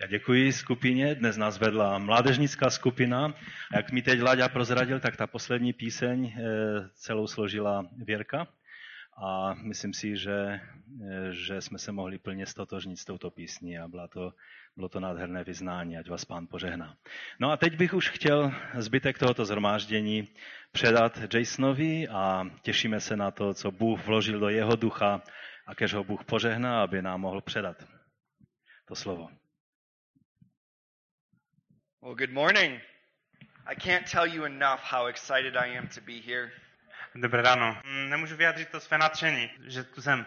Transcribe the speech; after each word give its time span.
Já 0.00 0.06
děkuji 0.06 0.52
skupině, 0.52 1.14
dnes 1.14 1.36
nás 1.36 1.58
vedla 1.58 1.98
mládežnická 1.98 2.70
skupina. 2.70 3.34
A 3.72 3.76
jak 3.76 3.92
mi 3.92 4.02
teď 4.02 4.22
Láďa 4.22 4.48
prozradil, 4.48 5.00
tak 5.00 5.16
ta 5.16 5.26
poslední 5.26 5.72
píseň 5.72 6.26
eh, 6.26 6.42
celou 6.94 7.26
složila 7.26 7.86
Věrka. 8.04 8.48
A 9.24 9.54
myslím 9.54 9.94
si, 9.94 10.16
že, 10.16 10.32
eh, 10.32 11.32
že 11.32 11.60
jsme 11.60 11.78
se 11.78 11.92
mohli 11.92 12.18
plně 12.18 12.46
stotožnit 12.46 12.98
s 12.98 13.04
touto 13.04 13.30
písní 13.30 13.78
a 13.78 13.88
byla 13.88 14.08
to, 14.08 14.32
bylo 14.76 14.88
to 14.88 15.00
nádherné 15.00 15.44
vyznání, 15.44 15.98
ať 15.98 16.08
vás 16.08 16.24
pán 16.24 16.46
požehná. 16.46 16.96
No 17.40 17.50
a 17.50 17.56
teď 17.56 17.76
bych 17.76 17.94
už 17.94 18.08
chtěl 18.08 18.52
zbytek 18.78 19.18
tohoto 19.18 19.44
zhromáždění 19.44 20.28
předat 20.72 21.34
Jasonovi 21.34 22.08
a 22.08 22.44
těšíme 22.62 23.00
se 23.00 23.16
na 23.16 23.30
to, 23.30 23.54
co 23.54 23.70
Bůh 23.70 24.06
vložil 24.06 24.40
do 24.40 24.48
jeho 24.48 24.76
ducha 24.76 25.22
a 25.66 25.74
kež 25.74 25.94
ho 25.94 26.04
Bůh 26.04 26.24
požehná, 26.24 26.82
aby 26.82 27.02
nám 27.02 27.20
mohl 27.20 27.40
předat 27.40 27.84
to 28.88 28.94
slovo. 28.94 29.41
Well, 32.02 32.16
good 32.16 32.32
morning. 32.32 32.80
I 33.64 33.74
can't 33.76 34.04
tell 34.04 34.26
you 34.26 34.44
enough 34.44 34.80
how 34.80 35.06
excited 35.06 35.56
I 35.56 35.76
am 35.78 35.88
to 35.94 36.00
be 36.00 36.20
here. 36.20 36.50
Dobré 37.14 37.42
ráno. 37.42 37.76
Mm, 37.84 38.10
Nemůžu 38.10 38.36
vyjádřit 38.36 38.68
to 38.68 38.80
své 38.80 38.98
nadšení, 38.98 39.50
že 39.66 39.84
tu 39.84 40.02
jsem. 40.02 40.26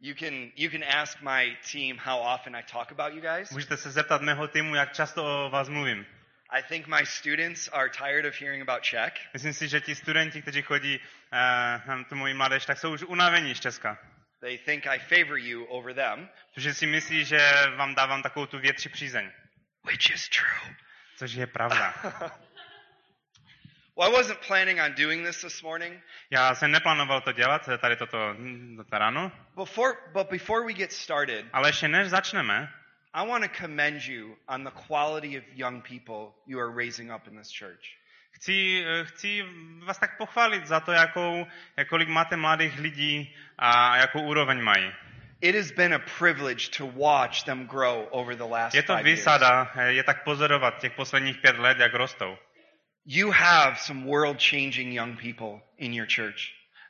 You 0.00 0.14
can 0.14 0.50
you 0.56 0.70
can 0.70 0.84
ask 1.00 1.20
my 1.22 1.56
team 1.72 1.98
how 1.98 2.34
often 2.34 2.56
I 2.56 2.62
talk 2.62 2.92
about 2.92 3.14
you 3.14 3.20
guys. 3.20 3.50
Můžete 3.50 3.76
se 3.76 3.90
zeptat 3.90 4.22
mého 4.22 4.48
týmu, 4.48 4.74
jak 4.74 4.92
často 4.92 5.46
o 5.46 5.50
vás 5.50 5.68
mluvím. 5.68 6.06
I 6.50 6.62
think 6.62 6.86
my 6.86 7.06
students 7.06 7.68
are 7.72 7.88
tired 7.90 8.24
of 8.26 8.40
hearing 8.40 8.68
about 8.68 8.82
Czech. 8.82 9.12
Myslím 9.32 9.52
si, 9.52 9.68
že 9.68 9.80
ti 9.80 9.94
studenti, 9.94 10.42
kteří 10.42 10.62
chodí 10.62 10.98
uh, 10.98 11.86
na 11.86 12.04
tu 12.08 12.14
moji 12.14 12.34
mládež, 12.34 12.66
tak 12.66 12.78
jsou 12.78 12.92
už 12.94 13.02
unavení 13.02 13.54
z 13.54 13.60
Česka. 13.60 13.98
They 14.40 14.58
think 14.58 14.86
I 14.86 14.98
favor 14.98 15.38
you 15.38 15.64
over 15.64 15.94
them, 15.94 16.28
Protože 16.54 16.74
si 16.74 16.86
myslí, 16.86 17.24
že 17.24 17.52
vám 17.76 17.94
dávám 17.94 18.22
takovou 18.22 18.46
tu 18.46 18.58
větší 18.58 18.88
přízeň. 18.88 19.30
Which 19.84 20.10
is 20.14 20.28
true. 20.28 20.74
Což 21.16 21.32
je 21.32 21.46
pravda. 21.46 21.94
Well, 23.96 24.08
I 24.08 24.12
wasn't 24.12 24.40
planning 24.40 24.80
on 24.80 24.94
doing 24.94 25.26
this 25.26 25.40
this 25.40 25.62
morning. 25.62 26.02
Já 26.30 26.54
jsem 26.54 26.70
neplánoval 26.70 27.20
to 27.20 27.32
dělat, 27.32 27.68
tady 27.78 27.96
toto, 27.96 28.34
hm, 28.38 28.76
toto 28.76 28.98
ráno, 28.98 29.32
Before 29.56 29.92
but 30.12 30.30
before 30.30 30.66
we 30.66 30.72
get 30.72 30.92
started, 30.92 31.46
ale 31.52 31.68
ještě 31.68 31.88
než 31.88 32.08
začneme, 32.08 32.72
I 33.14 33.26
want 33.26 33.44
to 33.44 33.60
commend 33.62 34.02
you 34.04 34.36
on 34.46 34.64
the 34.64 34.70
quality 34.86 35.38
of 35.38 35.44
young 35.54 35.82
people 35.88 36.32
you 36.46 36.60
are 36.60 36.76
raising 36.76 37.12
up 37.12 37.26
in 37.26 37.38
this 37.38 37.58
church. 37.58 38.00
chci, 38.30 38.84
eh, 38.86 39.04
chci 39.04 39.44
vás 39.84 39.98
tak 39.98 40.16
pochválit 40.16 40.66
za 40.66 40.80
to, 40.80 40.92
jakou, 40.92 41.46
jak 41.76 41.88
kolik 41.88 42.08
máte 42.08 42.36
mladých 42.36 42.78
lidí 42.78 43.36
a 43.58 43.96
jakou 43.96 44.22
úroveň 44.22 44.62
mají. 44.62 44.92
It 45.42 45.54
has 45.54 45.72
been 45.72 45.92
a 45.94 45.98
privilege 46.18 46.68
to 46.78 46.86
watch 46.86 47.44
them 47.44 47.66
grow 47.66 48.08
over 48.10 48.36
the 48.36 48.44
last 48.44 48.74
Je 48.74 48.82
to 48.82 48.92
five 48.96 49.06
years. 49.06 49.18
výsada, 49.20 49.72
eh, 49.76 49.92
je 49.92 50.02
tak 50.04 50.24
pozorovat 50.24 50.80
těch 50.80 50.92
posledních 50.92 51.38
pět 51.38 51.58
let, 51.58 51.78
jak 51.78 51.94
rostou. 51.94 52.38
You 53.06 53.30
have 53.30 53.76
some 53.76 54.04
world-changing 54.06 54.92
young 54.94 55.16
people 55.20 55.60
in 55.78 55.94
your 55.94 56.06
church. 56.16 56.40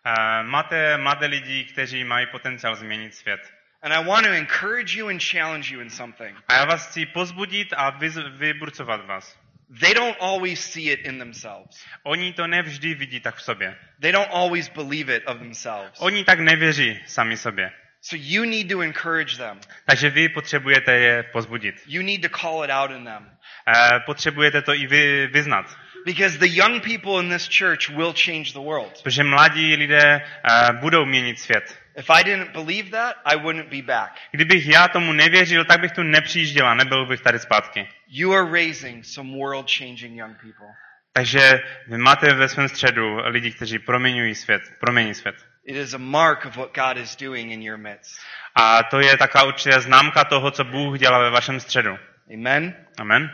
Eh, 0.06 0.42
Máte 0.42 0.96
mladé 0.96 1.26
lidi, 1.26 1.64
kteří 1.64 2.04
mají 2.04 2.26
potenciál 2.26 2.74
změnit 2.76 3.14
svět. 3.14 3.40
And 3.82 3.92
I 3.92 4.04
want 4.04 4.26
to 4.26 4.32
encourage 4.32 4.98
you 4.98 5.08
and 5.08 5.22
challenge 5.22 5.74
you 5.74 5.80
in 5.80 5.90
something. 5.90 6.36
A 6.48 6.54
já 6.54 6.64
vás 6.64 6.88
chci 6.88 7.06
pozbudit 7.06 7.68
a 7.76 7.90
vyburcovat 8.38 9.06
vás. 9.06 9.38
They 9.80 9.94
don't 9.94 10.16
always 10.20 10.72
see 10.72 10.90
it 10.92 11.00
in 11.06 11.18
themselves. 11.18 11.86
Oni 12.02 12.32
to 12.32 12.46
nevždy 12.46 12.94
vidí 12.94 13.20
tak 13.20 13.34
v 13.36 13.42
sobě. 13.42 13.76
They 14.00 14.12
don't 14.12 14.30
always 14.32 14.68
believe 14.68 15.16
it 15.16 15.22
of 15.26 15.38
themselves. 15.38 16.00
Oni 16.00 16.24
tak 16.24 16.40
nevěří 16.40 17.00
sami 17.06 17.36
sobě. 17.36 17.72
So 18.02 18.16
you 18.16 18.44
need 18.44 18.68
to 18.70 18.80
encourage 18.82 19.36
them. 19.36 19.60
Takže 19.86 20.10
vy 20.10 20.28
potřebujete 20.28 20.92
je 20.92 21.22
pozbudit. 21.22 21.74
You 21.86 22.02
need 22.02 22.22
to 22.22 22.38
call 22.38 22.64
it 22.64 22.70
out 22.70 22.90
in 22.90 23.04
them. 23.04 23.30
Eh, 23.68 24.00
Potřebujete 24.06 24.62
to 24.62 24.74
i 24.74 24.86
vy 24.86 25.26
vyznat. 25.26 25.66
Because 26.06 26.38
the 26.38 26.48
young 26.48 26.80
people 26.80 27.22
in 27.24 27.30
this 27.30 27.48
church 27.58 27.88
will 27.88 28.14
change 28.24 28.52
the 28.52 28.58
world. 28.58 29.02
Protože 29.02 29.24
mladí 29.24 29.76
lidé 29.76 30.22
eh, 30.22 30.72
budou 30.72 31.04
měnit 31.06 31.38
svět. 31.38 31.78
If 31.98 32.10
I 32.10 32.24
didn't 32.24 32.52
believe 32.52 32.90
that, 32.90 33.16
I 33.24 33.36
wouldn't 33.36 33.68
be 33.68 33.82
back. 33.82 34.12
Kdybych 34.30 34.66
já 34.66 34.88
tomu 34.88 35.12
nevěřil, 35.12 35.64
tak 35.64 35.80
bych 35.80 35.92
tu 35.92 36.02
nepřijížděl 36.02 36.66
a 36.68 36.74
nebyl 36.74 37.06
bych 37.06 37.20
tady 37.20 37.38
zpátky. 37.38 37.88
You 38.08 38.32
are 38.32 38.50
raising 38.52 39.04
some 39.04 39.30
world-changing 39.30 40.18
young 40.18 40.34
people. 40.36 40.66
Takže 41.12 41.60
vy 41.86 41.98
máte 41.98 42.34
ve 42.34 42.48
svém 42.48 42.68
středu 42.68 43.16
lidi, 43.24 43.50
kteří 43.52 43.78
proměňují 43.78 44.34
svět, 44.34 44.62
promění 44.80 45.14
svět. 45.14 45.34
It 45.64 45.76
is 45.76 45.94
a 45.94 45.98
mark 45.98 46.46
of 46.46 46.56
what 46.56 46.74
God 46.74 46.96
is 46.96 47.16
doing 47.16 47.52
in 47.52 47.62
your 47.62 47.78
midst. 47.78 48.20
A 48.54 48.82
to 48.82 49.00
je 49.00 49.16
taková 49.16 49.44
určitá 49.44 49.80
známka 49.80 50.24
toho, 50.24 50.50
co 50.50 50.64
Bůh 50.64 50.98
dělá 50.98 51.18
ve 51.18 51.30
vašem 51.30 51.60
středu. 51.60 51.98
Amen? 52.34 52.86
Amen. 52.98 53.30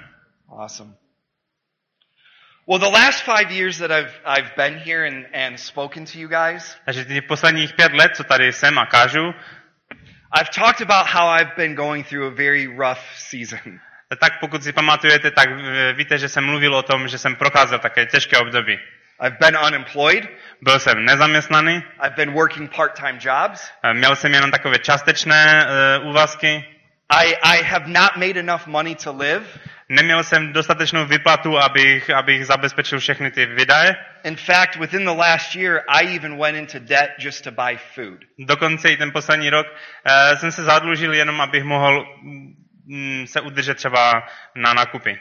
Awesome. 0.48 0.94
Well, 2.68 2.78
the 2.78 2.98
last 2.98 3.22
five 3.24 3.52
years 3.52 3.78
that 3.78 3.90
I've, 3.92 4.12
I've 4.24 4.56
been 4.56 4.78
here 4.78 5.06
and, 5.06 5.26
and 5.32 5.60
spoken 5.60 6.04
to 6.04 6.18
you 6.18 6.28
guys, 6.28 6.76
Takže 6.84 7.04
těch 7.04 7.22
posledních 7.22 7.72
pět 7.72 7.92
let, 7.92 8.16
co 8.16 8.24
tady 8.24 8.52
jsem 8.52 8.78
a 8.78 8.86
kážu, 8.86 9.34
I've 10.32 10.50
talked 10.54 10.80
about 10.80 11.06
how 11.06 11.28
I've 11.28 11.52
been 11.56 11.74
going 11.74 12.08
through 12.08 12.32
a 12.32 12.34
very 12.34 12.66
rough 12.66 13.02
season. 13.14 13.80
tak 14.20 14.40
pokud 14.40 14.62
si 14.62 14.72
pamatujete, 14.72 15.30
tak 15.30 15.48
víte, 15.94 16.18
že 16.18 16.28
jsem 16.28 16.44
mluvil 16.44 16.74
o 16.74 16.82
tom, 16.82 17.08
že 17.08 17.18
jsem 17.18 17.36
procházel 17.36 17.78
také 17.78 18.06
těžké 18.06 18.38
období. 18.38 18.78
I've 19.20 19.38
been 19.38 19.56
unemployed. 19.66 20.28
Byl 20.62 20.78
jsem 20.78 21.04
nezaměstnaný, 21.04 21.74
I've 21.74 22.16
been 22.16 22.32
working 22.32 22.76
part-time 22.76 23.18
jobs. 23.20 23.70
měl 23.92 24.16
jsem 24.16 24.34
jenom 24.34 24.50
takové 24.50 24.78
částečné 24.78 25.66
uh, 26.00 26.08
úvazky, 26.08 26.64
I, 27.08 27.36
I 27.42 27.62
have 27.62 27.86
not 27.86 28.16
made 28.16 28.36
enough 28.36 28.66
money 28.66 28.94
to 28.94 29.12
live. 29.12 29.46
neměl 29.88 30.24
jsem 30.24 30.52
dostatečnou 30.52 31.06
vyplatu, 31.06 31.58
abych, 31.58 32.10
abych 32.10 32.46
zabezpečil 32.46 32.98
všechny 32.98 33.30
ty 33.30 33.46
výdaje. 33.46 33.96
In 34.24 34.36
fact, 34.36 34.76
within 34.76 35.04
the 35.04 35.10
last 35.10 35.54
year, 35.54 35.82
I 35.88 36.16
even 36.16 36.38
went 36.38 36.56
into 36.56 36.78
debt 36.78 37.10
just 37.18 37.44
to 37.44 37.50
buy 37.50 37.76
food. 37.94 38.18
Dokonce 38.38 38.90
i 38.92 38.96
ten 38.96 39.12
poslední 39.12 39.50
rok 39.50 39.66
uh, 39.66 40.38
jsem 40.38 40.52
se 40.52 40.62
zadlužil 40.62 41.14
jenom, 41.14 41.40
abych 41.40 41.64
mohl 41.64 42.06
mm, 42.88 43.26
se 43.26 43.40
udržet 43.40 43.74
třeba 43.74 44.28
na 44.54 44.74
nákupy, 44.74 45.20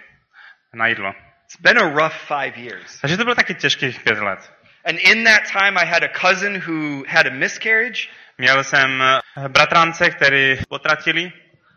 na 0.73 0.87
jídlo. 0.87 1.13
It's 1.45 1.61
been 1.61 1.77
a 1.77 1.89
rough 1.89 2.15
five 2.27 2.57
years. 2.57 2.99
Takže 3.01 3.17
to 3.17 3.23
bylo 3.23 3.35
taky 3.35 3.55
těžkých 3.55 3.99
pět 3.99 4.19
let. 4.19 4.51
And 4.85 4.99
in 4.99 5.23
that 5.23 5.43
time, 5.51 5.77
I 5.77 5.85
had 5.85 6.03
a 6.03 6.07
cousin 6.07 6.61
who 6.67 7.03
had 7.07 7.27
a 7.27 7.29
miscarriage, 7.29 8.09
Měl 8.37 8.63
jsem 8.63 9.01
eh, 9.01 9.49
bratrance, 9.49 10.09
který 10.09 10.57
potratili, 10.69 11.31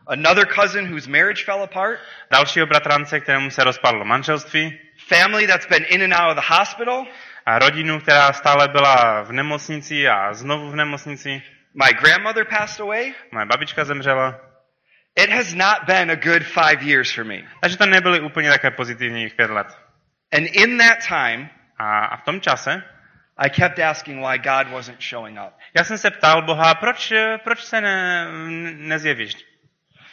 another 0.06 0.47
cousin 0.47 0.93
whose 0.93 1.11
marriage 1.11 1.45
fell 1.45 1.62
apart, 1.62 1.99
dalšího 2.31 2.67
bratrance, 2.67 3.21
kterému 3.21 3.51
se 3.51 3.65
rozpadlo 3.65 4.05
manželství, 4.05 4.79
family 5.09 5.47
that's 5.47 5.67
been 5.67 5.85
in 5.89 6.03
and 6.03 6.23
out 6.23 6.39
of 6.39 6.45
the 6.45 6.55
hospital, 6.55 7.06
a 7.47 7.59
rodinu, 7.59 8.00
která 8.00 8.33
stále 8.33 8.69
byla 8.69 9.23
v 9.23 9.33
nemocnici 9.33 10.09
a 10.09 10.35
znovu 10.35 10.71
v 10.71 10.77
nemocnici. 10.77 11.43
my 11.75 11.93
grandmother 12.00 12.45
passed 12.45 12.81
away. 12.81 13.15
Moje 13.33 13.47
babička 13.47 13.85
zemřela. 13.85 14.47
It 15.19 15.31
has 15.31 15.55
not 15.55 15.87
been 15.87 16.11
a 16.11 16.17
good 16.17 16.47
five 16.47 16.83
years 16.83 17.11
for 17.15 17.25
me. 17.25 17.43
Takže 17.61 17.77
to 17.77 17.87
nebyly 17.87 18.21
úplně 18.21 18.51
také 18.51 18.71
pozitivních 18.71 19.34
pět 19.34 19.51
let. 19.51 19.67
And 20.33 20.47
in 20.47 20.79
that 20.79 20.99
time, 21.09 21.49
A, 21.79 22.05
a 22.05 22.17
v 22.17 22.23
tom 22.23 22.41
čase 22.41 22.83
I 23.37 23.51
kept 23.51 23.79
asking 23.79 24.21
why 24.21 24.39
God 24.39 24.69
wasn't 24.73 25.01
showing 25.01 25.39
up. 25.39 25.53
já 25.75 25.84
jsem 25.84 25.99
se 25.99 26.11
ptal 26.11 26.43
Boha, 26.43 26.75
proč, 26.75 27.12
eh, 27.12 27.39
proč 27.45 27.61
se 27.61 27.81
ne, 27.81 28.27
nezjevíš? 28.77 29.33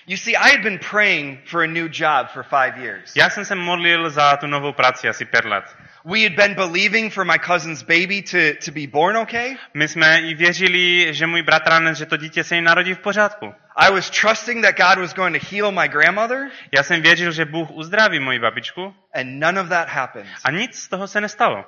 You 0.08 0.18
see, 0.18 0.36
I 0.36 0.52
had 0.52 0.62
been 0.62 0.80
praying 0.80 1.40
for 1.50 1.64
a 1.64 1.68
new 1.68 1.90
job 1.92 2.28
for 2.34 2.44
five 2.44 2.78
years. 2.78 3.16
Já 3.16 3.30
jsem 3.30 3.46
se 3.46 3.56
modlil 3.56 4.10
za 4.10 4.38
tu 4.38 4.48
novou 4.48 4.74
práci 4.74 5.10
asi 5.10 5.26
pět 5.26 5.46
let. 5.46 5.78
We 6.08 6.24
had 6.24 6.36
been 6.36 6.54
believing 6.54 7.10
for 7.10 7.26
my 7.26 7.38
cousin's 7.40 7.82
baby 7.84 8.22
to, 8.22 8.54
to 8.66 8.72
be 8.72 8.86
born 8.88 9.18
okay. 9.18 9.58
My 9.74 9.88
jsme 9.88 10.22
i 10.22 10.34
věřili, 10.36 11.14
že 11.14 11.28
můj 11.28 11.42
bratranec, 11.42 11.98
že 11.98 12.06
to 12.06 12.18
dítě 12.18 12.44
se 12.44 12.56
jí 12.56 12.62
narodí 12.62 12.94
v 12.94 13.00
pořádku. 13.00 13.54
I 13.76 13.92
was 13.92 14.10
trusting 14.10 14.66
that 14.66 14.78
God 14.78 14.98
was 15.02 15.14
going 15.14 15.42
to 15.42 15.48
heal 15.56 15.72
my 15.72 15.88
grandmother, 15.88 16.50
Já 16.78 16.84
jsem 16.84 17.02
věřil, 17.02 17.32
že 17.32 17.46
Bůh 17.46 17.72
uzdraví 17.72 18.20
moji 18.20 18.40
babičku 18.40 18.94
and 19.14 19.40
none 19.40 19.62
of 19.62 19.70
that 19.70 19.90
happened. 19.90 20.30
a 20.44 20.52
nic 20.52 20.76
z 20.76 20.90
toho 20.90 21.08
se 21.08 21.22
nestalo. 21.22 21.66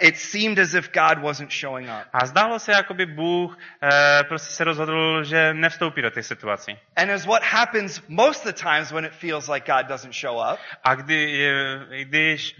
It 0.00 0.16
seemed 0.16 0.58
as 0.58 0.74
if 0.74 0.90
God 0.92 1.18
wasn't 1.22 1.50
showing 1.52 1.88
up. 1.88 2.06
A 2.12 2.26
zdálo 2.26 2.58
se, 2.58 2.72
jako 2.72 2.94
by 2.94 3.06
Bůh 3.06 3.58
eh, 3.82 4.24
prostě 4.24 4.52
se 4.54 4.64
rozhodl, 4.64 5.24
že 5.24 5.54
nevstoupí 5.54 6.02
do 6.02 6.10
těch 6.10 6.26
situací. 6.26 6.78
And 6.96 7.10
as 7.10 7.26
what 7.26 7.42
happens 7.42 8.02
most 8.08 8.46
of 8.46 8.54
the 8.54 8.62
times 8.62 8.92
when 8.92 9.04
it 9.04 9.12
feels 9.12 9.48
like 9.48 9.72
God 9.72 9.86
doesn't 9.86 10.12
show 10.14 10.52
up, 10.52 10.58
A 10.84 10.94
kdy, 10.94 11.48
když 12.04 12.56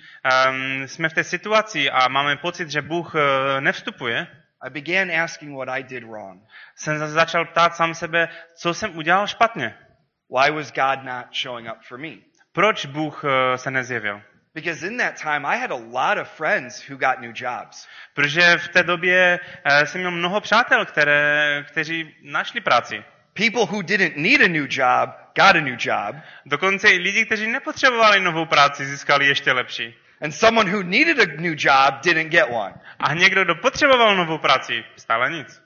um, 0.49 0.89
jsme 0.89 1.09
v 1.09 1.13
té 1.15 1.25
situaci 1.25 1.91
a 1.91 2.09
máme 2.09 2.37
pocit, 2.37 2.71
že 2.71 2.83
Bůh 2.83 3.13
eh, 3.15 3.61
nevstupuje, 3.61 4.27
I 4.63 4.71
began 4.71 5.11
asking 5.23 5.57
what 5.57 5.69
I 5.69 5.83
did 5.83 6.05
wrong. 6.05 6.43
jsem 6.77 6.99
za- 6.99 7.09
začal 7.09 7.45
ptát 7.45 7.77
sám 7.77 7.95
sebe, 7.95 8.29
co 8.57 8.75
jsem 8.75 8.99
udělal 8.99 9.27
špatně. 9.27 9.75
Why 10.41 10.51
was 10.51 10.73
God 10.73 11.05
not 11.05 11.27
showing 11.43 11.69
up 11.69 11.83
for 11.89 11.99
me? 11.99 12.11
Proč 12.53 12.87
Bůh 12.87 13.25
eh, 13.25 13.59
se 13.59 13.71
nezjevil? 13.71 14.23
Because 14.57 14.83
in 14.83 14.97
that 14.97 15.19
time, 15.19 15.45
I 15.45 15.57
had 15.59 15.71
a 15.71 15.77
lot 15.77 16.17
of 16.17 16.29
friends 16.29 16.81
who 16.81 16.97
got 16.97 17.21
new 17.21 17.33
jobs. 17.35 17.87
Protože 18.15 18.57
v 18.57 18.69
té 18.69 18.83
době 18.83 19.41
eh, 19.65 19.87
jsem 19.87 20.01
měl 20.01 20.11
mnoho 20.11 20.41
přátel, 20.41 20.85
které, 20.85 21.65
kteří 21.69 22.15
našli 22.23 22.61
práci. 22.61 23.05
People 23.35 23.67
who 23.67 23.83
didn't 23.83 24.17
need 24.17 24.41
a 24.41 24.49
new 24.49 24.67
job, 24.71 25.11
got 25.35 25.57
a 25.57 25.61
new 25.61 25.77
job, 25.79 26.17
Dokonce 26.47 26.89
i 26.89 26.99
lidi, 26.99 27.27
kteří 27.27 27.47
nepotřebovali 27.47 28.21
novou 28.21 28.47
práci, 28.47 28.87
získali 28.87 29.27
ještě 29.27 29.53
lepší. 29.53 29.95
and 30.21 30.33
someone 30.33 30.71
who 30.71 30.83
needed 30.83 31.19
a 31.19 31.41
new 31.41 31.55
job 31.55 32.03
didn't 32.03 32.31
get 32.31 32.49
one. 32.51 32.75
A 32.99 33.15
někdo, 33.15 33.45
kdo 33.45 33.55
potřeboval 33.55 34.17
novou 34.17 34.39
práci, 34.39 34.85
stále 34.97 35.31
nic. 35.31 35.63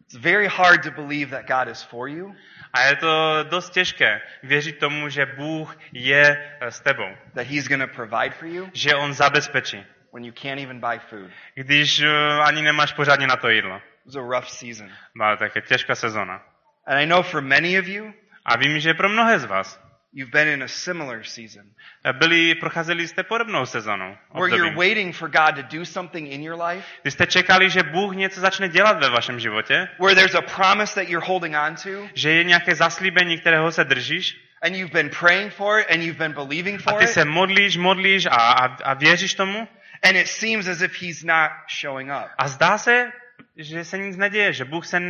It's 0.00 0.14
very 0.14 0.46
hard 0.46 0.82
to 0.82 0.90
believe 0.90 1.30
that 1.30 1.46
God 1.46 1.68
is 1.68 1.82
for 1.82 2.08
you 2.08 2.34
A 2.72 2.80
je 2.82 2.96
to 2.96 3.44
dost 3.50 3.70
těžké 3.70 4.20
věřit 4.42 4.78
tomu, 4.78 5.08
že 5.08 5.26
Bůh 5.26 5.76
je 5.92 6.56
eh, 6.60 6.70
s 6.70 6.80
tebou. 6.80 7.08
that 7.34 7.46
He's 7.46 7.68
going 7.68 7.90
to 7.90 7.94
provide 7.96 8.30
for 8.30 8.48
you 8.48 8.70
Že 8.72 8.94
On 8.94 9.12
zabezpečí. 9.14 9.86
when 10.12 10.24
you 10.24 10.32
can't 10.42 10.60
even 10.60 10.80
buy 10.80 10.98
food. 10.98 11.30
Když 11.54 12.00
eh, 12.00 12.08
ani 12.44 12.62
nemáš 12.62 12.92
pořádně 12.92 13.26
na 13.26 13.36
to 13.36 13.48
jídlo. 13.48 13.76
It 13.76 13.82
was 14.06 14.16
a 14.16 14.20
rough 14.20 14.48
season. 14.48 14.90
Byla 15.16 15.36
také 15.36 15.60
těžká 15.60 15.94
sezona. 15.94 16.42
And 16.86 16.98
I 16.98 17.06
know 17.06 17.22
for 17.22 17.40
many 17.40 17.78
of 17.78 17.86
you, 17.86 18.12
A 18.44 18.56
vím, 18.56 18.80
že 18.80 18.94
pro 18.94 19.08
mnohé 19.08 19.38
z 19.38 19.44
vás 19.44 19.87
you've 20.12 20.32
been 20.32 20.48
in 20.48 20.62
a 20.62 20.68
similar 20.68 21.24
season. 21.24 21.64
Byli, 22.12 22.54
procházeli 22.54 23.08
jste 23.08 23.22
podobnou 23.22 23.66
sezonou. 23.66 24.16
where 24.34 24.56
you're 24.56 24.76
waiting 24.76 25.16
for 25.16 25.28
God 25.28 25.54
to 25.56 25.76
do 25.78 25.84
something 25.84 26.32
in 26.32 26.42
your 26.42 26.62
life, 26.62 26.86
Když 27.02 27.14
jste 27.14 27.26
čekali, 27.26 27.70
že 27.70 27.82
Bůh 27.82 28.14
něco 28.16 28.40
začne 28.40 28.68
dělat 28.68 29.00
ve 29.00 29.10
vašem 29.10 29.40
životě, 29.40 29.88
where 29.98 30.14
there's 30.14 30.34
a 30.34 30.42
promise 30.42 30.94
that 30.94 31.08
you're 31.08 31.26
holding 31.26 31.56
on 31.66 31.74
to, 31.74 32.08
že 32.14 32.30
je 32.30 32.44
nějaké 32.44 32.74
zaslíbení, 32.74 33.38
kterého 33.38 33.72
se 33.72 33.84
držíš, 33.84 34.36
and 34.62 34.74
you've 34.74 34.92
been 34.92 35.10
praying 35.20 35.52
for 35.52 35.80
it 35.80 35.86
and 35.90 36.02
you've 36.02 36.18
been 36.18 36.32
believing 36.32 36.80
a 36.86 36.90
for 36.90 36.98
ty 36.98 37.04
it, 37.04 37.10
se 37.10 37.24
modlíš, 37.24 37.76
modlíš 37.76 38.26
a, 38.26 38.30
a, 38.30 38.64
a 38.64 38.94
věříš 38.94 39.34
tomu, 39.34 39.68
and 40.02 40.16
it 40.16 40.28
seems 40.28 40.66
as 40.68 40.80
if 40.82 41.02
He's 41.02 41.22
not 41.24 41.50
showing 41.80 42.10
up. 42.10 42.30
a 42.38 42.48
zdá 42.48 42.78
se, 42.78 43.12
že 43.56 43.84
se 43.84 43.98
nic 43.98 44.16
neděje, 44.16 44.52
že 44.52 44.64
Bůh 44.64 44.86
se 44.86 45.00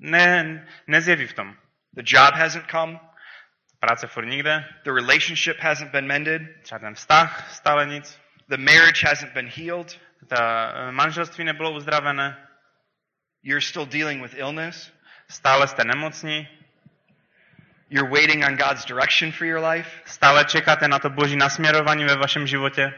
ne, 0.00 0.66
nezjeví 0.86 1.26
v 1.26 1.32
tom. 1.32 1.54
The 1.92 2.02
job 2.06 2.34
hasn't 2.34 2.70
come, 2.70 3.00
Práce 3.80 4.06
furt 4.06 4.26
nikde, 4.26 4.64
the 4.84 4.92
relationship 4.92 5.58
hasn't 5.60 5.92
been 5.92 6.06
mended, 6.06 6.42
ten 6.68 6.94
vztah, 6.94 7.48
stále 7.50 7.86
nic. 7.86 8.20
the 8.48 8.56
marriage 8.56 9.02
hasn't 9.02 9.32
been 9.32 9.48
healed, 9.48 9.98
Ta 10.28 10.72
eh, 10.74 10.92
manželství 10.92 11.44
nebylo 11.44 11.70
uzdravené, 11.70 12.36
you're 13.42 13.60
still 13.60 13.86
dealing 13.86 14.22
with 14.22 14.34
illness, 14.34 14.92
stále 15.28 15.68
jste 15.68 15.84
nemocní, 15.84 16.48
you're 17.90 18.10
waiting 18.10 18.44
on 18.44 18.56
God's 18.56 18.84
direction 18.84 19.32
for 19.32 19.46
your 19.46 19.64
life. 19.64 19.90
stále 20.04 20.44
čekáte 20.44 20.88
na 20.88 20.98
to 20.98 21.10
boží 21.10 21.36
nasměrování 21.36 22.04
ve 22.04 22.16
vašem 22.16 22.46
životě. 22.46 22.92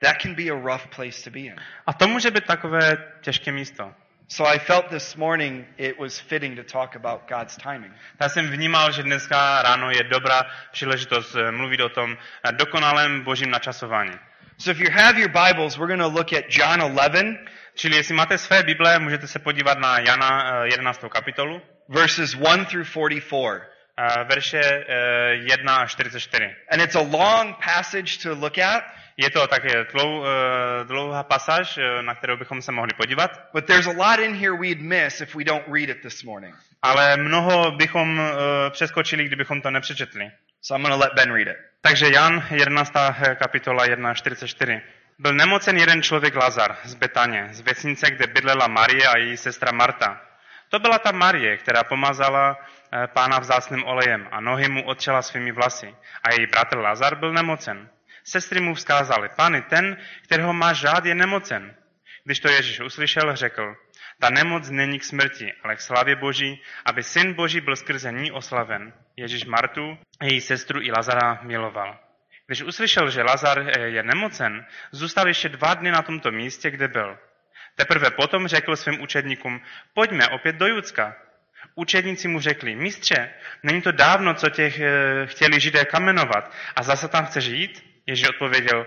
That 0.00 0.16
can 0.22 0.34
be 0.34 0.50
a 0.50 0.54
rough 0.54 0.86
place 0.86 1.22
to 1.24 1.30
be 1.30 1.40
in. 1.40 1.60
A 1.86 1.92
to 1.92 2.08
může 2.08 2.30
být 2.30 2.44
takové 2.46 2.96
těžké 3.20 3.52
místo. 3.52 3.94
So 4.32 4.44
I 4.44 4.58
felt 4.58 4.90
this 4.90 5.16
morning 5.16 5.66
it 5.76 5.98
was 5.98 6.20
fitting 6.20 6.54
to 6.56 6.62
talk 6.62 6.94
about 6.94 7.26
God's 7.28 7.56
timing. 7.56 7.92
Já 8.20 8.28
jsem 8.28 8.50
vnímal, 8.50 8.92
že 8.92 9.02
dneska 9.02 9.62
ráno 9.62 9.90
je 9.90 10.02
dobrá 10.04 10.42
příležitost 10.72 11.34
eh, 11.34 11.50
mluvit 11.50 11.80
o 11.80 11.88
tom 11.88 12.16
eh, 12.44 12.52
dokonalém 12.52 13.20
božím 13.24 13.50
načasování. 13.50 14.12
So 14.58 14.70
if 14.70 14.80
you 14.80 14.90
have 14.90 15.20
your 15.20 15.30
Bibles, 15.30 15.78
we're 15.78 15.96
going 15.96 16.12
to 16.12 16.18
look 16.18 16.32
at 16.32 16.44
John 16.48 16.80
11, 16.80 17.38
Čili 17.74 17.96
jestli 17.96 18.14
máte 18.14 18.38
své 18.38 18.62
Bible, 18.62 18.98
můžete 18.98 19.26
se 19.26 19.38
podívat 19.38 19.78
na 19.78 19.98
Jana 19.98 20.62
eh, 20.64 20.68
11. 20.72 21.04
kapitolu, 21.08 21.62
verses 21.88 22.34
1 22.34 22.64
through 22.64 22.86
44. 22.86 23.66
eh, 23.98 24.24
verše 24.24 24.60
eh, 24.60 25.34
1 25.34 25.76
až 25.76 25.92
44. 25.92 26.44
And 26.70 26.80
it's 26.80 26.96
a 26.96 27.02
long 27.02 27.56
passage 27.64 28.18
to 28.22 28.34
look 28.34 28.58
at, 28.58 28.84
Je 29.20 29.30
to 29.30 29.46
také 29.46 29.84
dlou, 29.92 30.24
eh, 30.24 30.84
dlouhá 30.84 31.22
pasáž, 31.22 31.78
eh, 31.78 32.02
na 32.02 32.14
kterou 32.14 32.36
bychom 32.36 32.62
se 32.62 32.72
mohli 32.72 32.92
podívat, 32.96 33.30
but 33.52 33.64
there's 33.64 33.86
a 33.86 33.92
lot 33.92 34.18
in 34.20 34.34
here 34.34 34.56
we'd 34.56 34.80
miss 34.80 35.20
if 35.20 35.34
we 35.34 35.44
don't 35.44 35.64
read 35.68 35.88
it 35.88 36.02
this 36.02 36.22
morning. 36.22 36.54
ale 36.82 37.16
mnoho 37.16 37.70
bychom 37.70 38.20
eh, 38.20 38.70
přeskočili, 38.70 39.24
kdybychom 39.24 39.60
to 39.60 39.70
nepřečetli. 39.70 40.30
So 40.62 40.76
I'm 40.76 40.82
going 40.82 40.94
to 40.94 41.00
let 41.00 41.12
Ben 41.16 41.34
read 41.34 41.48
it. 41.48 41.56
Takže 41.80 42.06
Jan 42.12 42.44
11. 42.50 42.92
kapitola 43.34 43.84
1 43.84 44.10
až 44.10 44.18
44. 44.18 44.80
Byl 45.18 45.32
nemocen 45.34 45.76
jeden 45.76 46.02
člověk 46.02 46.36
Lazar 46.36 46.76
z 46.84 46.94
Betaně, 46.94 47.48
z 47.50 47.60
vesnice, 47.60 48.10
kde 48.10 48.26
bydlela 48.26 48.66
Marie 48.66 49.06
a 49.06 49.18
její 49.18 49.36
sestra 49.36 49.72
Marta. 49.72 50.20
To 50.68 50.78
byla 50.78 50.98
ta 50.98 51.12
Marie, 51.12 51.56
která 51.56 51.84
pomazala 51.84 52.56
pána 53.06 53.38
vzácným 53.38 53.84
olejem 53.84 54.28
a 54.30 54.40
nohy 54.40 54.68
mu 54.68 54.86
otřela 54.86 55.22
svými 55.22 55.52
vlasy. 55.52 55.94
A 56.22 56.32
její 56.32 56.46
bratr 56.46 56.78
Lazar 56.78 57.14
byl 57.16 57.32
nemocen. 57.32 57.88
Sestry 58.24 58.60
mu 58.60 58.74
vzkázali, 58.74 59.28
pány, 59.36 59.62
ten, 59.62 59.96
kterého 60.22 60.52
máš 60.52 60.78
žád, 60.78 61.04
je 61.04 61.14
nemocen. 61.14 61.74
Když 62.24 62.40
to 62.40 62.48
Ježíš 62.48 62.80
uslyšel, 62.80 63.36
řekl, 63.36 63.74
ta 64.20 64.30
nemoc 64.30 64.70
není 64.70 64.98
k 64.98 65.04
smrti, 65.04 65.52
ale 65.62 65.76
k 65.76 65.80
slavě 65.80 66.16
Boží, 66.16 66.62
aby 66.84 67.02
syn 67.02 67.34
Boží 67.34 67.60
byl 67.60 67.76
skrze 67.76 68.12
ní 68.12 68.32
oslaven. 68.32 68.92
Ježíš 69.16 69.44
Martu, 69.44 69.98
její 70.22 70.40
sestru 70.40 70.82
i 70.82 70.90
Lazara 70.90 71.38
miloval. 71.42 71.98
Když 72.46 72.62
uslyšel, 72.62 73.10
že 73.10 73.22
Lazar 73.22 73.58
eh, 73.58 73.80
je 73.80 74.02
nemocen, 74.02 74.66
zůstal 74.90 75.28
ještě 75.28 75.48
dva 75.48 75.74
dny 75.74 75.90
na 75.90 76.02
tomto 76.02 76.30
místě, 76.30 76.70
kde 76.70 76.88
byl. 76.88 77.18
Teprve 77.74 78.10
potom 78.10 78.48
řekl 78.48 78.76
svým 78.76 79.00
učedníkům, 79.00 79.60
pojďme 79.94 80.28
opět 80.28 80.56
do 80.56 80.66
Judska. 80.66 81.16
Učedníci 81.74 82.28
mu 82.28 82.40
řekli, 82.40 82.76
mistře, 82.76 83.30
není 83.62 83.82
to 83.82 83.92
dávno, 83.92 84.34
co 84.34 84.50
tě 84.50 84.72
eh, 84.80 85.26
chtěli 85.26 85.60
židé 85.60 85.84
kamenovat 85.84 86.52
a 86.76 86.82
zase 86.82 87.08
tam 87.08 87.26
chceš 87.26 87.44
jít? 87.44 87.89
Ježíš 88.06 88.28
odpověděl, 88.28 88.86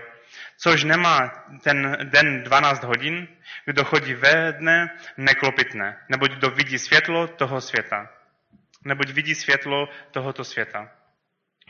což 0.56 0.84
nemá 0.84 1.44
ten 1.62 1.98
den 2.02 2.42
12 2.42 2.84
hodin, 2.84 3.28
kdo 3.64 3.84
chodí 3.84 4.14
ve 4.14 4.52
dne, 4.52 4.98
neklopitne, 5.16 5.98
neboť 6.08 6.30
kdo 6.30 6.50
vidí 6.50 6.78
světlo 6.78 7.26
toho 7.26 7.60
světa. 7.60 8.10
Neboť 8.84 9.10
vidí 9.10 9.34
světlo 9.34 9.88
tohoto 10.10 10.44
světa. 10.44 10.90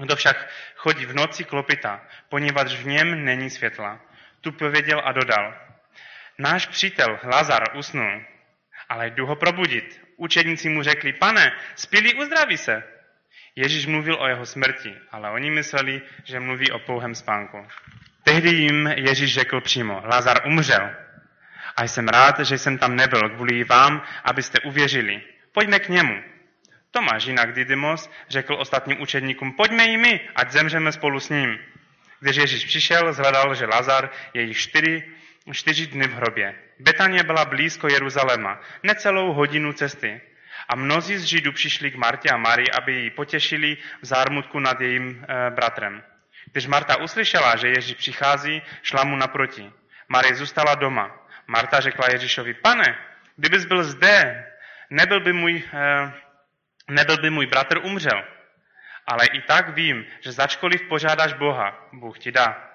Kdo 0.00 0.16
však 0.16 0.48
chodí 0.76 1.06
v 1.06 1.14
noci 1.14 1.44
klopita, 1.44 2.06
poněvadž 2.28 2.74
v 2.74 2.86
něm 2.86 3.24
není 3.24 3.50
světla. 3.50 4.00
Tu 4.40 4.52
pověděl 4.52 5.02
a 5.04 5.12
dodal. 5.12 5.54
Náš 6.38 6.66
přítel 6.66 7.18
Lazar 7.22 7.62
usnul, 7.76 8.24
ale 8.88 9.10
jdu 9.10 9.26
ho 9.26 9.36
probudit. 9.36 10.00
Učedníci 10.16 10.68
mu 10.68 10.82
řekli, 10.82 11.12
pane, 11.12 11.52
spíli 11.74 12.14
uzdraví 12.14 12.56
se. 12.56 12.82
Ježíš 13.56 13.86
mluvil 13.86 14.16
o 14.20 14.26
jeho 14.28 14.46
smrti, 14.46 14.94
ale 15.10 15.30
oni 15.30 15.50
mysleli, 15.50 16.02
že 16.24 16.40
mluví 16.40 16.70
o 16.70 16.78
pouhém 16.78 17.14
spánku. 17.14 17.66
Tehdy 18.22 18.50
jim 18.50 18.86
Ježíš 18.86 19.34
řekl 19.34 19.60
přímo, 19.60 20.02
Lazar 20.04 20.46
umřel. 20.46 20.90
A 21.76 21.82
jsem 21.84 22.08
rád, 22.08 22.40
že 22.40 22.58
jsem 22.58 22.78
tam 22.78 22.96
nebyl 22.96 23.28
kvůli 23.30 23.64
vám, 23.64 24.02
abyste 24.24 24.60
uvěřili. 24.60 25.22
Pojďme 25.52 25.78
k 25.78 25.88
němu. 25.88 26.22
Tomáš, 26.90 27.24
jinak 27.26 27.52
Didymos, 27.52 28.10
řekl 28.28 28.54
ostatním 28.54 29.00
učedníkům, 29.00 29.52
pojďme 29.52 29.84
i 29.84 29.96
my, 29.96 30.20
ať 30.36 30.50
zemřeme 30.50 30.92
spolu 30.92 31.20
s 31.20 31.28
ním. 31.28 31.58
Když 32.20 32.36
Ježíš 32.36 32.64
přišel, 32.64 33.12
zhledal, 33.12 33.54
že 33.54 33.66
Lazar 33.66 34.10
je 34.34 34.42
již 34.42 34.58
čtyři, 34.58 35.02
čtyři 35.52 35.86
dny 35.86 36.08
v 36.08 36.14
hrobě. 36.14 36.54
Betanie 36.78 37.22
byla 37.22 37.44
blízko 37.44 37.88
Jeruzaléma, 37.88 38.60
necelou 38.82 39.32
hodinu 39.32 39.72
cesty. 39.72 40.20
A 40.68 40.76
mnozí 40.76 41.16
z 41.16 41.24
Židů 41.24 41.52
přišli 41.52 41.90
k 41.90 41.94
Martě 41.94 42.28
a 42.30 42.36
Marii, 42.36 42.70
aby 42.70 42.92
ji 42.92 43.10
potěšili 43.10 43.76
v 44.02 44.06
zármutku 44.06 44.58
nad 44.58 44.80
jejím 44.80 45.24
e, 45.28 45.50
bratrem. 45.50 46.02
Když 46.52 46.66
Marta 46.66 46.96
uslyšela, 46.96 47.56
že 47.56 47.68
Ježíš 47.68 47.94
přichází, 47.94 48.62
šla 48.82 49.04
mu 49.04 49.16
naproti. 49.16 49.72
Marie 50.08 50.34
zůstala 50.34 50.74
doma. 50.74 51.26
Marta 51.46 51.80
řekla 51.80 52.06
Ježíšovi, 52.12 52.54
pane, 52.54 52.98
kdybys 53.36 53.64
byl 53.64 53.84
zde, 53.84 54.44
nebyl 54.90 55.20
by 55.20 55.32
můj, 55.32 55.62
e, 55.72 56.12
nebyl 56.88 57.16
by 57.18 57.30
můj 57.30 57.46
bratr 57.46 57.78
umřel. 57.78 58.24
Ale 59.06 59.26
i 59.26 59.40
tak 59.40 59.68
vím, 59.68 60.06
že 60.20 60.32
začkoliv 60.32 60.82
požádáš 60.88 61.32
Boha, 61.32 61.88
Bůh 61.92 62.18
ti 62.18 62.32
dá. 62.32 62.70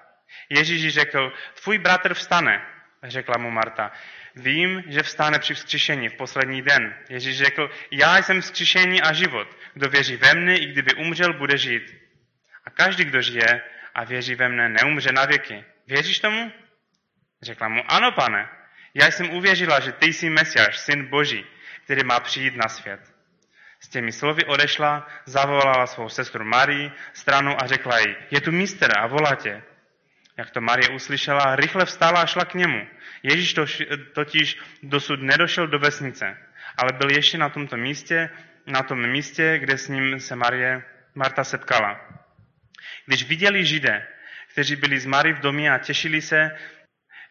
Ježíš 0.48 0.94
řekl, 0.94 1.32
tvůj 1.62 1.78
bratr 1.78 2.14
vstane, 2.14 2.66
řekla 3.08 3.38
mu 3.38 3.50
Marta. 3.50 3.92
Vím, 4.36 4.82
že 4.86 5.02
vstane 5.02 5.38
při 5.38 5.54
vzkříšení 5.54 6.08
v 6.08 6.16
poslední 6.16 6.62
den. 6.62 6.94
Ježíš 7.08 7.38
řekl, 7.38 7.70
já 7.90 8.18
jsem 8.18 8.40
vzkříšení 8.40 9.02
a 9.02 9.12
život. 9.12 9.48
Kdo 9.74 9.88
věří 9.88 10.16
ve 10.16 10.34
mne, 10.34 10.56
i 10.56 10.66
kdyby 10.66 10.94
umřel, 10.94 11.32
bude 11.32 11.58
žít. 11.58 11.96
A 12.64 12.70
každý, 12.70 13.04
kdo 13.04 13.20
žije 13.20 13.62
a 13.94 14.04
věří 14.04 14.34
ve 14.34 14.48
mne, 14.48 14.68
neumře 14.68 15.12
na 15.12 15.24
věky. 15.24 15.64
Věříš 15.86 16.18
tomu? 16.18 16.52
Řekla 17.42 17.68
mu, 17.68 17.82
ano, 17.88 18.12
pane. 18.12 18.48
Já 18.94 19.06
jsem 19.06 19.30
uvěřila, 19.30 19.80
že 19.80 19.92
ty 19.92 20.12
jsi 20.12 20.30
Mesiáš, 20.30 20.78
syn 20.78 21.06
Boží, 21.06 21.46
který 21.84 22.04
má 22.04 22.20
přijít 22.20 22.56
na 22.56 22.68
svět. 22.68 23.00
S 23.80 23.88
těmi 23.88 24.12
slovy 24.12 24.44
odešla, 24.44 25.06
zavolala 25.24 25.86
svou 25.86 26.08
sestru 26.08 26.44
Marii 26.44 26.90
stranou 27.12 27.56
a 27.62 27.66
řekla 27.66 27.98
jí, 27.98 28.16
je 28.30 28.40
tu 28.40 28.52
mistr 28.52 28.98
a 28.98 29.06
volá 29.06 29.34
tě. 29.34 29.62
Jak 30.40 30.50
to 30.50 30.60
Marie 30.60 30.88
uslyšela, 30.88 31.56
rychle 31.56 31.84
vstala 31.84 32.22
a 32.22 32.26
šla 32.26 32.44
k 32.44 32.54
němu. 32.54 32.86
Ježíš 33.22 33.54
to, 33.54 33.64
totiž 34.12 34.58
dosud 34.82 35.22
nedošel 35.22 35.66
do 35.66 35.78
vesnice, 35.78 36.36
ale 36.76 36.92
byl 36.92 37.10
ještě 37.10 37.38
na 37.38 37.48
tomto 37.48 37.76
místě, 37.76 38.30
na 38.66 38.82
tom 38.82 39.06
místě, 39.10 39.58
kde 39.58 39.78
s 39.78 39.88
ním 39.88 40.20
se 40.20 40.36
Marie, 40.36 40.82
Marta 41.14 41.44
setkala. 41.44 42.00
Když 43.06 43.28
viděli 43.28 43.64
židé, 43.64 44.06
kteří 44.52 44.76
byli 44.76 45.00
z 45.00 45.06
Marii 45.06 45.34
v 45.34 45.40
domě 45.40 45.70
a 45.70 45.78
těšili 45.78 46.20
se, 46.20 46.56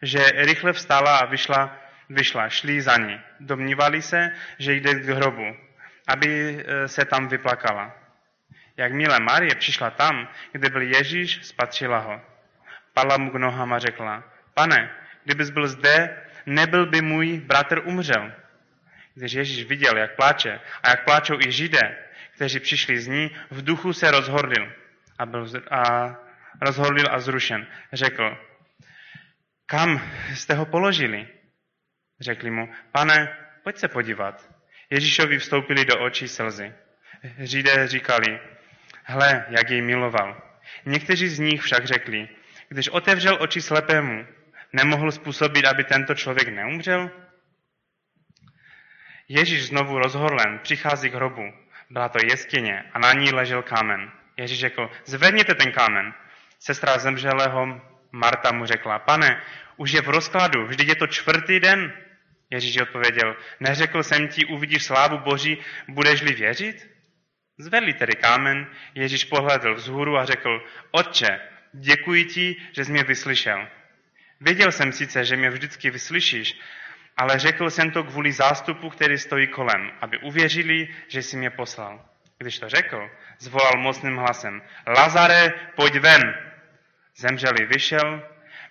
že 0.02 0.18
rychle 0.34 0.72
vstala 0.72 1.18
a 1.18 1.26
vyšla, 1.26 1.78
vyšla, 2.08 2.48
šli 2.48 2.80
za 2.80 2.96
ní. 2.96 3.20
Domnívali 3.40 4.02
se, 4.02 4.30
že 4.58 4.72
jde 4.72 4.94
k 4.94 5.04
hrobu. 5.04 5.56
aby 6.06 6.30
eh, 6.66 6.88
se 6.88 7.04
tam 7.04 7.28
vyplakala. 7.28 7.94
Jakmile 8.76 9.20
Marie 9.20 9.54
přišla 9.54 9.90
tam, 9.90 10.28
kde 10.52 10.70
byl 10.70 10.82
Ježíš, 10.82 11.46
spatřila 11.46 11.98
ho. 11.98 12.30
Padla 12.94 13.18
mu 13.18 13.30
k 13.30 13.34
nohám 13.34 13.72
a 13.72 13.78
řekla, 13.78 14.24
pane, 14.54 14.90
kdybys 15.24 15.50
byl 15.50 15.68
zde, 15.68 16.16
nebyl 16.46 16.86
by 16.86 17.00
můj 17.00 17.40
bratr 17.40 17.82
umřel. 17.84 18.32
Když 19.14 19.32
Ježíš 19.32 19.64
viděl, 19.64 19.96
jak 19.96 20.16
pláče 20.16 20.60
a 20.82 20.90
jak 20.90 21.04
pláčou 21.04 21.40
i 21.40 21.52
židé, 21.52 21.96
kteří 22.34 22.60
přišli 22.60 23.00
z 23.00 23.06
ní, 23.06 23.36
v 23.50 23.64
duchu 23.64 23.92
se 23.92 24.10
rozhorlil 24.10 24.72
a, 25.18 25.26
byl, 25.26 25.46
a 25.70 26.14
rozhorlil 26.60 27.06
a 27.10 27.18
zrušen. 27.20 27.66
Řekl, 27.92 28.38
kam 29.66 30.10
jste 30.34 30.54
ho 30.54 30.66
položili? 30.66 31.28
Řekli 32.20 32.50
mu, 32.50 32.68
pane, 32.92 33.36
pojď 33.62 33.76
se 33.76 33.88
podívat. 33.88 34.50
Ježíšovi 34.90 35.38
vstoupili 35.38 35.84
do 35.84 36.00
očí 36.00 36.28
slzy. 36.28 36.74
Židé 37.38 37.88
říkali, 37.88 38.40
hle, 39.04 39.44
jak 39.48 39.70
jej 39.70 39.82
miloval. 39.82 40.42
Někteří 40.86 41.28
z 41.28 41.38
nich 41.38 41.62
však 41.62 41.86
řekli, 41.86 42.28
když 42.70 42.88
otevřel 42.88 43.36
oči 43.40 43.62
slepému, 43.62 44.26
nemohl 44.72 45.12
způsobit, 45.12 45.66
aby 45.66 45.84
tento 45.84 46.14
člověk 46.14 46.48
neumřel? 46.48 47.10
Ježíš 49.28 49.66
znovu 49.66 49.98
rozhorlen 49.98 50.58
přichází 50.62 51.10
k 51.10 51.14
hrobu. 51.14 51.42
Byla 51.90 52.08
to 52.08 52.18
jeskyně 52.30 52.84
a 52.92 52.98
na 52.98 53.12
ní 53.12 53.32
ležel 53.32 53.62
kámen. 53.62 54.10
Ježíš 54.36 54.60
řekl, 54.60 54.90
zvedněte 55.04 55.54
ten 55.54 55.72
kámen. 55.72 56.14
Sestra 56.58 56.98
zemřelého 56.98 57.80
Marta 58.12 58.52
mu 58.52 58.66
řekla, 58.66 58.98
pane, 58.98 59.42
už 59.76 59.92
je 59.92 60.02
v 60.02 60.08
rozkladu, 60.08 60.66
vždyť 60.66 60.88
je 60.88 60.96
to 60.96 61.06
čtvrtý 61.06 61.60
den. 61.60 61.92
Ježíš 62.50 62.80
odpověděl, 62.80 63.36
neřekl 63.60 64.02
jsem 64.02 64.28
ti, 64.28 64.44
uvidíš 64.44 64.84
slávu 64.84 65.18
Boží, 65.18 65.58
budeš-li 65.88 66.34
věřit? 66.34 66.90
Zvedli 67.58 67.92
tedy 67.94 68.12
kámen, 68.12 68.66
Ježíš 68.94 69.24
pohledl 69.24 69.74
vzhůru 69.74 70.18
a 70.18 70.24
řekl, 70.24 70.62
Otče, 70.90 71.40
děkuji 71.72 72.24
ti, 72.24 72.56
že 72.72 72.84
jsi 72.84 72.92
mě 72.92 73.04
vyslyšel. 73.04 73.68
Věděl 74.40 74.72
jsem 74.72 74.92
sice, 74.92 75.24
že 75.24 75.36
mě 75.36 75.50
vždycky 75.50 75.90
vyslyšíš, 75.90 76.60
ale 77.16 77.38
řekl 77.38 77.70
jsem 77.70 77.90
to 77.90 78.04
kvůli 78.04 78.32
zástupu, 78.32 78.90
který 78.90 79.18
stojí 79.18 79.46
kolem, 79.46 79.90
aby 80.00 80.18
uvěřili, 80.18 80.88
že 81.08 81.22
jsi 81.22 81.36
mě 81.36 81.50
poslal. 81.50 82.04
Když 82.38 82.58
to 82.58 82.68
řekl, 82.68 83.10
zvolal 83.38 83.72
mocným 83.76 84.16
hlasem, 84.16 84.62
Lazare, 84.86 85.52
pojď 85.76 85.94
ven. 85.94 86.34
Zemřelý 87.16 87.66
vyšel, 87.66 88.22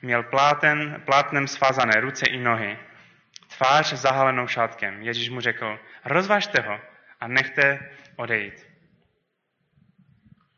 měl 0.02 0.24
pláten, 0.24 1.02
plátnem 1.06 1.48
svázané 1.48 2.02
ruce 2.02 2.26
i 2.30 2.38
nohy, 2.38 2.78
tvář 3.58 3.94
zahalenou 3.94 4.48
šátkem. 4.48 5.02
Ježíš 5.02 5.30
mu 5.30 5.42
řekl, 5.42 5.80
rozvažte 6.06 6.62
ho 6.62 6.80
a 7.20 7.28
nechte 7.28 7.80
odejít. 8.16 8.69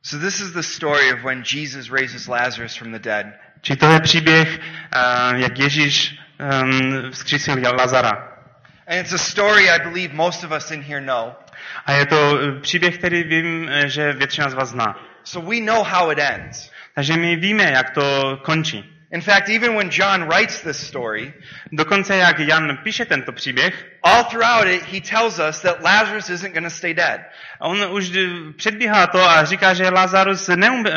So 0.04 0.18
this 0.18 0.42
is 0.42 0.54
the 0.54 0.64
story 0.64 1.10
of 1.10 1.24
when 1.24 1.44
Jesus 1.44 1.92
raises 1.92 2.28
Lazarus 2.28 2.76
from 2.76 2.92
the 2.92 3.00
dead. 3.00 3.40
Či 3.62 3.76
to 3.76 3.86
je 3.86 4.00
příběh, 4.00 4.60
eh, 4.60 5.00
jak 5.36 5.60
Ježíš 5.60 6.20
um, 6.64 7.12
vzkřísil 7.12 7.56
Lazara. 7.78 8.32
And 8.88 9.00
it's 9.00 9.14
a 9.14 9.18
story 9.18 9.70
I 9.70 9.80
believe 9.80 10.14
most 10.14 10.44
of 10.44 10.52
us 10.52 10.72
in 10.72 10.82
here 10.82 11.02
know. 11.02 11.34
A 11.86 11.92
je 11.92 12.06
to 12.06 12.40
eh, 12.40 12.60
příběh, 12.60 12.98
který 12.98 13.24
vím, 13.24 13.70
eh, 13.70 13.90
že 13.90 14.14
většina 14.14 14.50
z 14.50 14.54
vás 14.54 14.70
zná. 14.70 15.00
So 15.24 15.50
we 15.50 15.60
know 15.60 15.84
how 15.84 16.12
it 16.12 16.20
ends. 16.20 16.72
Takže 16.96 17.18
my 17.18 17.36
víme, 17.36 17.64
jak 17.64 17.90
to 17.90 18.38
končí. 18.44 19.01
In 19.12 19.22
fact, 19.22 19.50
even 19.50 19.76
when 19.76 19.90
John 19.90 20.30
writes 20.30 20.62
this 20.62 20.88
story, 20.88 21.34
Dokonce 21.72 22.18
jak 22.18 22.40
Jan 22.40 22.78
píše 22.84 23.06
tento 23.06 23.32
příběh, 23.32 23.86
all 24.04 24.24
throughout 24.24 24.68
it, 24.68 24.84
he 24.84 25.02
tells 25.02 25.40
us 25.40 25.62
that 25.62 25.84
Lazarus 25.84 26.30
isn't 26.30 26.54
going 26.54 26.64
to 26.64 26.76
stay 26.76 26.94
dead. 26.94 27.22
on 27.60 27.92
už 27.92 28.12
předbíhá 28.58 29.08
to 29.08 29.30
a 29.30 29.46
říká, 29.46 29.74
že 29.74 29.90
Lazarus 29.90 30.48
neum, 30.48 30.86
eh, 30.88 30.94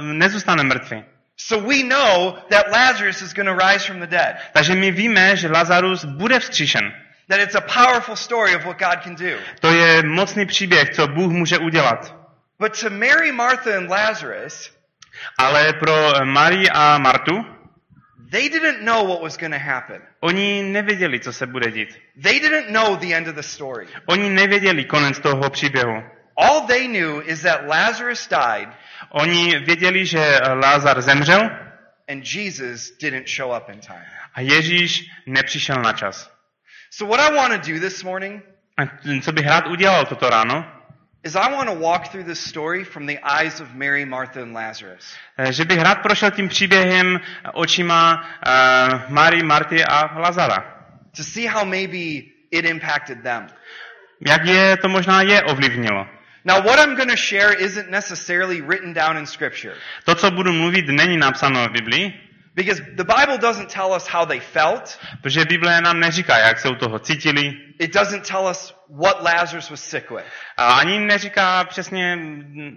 nezůstane 0.00 0.62
mrtvý. 0.62 1.04
So 1.36 1.68
we 1.68 1.82
know 1.82 2.38
that 2.50 2.70
Lazarus 2.70 3.22
is 3.22 3.32
going 3.32 3.48
to 3.48 3.66
rise 3.66 3.86
from 3.86 4.00
the 4.00 4.06
dead. 4.06 4.36
Takže 4.52 4.74
my 4.74 4.90
víme, 4.90 5.36
že 5.36 5.48
Lazarus 5.48 6.04
bude 6.04 6.38
vzkříšen. 6.38 6.92
That 7.28 7.40
it's 7.40 7.54
a 7.54 7.60
powerful 7.60 8.16
story 8.16 8.56
of 8.56 8.64
what 8.64 8.78
God 8.78 9.02
can 9.04 9.14
do. 9.14 9.38
To 9.60 9.72
je 9.72 10.02
mocný 10.02 10.46
příběh, 10.46 10.90
co 10.90 11.06
Bůh 11.06 11.32
může 11.32 11.58
udělat. 11.58 12.16
But 12.58 12.80
to 12.80 12.90
Mary, 12.90 13.32
Martha, 13.32 13.76
and 13.76 13.90
Lazarus, 13.90 14.70
Ale 15.38 15.72
pro 15.72 16.16
eh, 16.16 16.24
Marii 16.24 16.68
a 16.70 16.98
Martu, 16.98 17.44
they 18.30 18.48
didn't 18.48 18.80
know 18.84 19.06
what 19.06 19.22
was 19.22 19.36
going 19.36 19.54
to 19.54 19.60
happen. 19.60 20.02
oni 20.20 20.62
nevěděli, 20.62 21.20
co 21.20 21.32
se 21.32 21.46
bude 21.46 21.70
dít. 21.70 21.88
They 22.22 22.40
didn't 22.40 22.70
know 22.70 22.96
the 22.96 23.14
end 23.14 23.28
of 23.28 23.34
the 23.34 23.42
story. 23.42 23.86
Oni 24.06 24.30
nevěděli 24.30 24.84
konec 24.84 25.18
toho 25.20 25.50
příběhu. 25.50 26.02
All 26.36 26.60
they 26.66 26.88
knew 26.88 27.22
is 27.28 27.42
that 27.42 27.60
Lazarus 27.66 28.28
died 28.28 28.68
Oni 29.10 29.58
věděli, 29.58 30.06
že 30.06 30.38
Lázar 30.54 31.02
zemřel 31.02 31.50
and 32.08 32.34
Jesus 32.34 32.90
didn't 33.00 33.28
show 33.28 33.56
up 33.56 33.68
in 33.68 33.80
time. 33.80 34.04
a 34.34 34.40
Ježíš 34.40 35.04
nepřišel 35.26 35.76
na 35.82 35.92
čas. 35.92 36.32
So 36.90 37.16
what 37.16 37.30
I 37.32 37.34
want 37.36 37.52
to 37.64 37.72
do 37.72 37.80
this 37.80 38.02
morning 38.04 38.42
A 38.78 38.82
co 39.22 39.32
bych 39.32 39.46
rád 39.46 39.66
udělal 39.66 40.06
toto 40.06 40.30
ráno, 40.30 40.71
is 41.24 41.36
I 41.36 41.52
want 41.52 41.68
to 41.68 41.74
walk 41.74 42.10
through 42.10 42.24
this 42.24 42.40
story 42.40 42.84
from 42.84 43.06
the 43.06 43.18
eyes 43.22 43.60
of 43.60 43.74
Mary, 43.74 44.04
Martha, 44.04 44.42
and 44.42 44.54
Lazarus. 44.54 45.14
eh, 45.38 45.52
že 45.52 45.64
bych 45.64 45.78
rád 45.80 45.94
prošel 46.02 46.30
tím 46.30 46.48
příběhem 46.48 47.20
očima 47.52 48.14
uh, 48.46 49.12
Marii, 49.12 49.42
Marty 49.42 49.84
a 49.84 50.18
Lazara. 50.18 50.64
to 51.16 51.22
see 51.24 51.46
how 51.46 51.64
maybe 51.64 52.22
it 52.50 52.64
impacted 52.64 53.22
them. 53.22 53.46
Jak 54.26 54.44
je 54.46 54.76
to 54.76 54.88
možná 54.88 55.22
je 55.22 55.42
ovlivnilo. 55.42 56.06
Now, 56.44 56.60
what 56.62 56.78
I'm 56.80 56.96
going 56.96 57.10
to 57.10 57.16
share 57.16 57.52
isn't 57.64 57.90
necessarily 57.90 58.60
written 58.60 58.92
down 58.92 59.16
in 59.16 59.26
Scripture 59.26 59.74
To, 60.04 60.14
co 60.14 60.30
budu 60.30 60.52
mluvit, 60.52 60.86
není 60.88 61.16
napsáno 61.16 61.68
v 61.68 61.72
Biblii, 61.72 62.12
because 62.54 62.82
the 62.96 63.04
Bible 63.04 63.38
doesn't 63.38 63.72
tell 63.72 63.92
us 63.96 64.06
how 64.08 64.24
they 64.26 64.40
felt. 64.40 64.98
protože 65.22 65.44
Bible 65.44 65.80
nám 65.80 66.00
neříká, 66.00 66.38
jak 66.38 66.58
se 66.58 66.68
u 66.68 66.74
toho 66.74 66.98
cítili, 66.98 67.52
It 67.78 67.94
doesn't 67.94 68.28
tell 68.28 68.46
us 68.50 68.74
what 69.00 69.22
Lazarus 69.22 69.70
was 69.70 69.80
sick 69.84 70.10
with. 70.10 70.24
a 70.56 70.66
ani 70.74 70.98
neříká 70.98 71.64
přesně, 71.64 72.18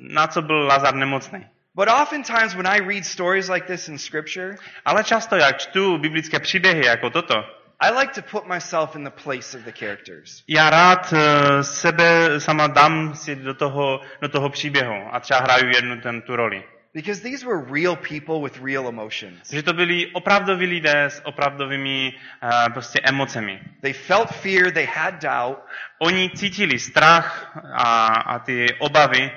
na 0.01 0.27
co 0.27 0.41
byl 0.41 0.65
Lazar 0.67 0.95
nemocný. 0.95 1.45
But 1.75 1.87
oftentimes, 2.01 2.55
when 2.55 2.67
I 2.67 2.79
read 2.79 3.05
stories 3.05 3.49
like 3.49 3.67
this 3.67 3.87
in 3.89 3.97
Scripture, 3.97 4.55
Ale 4.85 5.03
často, 5.03 5.35
jak 5.35 5.57
čtu 5.57 5.97
biblické 5.97 6.39
příběhy 6.39 6.85
jako 6.85 7.09
toto, 7.09 7.35
I 7.79 7.91
like 7.99 8.13
to 8.13 8.21
put 8.21 8.47
myself 8.53 8.95
in 8.95 9.03
the 9.03 9.09
place 9.23 9.57
of 9.57 9.63
the 9.63 9.71
characters. 9.79 10.43
já 10.47 10.69
rád 10.69 11.13
eh, 11.13 11.63
sebe 11.63 12.39
sama 12.39 12.67
dám 12.67 13.15
si 13.15 13.35
do 13.35 13.53
toho, 13.53 14.01
do 14.21 14.29
toho 14.29 14.49
příběhu 14.49 14.95
a 15.11 15.19
třeba 15.19 15.39
hraju 15.39 15.67
jednu 15.75 16.01
ten, 16.01 16.21
tu 16.21 16.35
roli. 16.35 16.63
Because 16.95 17.19
these 17.19 17.43
were 17.43 17.59
real 17.59 17.97
people 17.97 18.41
with 18.41 18.57
real 18.63 18.87
emotions. 18.87 19.51
Že 19.51 19.63
to 19.63 19.73
byli 19.73 20.11
opravdoví 20.13 20.65
lidé 20.65 21.05
s 21.05 21.21
opravdovými 21.25 22.13
uh, 22.43 22.73
prostě 22.73 22.99
emocemi. 23.03 23.59
They 23.81 23.93
felt 23.93 24.31
fear, 24.31 24.71
they 24.71 24.85
had 24.85 25.19
doubt, 25.19 25.57
Oni 25.99 26.29
cítili 26.29 26.79
strach 26.79 27.57
a, 27.73 28.05
a 28.05 28.39
ty 28.39 28.67
obavy 28.79 29.31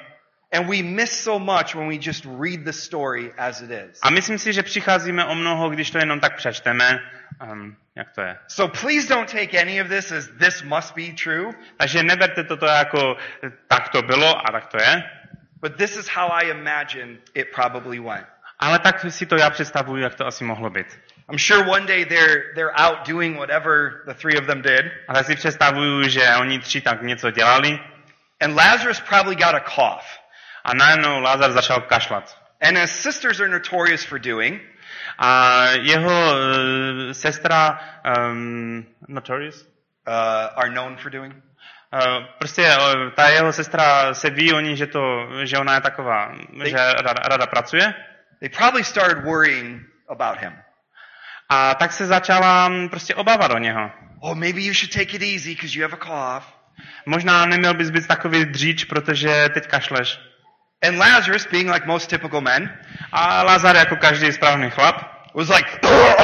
and 0.52 0.68
we 0.68 0.82
miss 0.82 1.10
so 1.10 1.38
much 1.38 1.74
when 1.74 1.88
we 1.88 1.98
just 1.98 2.24
read 2.24 2.64
the 2.64 2.72
story 2.72 3.32
as 3.36 3.60
it 3.60 3.70
is. 3.70 3.98
a 4.02 4.10
myslím 4.10 4.38
si, 4.38 4.52
že 4.52 4.62
přicházíme 4.62 5.24
o 5.24 5.34
mnoho, 5.34 5.70
když 5.70 5.90
to 5.90 5.98
jenom 5.98 6.20
tak 6.20 6.36
přečteme. 6.36 7.00
Um, 7.52 7.76
jak 7.96 8.12
to 8.12 8.20
je? 8.20 8.38
So 8.48 8.78
please 8.80 9.08
don't 9.08 9.32
take 9.32 9.60
any 9.60 9.82
of 9.82 9.88
this 9.88 10.12
as 10.12 10.28
this 10.38 10.62
must 10.62 10.94
be 10.94 11.12
true, 11.22 11.52
Takže 11.76 12.02
neberte 12.02 12.44
toto 12.44 12.66
jako 12.66 13.16
tak 13.68 13.88
to 13.88 14.02
bylo 14.02 14.48
a 14.48 14.52
tak 14.52 14.66
to 14.66 14.76
je. 14.82 15.02
But 15.60 15.76
this 15.78 15.96
is 15.96 16.08
how 16.08 16.28
I 16.28 16.50
imagine 16.50 17.18
it 17.34 17.52
probably 17.52 17.98
went. 18.00 18.26
Ale 18.60 18.78
tak 18.78 19.04
si 19.10 19.26
to 19.26 19.36
já 19.36 19.50
představuju, 19.50 20.02
jak 20.02 20.14
to 20.14 20.26
asi 20.26 20.44
mohlo 20.44 20.70
být. 20.70 20.86
I'm 21.30 21.38
sure 21.38 21.64
one 21.70 21.86
day 21.86 22.04
they're 22.04 22.42
they're 22.54 22.72
out 22.76 23.06
doing 23.08 23.36
whatever 23.38 24.02
the 24.06 24.14
three 24.14 24.38
of 24.38 24.46
them 24.46 24.62
did, 24.62 24.84
Ale 25.08 25.24
si 25.24 25.36
představuju, 25.36 26.08
že 26.08 26.36
oni 26.40 26.58
tři 26.58 26.80
tak 26.80 27.02
něco 27.02 27.30
dělali 27.30 27.78
and 28.40 28.56
Lazarus 28.56 29.00
probably 29.00 29.36
got 29.36 29.54
a 29.54 29.60
cough. 29.60 30.04
a 30.64 30.74
najednou 30.74 31.20
Lázar 31.20 31.52
začal 31.52 31.80
kašlat. 31.80 32.36
And 32.60 32.78
as 32.78 32.90
sisters 32.90 33.40
are 33.40 33.48
notorious 33.48 34.04
for 34.04 34.18
doing, 34.18 34.60
A 35.18 35.64
jeho 35.82 36.10
uh, 36.10 37.12
sestra 37.12 37.80
um, 38.16 38.86
Notorious? 39.08 39.66
uh, 40.06 40.48
are 40.56 40.70
known 40.70 40.96
for 40.96 41.10
doing, 41.10 41.42
prostě 42.38 42.76
uh, 42.76 43.10
ta 43.14 43.28
jeho 43.28 43.52
sestra 43.52 44.14
se 44.14 44.30
ví 44.30 44.52
o 44.52 44.60
ní, 44.60 44.76
že, 44.76 44.86
to, 44.86 45.28
že 45.42 45.58
ona 45.58 45.74
je 45.74 45.80
taková, 45.80 46.32
že 46.64 46.76
rada, 46.76 47.22
rada 47.24 47.46
pracuje. 47.46 47.94
they 48.40 48.48
probably 48.48 48.84
started 48.84 49.24
worrying 49.24 49.82
about 50.08 50.38
him. 50.38 50.52
A 51.48 51.74
tak 51.74 51.92
se 51.92 52.06
začala 52.06 52.68
mm, 52.68 52.88
prostě 52.88 53.14
obávat 53.14 53.50
o 53.50 53.58
něho. 53.58 53.90
Oh, 54.20 54.34
maybe 54.34 54.60
you 54.60 54.74
should 54.74 54.92
take 54.92 55.16
it 55.16 55.22
easy 55.22 55.54
because 55.54 55.78
you 55.78 55.82
have 55.82 55.96
a 56.00 56.04
cough. 56.04 56.46
Možná 57.06 57.46
neměl 57.46 57.74
bys 57.74 57.90
být 57.90 58.06
takový 58.06 58.44
dříč, 58.44 58.84
protože 58.84 59.48
teď 59.54 59.66
kašleš. 59.66 60.20
And 60.82 60.98
Lazarus, 60.98 61.46
being 61.46 61.70
like 61.70 61.86
most 61.86 62.10
typical 62.10 62.40
men, 62.40 62.78
A 63.12 63.42
Lazar 63.42 63.76
jako 63.76 63.96
každý 63.96 64.32
správný 64.32 64.70
chlap, 64.70 65.18
was 65.34 65.48
like, 65.48 65.70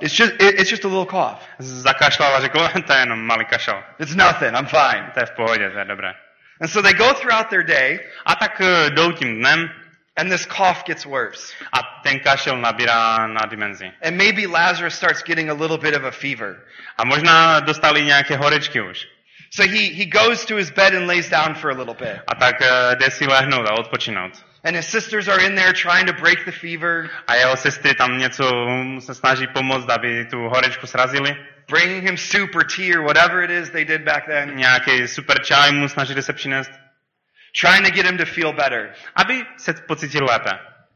it's 0.00 0.14
just, 0.14 0.32
it, 0.32 0.60
it's 0.60 0.70
just 0.70 0.84
a 0.84 0.88
little 0.88 1.06
cough. 1.06 1.40
Zakašlal 1.58 2.36
a 2.36 2.40
řekl, 2.40 2.68
to 2.86 2.92
je 2.92 2.98
jenom 2.98 3.26
malý 3.26 3.44
kašel. 3.44 3.82
It's 3.98 4.14
nothing. 4.14 4.54
I'm 4.56 4.66
fine. 4.66 5.10
To 5.14 5.20
je 5.20 5.26
v 5.26 5.30
pohodě, 5.30 5.70
to 5.70 5.78
je 5.78 5.84
dobré. 5.84 6.14
And 6.60 6.68
so 6.68 6.82
they 6.82 6.92
go 6.94 7.12
throughout 7.14 7.50
their 7.50 7.62
day, 7.62 8.00
A 8.26 8.34
tak 8.34 8.60
eh, 8.60 8.90
jdou 8.90 9.12
tím 9.12 9.38
dnem 9.38 9.70
and 10.16 10.30
this 10.30 10.46
cough 10.46 10.84
gets 10.86 11.04
worse. 11.06 11.52
a 11.72 11.78
ten 12.02 12.20
kašel 12.20 12.56
nabírá 12.56 13.26
na 13.26 13.46
dimenzi. 13.46 13.92
And 14.02 14.16
maybe 14.16 14.46
Lazarus 14.46 14.94
starts 14.94 15.22
getting 15.22 15.50
a 15.50 15.54
little 15.54 15.78
bit 15.78 15.94
of 15.94 16.04
a 16.04 16.10
fever. 16.10 16.56
A 16.98 17.04
možná 17.04 17.60
dostali 17.60 18.04
nějaké 18.04 18.36
horečky 18.36 18.80
už. 18.80 19.06
So 19.50 19.70
he, 19.72 19.94
he 19.94 20.04
goes 20.06 20.44
to 20.46 20.56
his 20.56 20.70
bed 20.70 20.94
and 20.94 21.06
lays 21.06 21.28
down 21.28 21.54
for 21.54 21.70
a 21.70 21.74
little 21.74 21.94
bit. 21.94 22.20
A 22.26 22.34
tak 22.34 22.62
eh, 22.62 22.96
jde 22.96 23.10
si 23.10 23.26
lehnout 23.26 23.66
a 23.66 23.72
odpočinout. 23.72 24.45
And 24.66 24.74
his 24.76 24.86
sisters 24.90 25.28
are 25.28 25.38
in 25.46 25.54
there 25.54 25.72
trying 25.72 26.06
to 26.06 26.12
break 26.12 26.44
the 26.44 26.50
fever, 26.52 27.08
A 27.28 27.34
jeho 27.34 27.56
sestry 27.56 27.94
tam 27.94 28.18
něco 28.18 28.44
se 29.00 29.14
snaží 29.14 29.46
pomoct, 29.46 29.90
aby 29.90 30.24
tu 30.24 30.38
horečku 30.48 30.86
srazili. 30.86 31.36
bringing 31.70 32.02
him 32.04 32.16
soup 32.16 32.54
or 32.54 32.64
tea 32.64 32.94
or 32.96 33.02
whatever 33.02 33.42
it 33.44 33.50
is 33.50 33.70
they 33.70 33.84
did 33.84 34.02
back 34.04 34.26
then, 34.26 34.56
Nějaký 34.56 35.08
super 35.08 35.42
čaj 35.42 35.72
mu 35.72 35.88
snažili 35.88 36.22
se 36.22 36.32
přinést, 36.32 36.70
trying 37.60 37.84
to 37.86 37.90
get 37.94 38.06
him 38.06 38.18
to 38.18 38.24
feel 38.24 38.52
better. 38.52 38.94
aby 39.16 39.44
se 39.56 39.72
pocítil 39.72 40.24
lépe. 40.24 40.50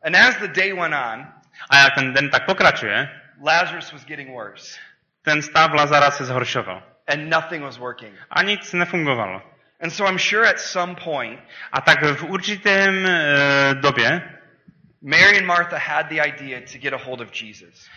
And 0.05 0.17
as 0.17 0.37
the 0.37 0.49
day 0.49 0.73
went 0.73 0.95
on, 0.95 1.27
A 1.71 1.77
jak 1.79 1.95
ten 1.95 2.13
den 2.13 2.31
tak 2.31 2.47
pokračuje, 2.47 3.09
Lazarus 3.45 3.93
was 3.93 4.05
getting 4.05 4.31
worse. 4.35 4.79
ten 5.23 5.43
stav 5.43 5.73
Lazara 5.75 6.11
se 6.11 6.25
zhoršoval. 6.25 6.83
And 7.09 7.29
nothing 7.31 7.65
was 7.65 7.79
working. 7.79 8.15
A 8.31 8.43
nic 8.43 8.73
nefungovalo. 8.73 9.43
And 9.83 9.91
so 9.91 10.05
I'm 10.07 10.19
sure 10.19 10.47
at 10.49 10.61
some 10.61 10.95
point, 10.95 11.41
A 11.73 11.81
tak 11.81 12.03
v 12.03 12.23
určitém 12.25 13.07
e, 13.07 13.75
době 13.75 14.23
Mary 15.03 15.39
and 15.39 15.47
Martha 15.47 15.79
had 15.79 16.07
the 16.09 16.21
idea 16.21 16.61
to 16.73 16.79
get 16.79 16.93
a 16.93 16.97
hold 16.97 17.21
of 17.21 17.31
Jesus. 17.43 17.89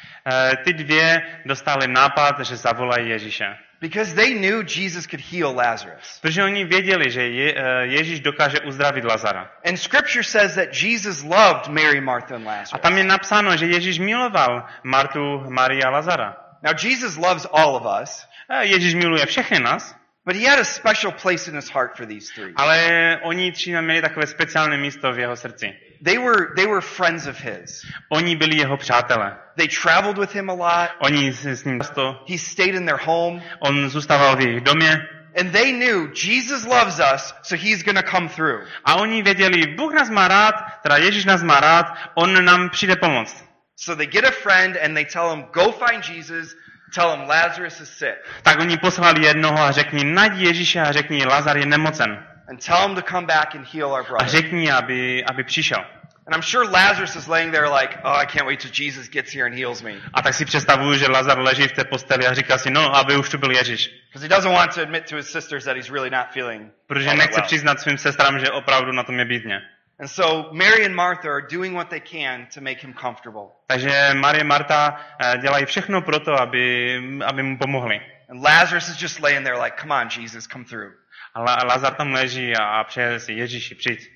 e, 0.51 0.57
ty 0.63 0.73
dvě 0.73 1.21
dostali 1.45 1.87
nápad, 1.87 2.39
že 2.39 2.55
zavolají 2.55 3.09
Ježíše. 3.09 3.45
Because 3.81 4.15
they 4.15 4.33
knew 4.33 4.63
Jesus 4.75 5.05
could 5.07 5.21
heal 5.31 5.55
Lazarus. 5.55 6.19
Protože 6.21 6.43
oni 6.43 6.65
věděli, 6.65 7.11
že 7.11 7.27
je, 7.27 7.53
e, 7.53 7.85
Ježíš 7.85 8.19
dokáže 8.19 8.59
uzdravit 8.59 9.03
Lazara. 9.05 9.51
And 9.65 9.77
scripture 9.77 10.23
says 10.23 10.55
that 10.55 10.81
Jesus 10.83 11.23
loved 11.23 11.67
Mary, 11.67 12.01
Martha, 12.01 12.35
and 12.35 12.47
A 12.47 12.51
Lazarus. 12.51 12.81
tam 12.81 12.97
je 12.97 13.03
napsáno, 13.03 13.57
že 13.57 13.65
Ježíš 13.65 13.99
miloval 13.99 14.65
Martu, 14.83 15.43
Marii 15.49 15.83
a 15.83 15.89
Lazara. 15.89 16.37
Now, 16.61 16.73
Jesus 16.83 17.17
loves 17.17 17.45
all 17.53 17.75
of 17.75 17.83
us, 18.03 18.27
Ježíš 18.61 18.93
miluje 18.95 19.25
všechny 19.25 19.59
nás, 19.59 19.95
but 20.25 20.35
he 20.35 20.49
had 20.49 20.59
a 20.59 20.63
special 20.65 21.11
place 21.11 21.47
in 21.49 21.55
his 21.55 21.69
heart 21.69 21.97
for 21.97 22.05
these 22.05 22.31
three. 22.35 22.53
ale 22.55 23.19
oni 23.23 23.51
tři 23.51 23.81
měli 23.81 24.01
takové 24.01 24.27
speciální 24.27 24.77
místo 24.77 25.11
v 25.13 25.19
jeho 25.19 25.35
srdci. 25.35 25.73
They 26.03 26.17
were, 26.17 26.47
they 26.55 26.65
were 26.67 26.81
friends 26.81 27.27
of 27.27 27.39
his. 27.41 27.81
Oni 28.09 28.35
byli 28.35 28.57
jeho 28.57 28.77
přátelé. 28.77 29.37
They 29.57 29.67
traveled 29.67 30.17
with 30.17 30.35
him 30.35 30.49
a 30.49 30.53
lot. 30.53 30.89
Oni 30.99 31.33
s 31.33 31.63
ním 31.63 31.79
často, 31.79 32.23
He 32.29 32.37
stayed 32.37 32.75
in 32.75 32.85
their 32.85 32.99
home. 33.03 33.41
on 33.59 33.89
zůstával 33.89 34.35
v 34.35 34.41
jejich 34.41 34.61
domě 34.61 35.07
And 35.39 35.51
they 35.51 35.71
knew 35.73 36.11
Jesus 36.13 36.65
loves 36.65 36.99
us, 37.15 37.33
so 37.41 37.55
he's 37.55 37.83
going 37.83 37.97
to 37.97 38.11
come 38.11 38.29
through. 38.29 38.67
a 38.85 38.95
oni 38.95 39.23
věděli, 39.23 39.67
Bůh 39.67 39.93
nás 39.93 40.09
má 40.09 40.27
rád, 40.27 40.55
teda 40.83 40.97
Ježíš 40.97 41.25
nás 41.25 41.43
má 41.43 41.59
rád, 41.59 41.85
on 42.15 42.45
nám 42.45 42.69
přijde 42.69 42.95
pomoct. 42.95 43.45
So 43.75 43.95
they 43.97 44.07
get 44.07 44.25
a 44.25 44.31
friend 44.31 44.77
and 44.85 44.93
they 44.93 45.05
tell 45.05 45.29
him, 45.35 45.43
go 45.53 45.71
find 45.71 46.09
Jesus, 46.09 46.55
tell 46.95 47.11
him 47.17 47.27
Lazarus 47.27 47.81
is 47.81 47.89
sick, 47.97 48.15
Tak 48.43 48.59
oni 48.59 48.77
poslali 48.77 49.25
jednoho 49.25 49.59
a 49.63 49.71
řekni, 49.71 50.03
najdi 50.03 50.45
Ježíše 50.45 50.79
a 50.81 50.91
řekni, 50.91 51.25
Lazar 51.25 51.57
je 51.57 51.65
nemocen. 51.65 52.25
and 52.49 52.65
tell 52.65 52.87
him 52.87 52.95
to 52.95 53.01
come 53.01 53.27
back 53.27 53.55
and 53.55 53.65
heal 53.73 53.91
our 53.91 53.99
A 54.01 54.03
brother. 54.09 54.27
řekni, 54.27 54.71
aby, 54.71 55.23
aby 55.25 55.43
přišel. 55.43 55.85
And 56.27 56.35
I'm 56.35 56.41
sure 56.41 56.63
Lazarus 56.69 57.15
is 57.15 57.27
laying 57.27 57.51
there 57.51 57.67
like, 57.69 57.97
oh, 58.03 58.15
I 58.21 58.25
can't 58.25 58.45
wait 58.47 58.59
till 58.61 58.71
Jesus 58.85 59.09
gets 59.09 59.33
here 59.33 59.45
and 59.45 59.55
heals 59.55 59.81
me. 59.81 59.91
A 60.13 60.21
tak 60.21 60.33
si 60.33 60.45
představuju, 60.45 60.93
že 60.97 61.07
Lazar 61.07 61.39
leží 61.39 61.63
v 61.67 61.71
té 61.71 61.83
posteli 61.83 62.27
a 62.27 62.33
říká 62.33 62.57
si, 62.57 62.71
no, 62.71 62.95
aby 62.95 63.15
už 63.17 63.29
tu 63.29 63.37
byl 63.37 63.51
Ježíš. 63.51 63.89
Because 64.13 64.25
he 64.25 64.35
doesn't 64.35 64.53
want 64.53 64.73
to 64.75 64.81
admit 64.81 65.09
to 65.09 65.15
his 65.15 65.31
sisters 65.31 65.63
that 65.65 65.75
he's 65.75 65.89
really 65.89 66.09
not 66.09 66.25
feeling 66.33 66.71
Protože 66.87 67.13
nechce 67.13 67.35
well. 67.39 67.45
přiznat 67.47 67.79
svým 67.79 67.97
sestrám, 67.97 68.39
že 68.39 68.51
opravdu 68.51 68.91
na 68.91 69.03
tom 69.03 69.19
je 69.19 69.25
bídně. 69.25 69.61
And 70.03 70.09
so 70.09 70.51
Mary 70.51 70.83
and 70.83 70.93
Martha 70.93 71.29
are 71.29 71.39
doing 71.41 71.73
what 71.75 71.89
they 71.89 72.01
can 72.01 72.47
to 72.51 72.59
make 72.61 72.81
him 72.81 72.93
comfortable. 72.93 73.55
Takže 73.67 74.13
Marie 74.13 74.41
a 74.41 74.43
Marta 74.43 74.99
eh, 75.19 75.37
dělají 75.37 75.65
všechno 75.65 76.01
pro 76.01 76.19
to, 76.19 76.33
aby, 76.33 76.99
aby 77.25 77.43
mu 77.43 77.57
pomohli. 77.57 78.01
And 78.29 78.43
Lazarus 78.43 78.89
is 78.89 79.01
just 79.01 79.21
laying 79.21 79.45
there 79.45 79.57
like, 79.57 79.77
come 79.81 79.91
on, 80.01 80.09
Jesus, 80.09 80.45
come 80.47 80.65
through. 80.65 80.91
A 81.35 81.39
La- 81.41 81.63
Lazar 81.63 81.93
tam 81.95 82.11
leží 82.13 82.55
a, 82.55 82.63
a 82.63 82.83
přeje 82.83 83.19
si, 83.19 83.33
Ježíši, 83.33 83.75
přijď. 83.75 84.12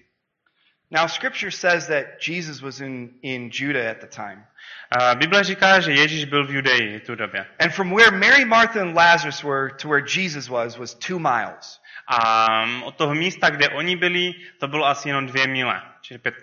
Now, 0.90 1.08
scripture 1.08 1.52
says 1.52 1.88
that 1.88 2.22
Jesus 2.22 2.62
was 2.62 2.80
in, 2.80 3.16
in 3.22 3.52
Judah 3.52 3.86
at 3.86 4.00
the 4.00 4.08
time. 4.08 4.48
A 4.92 5.16
Bible 5.16 5.44
říká, 5.44 5.80
že 5.80 5.92
Ježíš 5.92 6.26
byl 6.26 6.48
v 6.48 6.52
Judeji 6.52 7.00
v 7.00 7.04
tu 7.06 7.16
době. 7.16 7.46
And 7.60 7.74
from 7.74 7.96
where 7.96 8.12
Mary, 8.12 8.46
Martha, 8.46 8.82
and 8.82 8.96
Lazarus 8.96 9.44
were 9.44 9.70
to 9.70 9.88
where 9.90 10.02
Jesus 10.02 10.50
was, 10.50 10.78
was 10.78 10.94
two 10.94 11.20
miles. 11.20 11.82
A 12.08 12.48
mm, 12.66 12.84
od 12.84 12.96
toho 12.96 13.16
místa, 13.16 13.50
kde 13.50 13.70
oni 13.70 13.96
byli, 13.96 14.34
to 14.60 14.68
bylo 14.68 14.86
asi 14.86 15.10
jenom 15.10 15.26
dvě 15.26 15.48
míle, 15.48 15.82
čili 16.02 16.18
pět, 16.18 16.36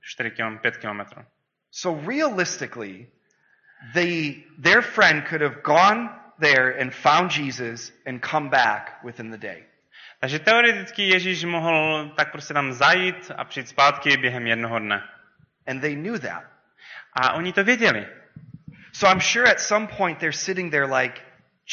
čtyři 0.00 0.30
km, 0.30 0.58
pět 0.58 0.76
kilometrů. 0.76 1.22
So 1.70 2.10
realistically, 2.10 3.06
they, 3.94 4.34
their 4.62 4.82
friend 4.82 5.28
could 5.28 5.42
have 5.42 5.62
gone 5.62 6.10
there 6.40 6.80
and 6.80 6.94
found 6.94 7.36
Jesus 7.36 7.92
and 8.06 8.26
come 8.30 8.50
back 8.50 9.04
within 9.04 9.30
the 9.30 9.38
day. 9.38 9.64
Takže 10.22 10.38
teoreticky 10.38 11.08
Ježíš 11.08 11.44
mohl 11.44 12.08
tak 12.16 12.32
prostě 12.32 12.54
tam 12.54 12.72
zajít 12.72 13.30
a 13.36 13.44
přijít 13.44 13.68
zpátky 13.68 14.16
během 14.16 14.46
jednoho 14.46 14.78
dne. 14.78 15.02
And 15.66 15.80
they 15.80 15.94
knew 15.94 16.18
that. 16.18 16.44
A 17.12 17.32
oni 17.32 17.52
to 17.52 17.64
věděli. 17.64 18.06
So 18.92 19.12
I'm 19.12 19.20
sure 19.20 19.50
at 19.50 19.60
some 19.60 19.86
point 19.86 20.18
they're 20.18 20.38
sitting 20.38 20.70
there 20.70 20.86
like, 20.86 21.20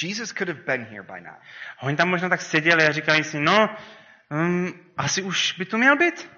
Jesus 0.04 0.34
could 0.34 0.48
have 0.48 0.62
been 0.66 0.86
here 0.86 1.04
by 1.04 1.22
now. 1.22 1.36
A 1.78 1.84
oni 1.84 1.96
tam 1.96 2.10
možná 2.10 2.30
tak 2.30 2.42
seděli 2.42 2.88
a 2.88 2.92
říkali 2.92 3.24
si, 3.24 3.40
no, 3.40 3.70
um, 4.30 4.74
asi 4.98 5.22
už 5.22 5.54
by 5.58 5.66
tu 5.66 5.78
měl 5.78 5.98
být. 5.98 6.30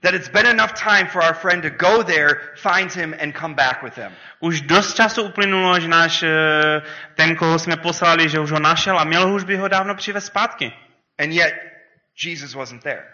That 0.00 0.14
it's 0.14 0.28
been 0.28 0.46
enough 0.46 0.72
time 0.72 1.06
for 1.06 1.22
our 1.22 1.34
friend 1.34 1.62
to 1.62 1.70
go 1.70 2.02
there, 2.02 2.40
find 2.56 2.96
him, 2.96 3.14
and 3.22 3.38
come 3.38 3.54
back 3.54 3.82
with 3.82 3.96
him. 3.96 4.12
Už 4.40 4.60
dost 4.60 4.94
času 4.94 5.22
uplynulo, 5.22 5.80
že 5.80 5.88
náš, 5.88 6.22
eh, 6.22 6.82
ten, 7.14 7.36
koho 7.36 7.58
jsme 7.58 7.76
poslali, 7.76 8.28
že 8.28 8.40
už 8.40 8.50
ho 8.50 8.60
našel 8.60 8.98
a 8.98 9.04
měl 9.04 9.34
už 9.34 9.44
by 9.44 9.56
ho 9.56 9.68
dávno 9.68 9.94
přivez 9.94 10.26
zpátky. 10.26 10.72
And 11.18 11.32
yet, 11.32 11.54
Jesus 12.14 12.54
wasn't 12.54 12.82
there. 12.82 13.04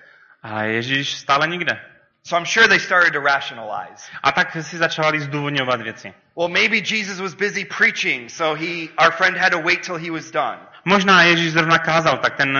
A 0.42 0.62
Ježíš 0.64 1.14
stále 1.14 1.46
nikde. 1.46 1.80
So 2.22 2.36
I'm 2.36 2.44
sure 2.44 2.68
they 2.68 2.78
started 2.78 3.12
to 3.12 3.20
rationalize. 3.20 4.08
A 4.22 4.32
tak 4.32 4.56
si 4.60 4.76
začali 4.76 5.20
zdůvodňovat 5.20 5.80
věci. 5.80 6.14
Well, 6.36 6.48
maybe 6.48 6.76
Jesus 6.76 7.20
was 7.20 7.34
busy 7.34 7.64
preaching, 7.64 8.30
so 8.30 8.54
he, 8.54 8.88
our 8.98 9.10
friend 9.10 9.36
had 9.36 9.52
to 9.52 9.58
wait 9.58 9.82
till 9.82 9.96
he 9.96 10.10
was 10.10 10.30
done. 10.30 10.58
Možná 10.84 11.22
Ježíš 11.22 11.52
zrovna 11.52 11.78
kázal, 11.78 12.18
tak 12.18 12.36
ten, 12.36 12.58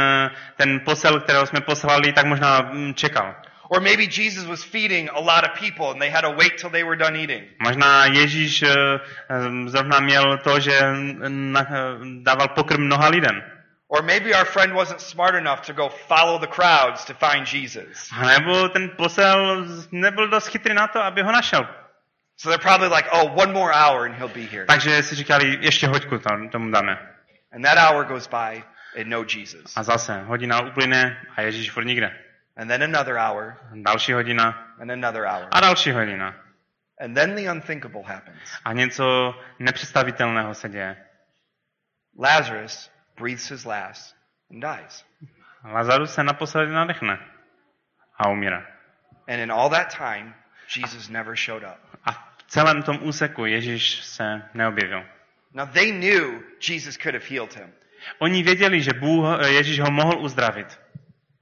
ten 0.56 0.80
posel, 0.84 1.20
kterého 1.20 1.46
jsme 1.46 1.60
poslali, 1.60 2.12
tak 2.12 2.26
možná 2.26 2.60
mm, 2.60 2.94
čekal. 2.94 3.34
Or 3.68 3.80
maybe 3.80 4.02
Jesus 4.02 4.44
was 4.44 4.64
feeding 4.64 5.08
a 5.10 5.20
lot 5.20 5.44
of 5.44 5.60
people 5.60 5.90
and 5.90 6.00
they 6.00 6.10
had 6.10 6.22
to 6.22 6.32
wait 6.32 6.58
till 6.58 6.70
they 6.70 6.82
were 6.82 6.96
done 6.96 7.16
eating. 7.16 7.44
Možná 7.62 8.06
Ježíš 8.06 8.62
eh, 8.62 8.68
eh, 8.68 9.68
zrovna 9.68 10.00
měl 10.00 10.38
to, 10.38 10.60
že 10.60 10.80
mm, 10.82 11.56
eh, 11.56 11.64
dával 12.22 12.48
pokrm 12.48 12.82
mnoha 12.82 13.08
lidem. 13.08 13.42
Or 13.92 14.02
maybe 14.02 14.32
our 14.34 14.44
friend 14.44 14.72
wasn't 14.74 15.00
smart 15.00 15.34
enough 15.34 15.62
to 15.62 15.72
go 15.72 15.88
follow 15.88 16.38
the 16.38 16.46
crowds 16.46 17.04
to 17.06 17.14
find 17.14 17.44
Jesus. 17.46 18.08
A 18.12 18.38
nebo 18.38 18.68
ten 18.68 18.88
posel 18.96 19.66
nebyl 19.92 20.28
dost 20.28 20.46
chytrý 20.48 20.74
na 20.74 20.86
to, 20.86 21.02
aby 21.02 21.22
ho 21.22 21.32
našel. 21.32 21.66
So 22.36 22.48
they're 22.48 22.62
probably 22.62 22.88
like, 22.88 23.08
oh, 23.12 23.26
one 23.34 23.52
more 23.52 23.72
hour 23.74 24.06
and 24.06 24.14
he'll 24.14 24.28
be 24.34 24.46
here. 24.46 24.64
Takže 24.66 25.02
si 25.02 25.14
říkali, 25.14 25.58
ještě 25.60 25.86
hoďku 25.86 26.18
tam, 26.18 26.48
tomu 26.48 26.70
dáme. 26.70 26.98
And 27.52 27.64
that 27.64 27.78
hour 27.78 28.04
goes 28.04 28.28
by 28.28 28.62
and 29.00 29.06
no 29.08 29.24
Jesus. 29.24 29.76
A 29.76 29.82
zase 29.82 30.22
hodina 30.22 30.60
uplyne 30.60 31.16
a 31.36 31.40
Ježíš 31.42 31.70
furt 31.70 31.84
nikde. 31.84 32.10
And 32.56 32.68
then 32.68 32.82
another 32.82 33.16
hour 33.18 33.56
Další 33.74 34.12
hodina 34.12 34.54
and 34.80 34.90
another 34.90 35.22
hour. 35.26 35.48
a 35.50 35.60
další 35.60 35.90
hodina. 35.92 36.34
And 37.00 37.14
then 37.14 37.34
the 37.34 37.50
unthinkable 37.50 38.02
happens. 38.04 38.38
A 38.64 38.72
něco 38.72 39.34
nepředstavitelného 39.58 40.54
se 40.54 40.68
děje. 40.68 40.96
Lazarus 42.18 42.90
breathes 43.20 43.48
his 43.50 43.64
last 43.66 44.14
and 44.50 44.62
dies. 44.62 45.04
Lazarus 45.64 46.14
se 46.14 46.22
naposledy 46.22 46.72
nadechne 46.72 47.18
a 48.18 48.28
umírá. 48.28 48.66
And 49.28 49.40
in 49.40 49.50
all 49.50 49.70
that 49.70 49.90
time, 49.96 50.34
Jesus 50.66 51.08
never 51.08 51.36
showed 51.36 51.62
up. 51.64 51.78
A 52.04 52.12
v 52.12 52.44
celém 52.48 52.82
tom 52.82 52.98
úseku 53.02 53.46
Ježíš 53.46 54.04
se 54.04 54.42
neobjevil. 54.54 55.04
Now 55.54 55.66
they 55.66 55.92
knew 55.92 56.42
Jesus 56.68 56.96
could 56.96 57.14
have 57.14 57.26
healed 57.30 57.54
him, 57.54 57.72
Oni 58.18 58.42
věděli, 58.42 58.80
že 58.80 58.90
Bůh, 58.92 59.24
Ježíš 59.46 59.80
ho 59.80 59.90
mohl 59.90 60.18
uzdravit. 60.18 60.80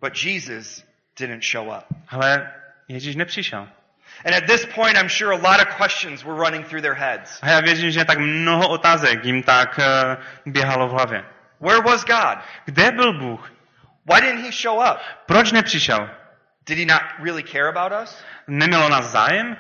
but 0.01 0.25
Jesus 0.25 0.85
didn't 1.19 1.43
show 1.45 1.69
up. 1.79 1.85
Ale 2.09 2.53
Ježíš 2.89 3.17
nepřišel. 3.17 3.69
And 4.25 4.35
at 4.35 4.47
this 4.47 4.67
point, 4.67 4.97
I'm 4.97 5.09
sure 5.09 5.33
a 5.33 5.37
lot 5.53 5.61
of 5.61 5.77
questions 5.77 6.25
were 6.25 6.35
running 6.35 6.67
through 6.67 6.83
their 6.83 6.95
heads. 6.95 7.39
A 7.43 7.49
já 7.51 7.61
věřím, 7.61 7.91
že 7.91 8.05
tak 8.05 8.19
mnoho 8.19 8.69
otázek 8.69 9.25
jim 9.25 9.43
tak 9.43 9.79
eh, 9.79 10.17
běhalo 10.47 10.89
v 10.89 10.91
hlavě. 10.91 11.25
Where 11.61 11.81
was 11.83 12.05
God? 12.05 12.39
Kde 12.65 12.93
byl 12.93 13.19
Bůh? 13.19 13.53
Why 14.13 14.21
didn't 14.21 14.45
he 14.45 14.53
show 14.53 14.79
up? 14.79 14.99
Proč 15.27 15.53
nepřišel? 15.53 16.11
Did 16.67 16.79
he 16.79 16.85
not 16.85 17.03
really 17.25 17.43
care 17.43 17.69
about 17.69 17.93
us? 18.03 18.25
Nemělo 18.47 18.89
nás 18.89 19.07
zájem? 19.07 19.57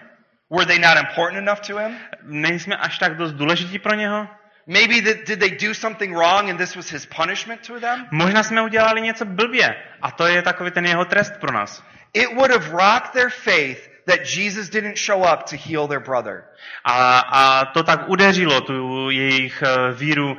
Were 0.51 0.67
they 0.67 0.79
not 0.79 0.97
important 0.99 1.39
enough 1.39 1.61
to 1.61 1.79
him? 1.79 1.99
Nejsme 2.23 2.77
až 2.77 2.99
tak 2.99 3.17
dost 3.17 3.33
důležití 3.33 3.79
pro 3.79 3.95
něho? 3.95 4.29
Maybe 4.67 5.01
that, 5.03 5.27
did 5.27 5.41
they 5.41 5.69
do 5.69 5.75
something 5.75 6.17
wrong 6.17 6.51
and 6.51 6.59
this 6.59 6.77
was 6.77 6.91
his 6.91 7.07
punishment 7.07 7.67
to 7.67 7.81
them? 7.81 8.07
Možná 8.11 8.43
jsme 8.43 8.63
udělali 8.63 9.01
něco 9.01 9.25
blbě 9.25 9.75
a 10.03 10.11
to 10.11 10.27
je 10.27 10.43
takový 10.43 10.71
ten 10.71 10.87
jeho 10.87 11.05
trest 11.05 11.33
pro 11.41 11.53
nás. 11.53 11.85
It 12.13 12.35
would 12.35 12.51
have 12.51 12.69
rocked 12.71 13.13
their 13.13 13.31
faith 13.31 13.91
that 14.09 14.25
Jesus 14.25 14.69
didn't 14.69 14.97
show 14.97 15.23
up 15.23 15.47
to 15.47 15.57
heal 15.57 15.87
their 15.87 16.01
brother. 16.01 16.45
A, 16.85 17.19
a 17.41 17.65
to 17.65 17.83
tak 17.83 18.09
udeřilo 18.09 18.61
tu 18.61 19.11
jejich 19.11 19.63
eh, 19.63 19.93
víru, 19.95 20.37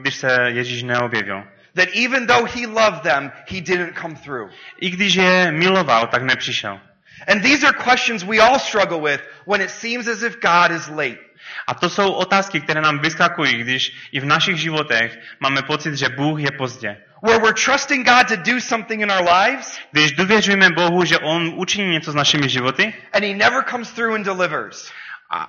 když 0.00 0.14
se 0.14 0.36
Ježíš 0.46 0.82
neobjevil. 0.82 1.44
That 1.74 1.88
even 1.94 2.26
though 2.26 2.46
he 2.46 2.66
loved 2.66 3.02
them, 3.02 3.32
he 3.46 3.60
didn't 3.60 3.98
come 3.98 4.14
through. 4.14 4.50
I 4.80 4.90
když 4.90 5.14
je 5.14 5.52
miloval, 5.52 6.06
tak 6.06 6.22
nepřišel. 6.22 6.80
And 7.28 7.42
these 7.42 7.66
are 7.66 7.72
questions 7.72 8.24
we 8.24 8.38
all 8.38 8.58
struggle 8.58 9.00
with 9.00 9.20
when 9.46 9.60
it 9.60 9.70
seems 9.70 10.08
as 10.08 10.22
if 10.22 10.36
God 10.40 10.70
is 10.70 10.88
late. 10.88 11.18
A 11.66 11.74
to 11.74 11.90
jsou 11.90 12.12
otázky, 12.12 12.60
které 12.60 12.80
nám 12.80 12.98
vyskakují, 12.98 13.54
když 13.54 14.08
i 14.12 14.20
v 14.20 14.24
našich 14.24 14.56
životech 14.56 15.18
máme 15.40 15.62
pocit, 15.62 15.94
že 15.94 16.08
Bůh 16.08 16.40
je 16.40 16.50
pozdě. 16.50 16.96
Where 17.24 17.40
we're 17.40 17.56
trusting 17.56 18.04
God 18.04 18.28
to 18.28 18.36
do 18.36 18.60
something 18.60 19.00
in 19.00 19.10
our 19.10 19.24
lives 19.24 19.78
Když 19.92 20.12
důvěřujeme 20.12 20.70
Bohu, 20.70 21.04
že 21.04 21.18
On 21.18 21.52
učiní 21.56 21.92
něco 21.92 22.12
s 22.12 22.14
našimi 22.14 22.48
životy 22.48 22.94
and 23.12 23.24
he 23.24 23.34
never 23.34 23.64
comes 23.70 23.90
through 23.90 24.14
and 24.14 24.24
delivers. 24.24 24.92
a, 25.30 25.48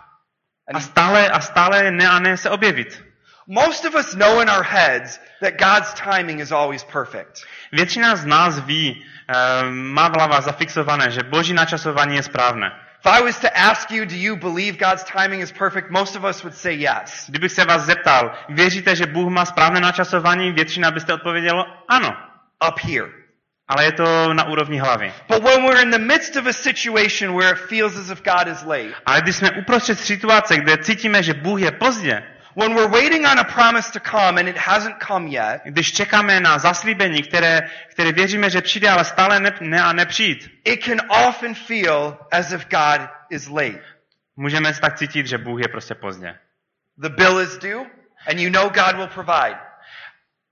a 0.74 0.80
stále 0.80 1.30
a 1.30 1.40
stále 1.42 1.92
ne 1.92 2.10
a 2.10 2.20
ne 2.20 2.38
se 2.38 2.50
objevit. 2.50 3.04
Most 3.48 3.86
of 3.86 3.96
us 3.96 4.16
know 4.16 4.42
in 4.42 4.50
our 4.50 4.64
heads 4.64 5.20
that 5.42 5.54
God's 5.60 5.94
timing 5.94 6.40
is 6.40 6.52
always 6.52 6.84
perfect. 6.84 7.46
Většina 7.72 8.16
z 8.16 8.26
nás 8.26 8.60
ví, 8.60 9.04
uh, 9.30 9.70
má 9.70 10.08
v 10.08 10.16
hlavách 10.16 10.44
zafixované, 10.44 11.12
že 11.12 11.24
Boží 11.24 11.54
načasování 11.54 12.16
je 12.16 12.24
správné. 12.24 12.72
If 13.06 13.12
I 13.12 13.22
was 13.22 13.38
to 13.40 13.56
ask 13.56 13.92
you, 13.92 14.08
do 14.08 14.18
you 14.18 14.36
believe 14.36 14.80
God's 14.80 15.04
timing 15.04 15.42
is 15.42 15.52
perfect? 15.52 15.92
Most 15.92 16.16
of 16.16 16.26
us 16.26 16.44
would 16.44 16.56
say 16.56 16.74
yes. 16.74 17.26
Kdybych 17.30 17.52
se 17.52 17.66
vás 17.66 17.86
zeptal, 17.86 18.32
věříte, 18.50 18.96
že 18.96 19.06
Bůh 19.06 19.30
má 19.30 19.46
správné 19.46 19.80
načasování, 19.80 20.52
většina 20.52 20.92
byste 20.92 21.14
odpovědělo 21.14 21.66
ano. 21.88 22.18
Up 22.70 22.80
here. 22.80 23.10
Ale 23.68 23.86
je 23.86 23.92
to 23.92 24.34
na 24.34 24.48
úrovni 24.48 24.78
hlavy. 24.78 25.14
But 25.28 25.44
when 25.44 25.64
we're 25.64 25.82
in 25.82 25.92
the 25.92 26.00
midst 26.00 26.36
of 26.36 26.48
a 26.48 26.54
situation 26.54 27.38
where 27.38 27.52
it 27.52 27.58
feels 27.70 27.98
as 27.98 28.10
if 28.10 28.24
God 28.24 28.48
is 28.48 28.64
late, 28.64 28.94
Ale 29.06 29.22
když 29.22 29.36
jsme 29.36 29.52
uprostřed 29.52 30.00
situace, 30.00 30.58
kde 30.58 30.78
cítíme, 30.78 31.24
že 31.24 31.34
Bůh 31.34 31.62
je 31.62 31.72
pozdě, 31.72 32.24
when 32.56 32.74
we're 32.76 32.88
waiting 32.88 33.26
on 33.26 33.40
a 33.40 33.44
promise 33.44 33.92
to 33.92 34.00
come 34.00 34.40
and 34.40 34.48
it 34.50 34.58
hasn't 34.58 34.96
come 35.08 35.28
yet, 35.30 35.62
když 35.66 35.94
čekáme 35.94 36.40
na 36.40 36.58
zaslíbení, 36.58 37.24
které, 37.24 37.62
které 37.90 38.12
věříme, 38.12 38.50
že 38.50 38.62
přijde, 38.62 38.90
ale 38.90 39.06
stále 39.06 39.40
ne, 39.40 39.52
ne 39.62 39.82
a 39.82 39.94
nepřijít, 39.94 40.50
it 40.64 40.84
can 40.84 41.02
often 41.28 41.56
feel 41.56 42.18
as 42.32 42.52
if 42.52 42.68
God 42.70 43.10
is 43.30 43.48
late. 43.48 43.84
můžeme 44.36 44.74
se 44.74 44.82
tak 44.82 44.98
cítit, 44.98 45.28
že 45.28 45.38
Bůh 45.38 45.60
je 45.62 45.68
prostě 45.68 45.96
pozdě. 45.96 46.36
The 46.98 47.10
bill 47.10 47.42
is 47.42 47.58
due 47.58 47.86
and 48.28 48.40
you 48.40 48.50
know 48.50 48.70
God 48.70 48.96
will 48.96 49.08
provide. 49.08 49.58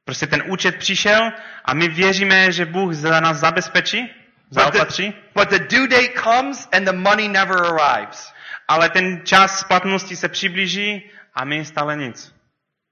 Prostě 0.06 0.28
ten 0.28 0.44
účet 0.48 0.76
přišel 0.78 1.32
a 1.66 1.74
my 1.74 1.88
věříme, 1.88 2.52
že 2.52 2.66
Bůh 2.66 2.94
za 2.94 3.20
nás 3.20 3.38
zabezpečí, 3.38 4.02
But 4.02 4.62
zaopatří, 4.62 5.10
the, 5.12 5.18
but 5.36 5.50
the 5.50 5.60
due 5.78 5.88
date 5.88 6.13
comes 6.24 6.68
and 6.72 6.86
the 6.86 6.92
money 6.94 7.28
never 7.28 7.58
arrives. 7.62 8.34
ale 8.68 8.89
ten 8.89 9.22
čas 9.26 9.60
splatnosti 9.60 10.16
se 10.16 10.30
přiblíží 10.30 11.12
a 11.36 11.46
my 11.46 11.65
stále 11.65 11.96
nic. 11.96 12.34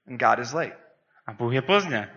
And 0.08 0.20
God 0.20 0.38
is 0.38 0.52
late. 0.52 0.76
A 1.26 1.32
Bůh 1.32 1.54
je 1.54 1.62
pozdě. 1.62 2.08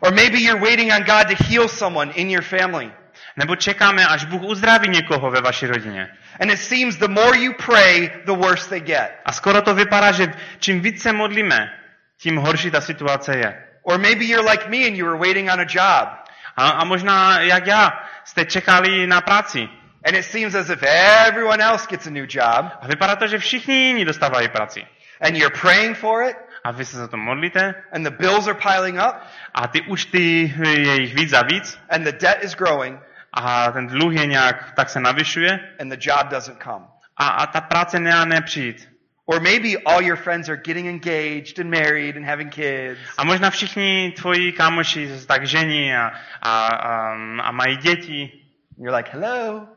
Or 0.00 0.14
maybe 0.14 0.38
you're 0.38 0.60
waiting 0.60 0.92
on 0.92 1.02
God 1.02 1.28
to 1.28 1.44
heal 1.44 1.68
someone 1.68 2.12
in 2.12 2.30
your 2.30 2.42
family. 2.42 2.92
Nebo 3.36 3.56
čekáme, 3.56 4.06
až 4.06 4.24
Bůh 4.24 4.42
uzdraví 4.42 4.88
někoho 4.88 5.30
ve 5.30 5.40
vaší 5.40 5.66
rodině. 5.66 6.08
And 6.40 6.50
it 6.50 6.60
seems 6.60 6.96
the 6.96 7.08
more 7.08 7.38
you 7.38 7.52
pray, 7.66 8.10
the 8.24 8.32
worse 8.32 8.68
they 8.68 8.80
get. 8.80 9.10
A 9.24 9.32
skoro 9.32 9.62
to 9.62 9.74
vypadá, 9.74 10.12
že 10.12 10.32
čím 10.58 10.80
víc 10.80 11.02
se 11.02 11.12
modlíme, 11.12 11.70
tím 12.18 12.36
horší 12.36 12.70
ta 12.70 12.80
situace 12.80 13.36
je. 13.36 13.64
Or 13.82 13.98
maybe 13.98 14.24
you're 14.24 14.50
like 14.50 14.68
me 14.68 14.86
and 14.86 14.96
you 14.96 15.06
were 15.06 15.18
waiting 15.18 15.50
on 15.52 15.60
a 15.60 15.66
job. 15.68 16.08
A, 16.56 16.68
a 16.68 16.84
možná, 16.84 17.40
jak 17.40 17.66
já, 17.66 18.08
jste 18.24 18.44
čekali 18.44 19.06
na 19.06 19.20
práci. 19.20 19.68
And 20.06 20.16
it 20.16 20.24
seems 20.24 20.54
as 20.54 20.70
if 20.70 20.82
everyone 21.26 21.64
else 21.64 21.86
gets 21.90 22.06
a 22.06 22.10
new 22.10 22.26
job. 22.28 22.66
A 22.80 22.86
vypadá 22.86 23.16
to, 23.16 23.26
že 23.26 23.38
všichni 23.38 23.74
jiní 23.74 24.04
dostávají 24.04 24.48
práci. 24.48 24.86
And 25.20 25.36
you're 25.36 25.56
praying 25.60 25.94
for 25.96 26.22
it. 26.28 26.36
A 26.64 26.72
vy 26.72 26.84
se 26.84 26.96
za 26.96 27.08
to 27.08 27.16
modlíte 27.16 27.74
And 27.92 28.04
the 28.06 28.10
bills 28.16 28.48
are 28.48 28.58
piling 28.58 28.98
up. 28.98 29.14
a 29.54 29.68
ty 29.68 29.80
účty 29.82 30.54
je 30.64 31.00
jich 31.00 31.14
víc 31.14 31.32
a 31.32 31.42
víc 31.42 31.78
And 31.90 32.04
the 32.04 32.12
debt 32.12 32.44
is 32.44 32.54
growing. 32.54 33.00
a 33.32 33.72
ten 33.72 33.86
dluh 33.86 34.14
je 34.14 34.26
nějak, 34.26 34.72
tak 34.76 34.88
se 34.90 35.00
navyšuje 35.00 35.58
And 35.80 35.88
the 35.92 35.98
job 36.00 36.28
doesn't 36.28 36.62
come. 36.62 36.84
a, 37.16 37.26
a 37.28 37.46
ta 37.46 37.60
práce 37.60 38.00
ne 38.00 38.14
a 38.14 38.24
nepřijít. 38.24 38.88
Or 39.26 39.40
maybe 39.40 39.68
all 39.86 40.02
your 40.02 40.16
friends 40.16 40.48
are 40.48 40.60
getting 40.64 40.86
engaged 40.86 41.58
and 41.58 41.70
married 41.70 42.16
and 42.16 42.26
having 42.26 42.50
kids. 42.52 43.00
A 43.18 43.24
možná 43.24 43.50
všichni 43.50 44.12
tvoji 44.16 44.52
kámoši 44.52 45.18
se 45.18 45.26
tak 45.26 45.46
žení 45.46 45.94
a, 45.96 46.12
a, 46.42 46.66
a, 46.66 47.12
a 47.42 47.50
mají 47.52 47.76
děti. 47.76 48.32
You're 48.78 48.96
like, 48.96 49.10
hello, 49.12 49.68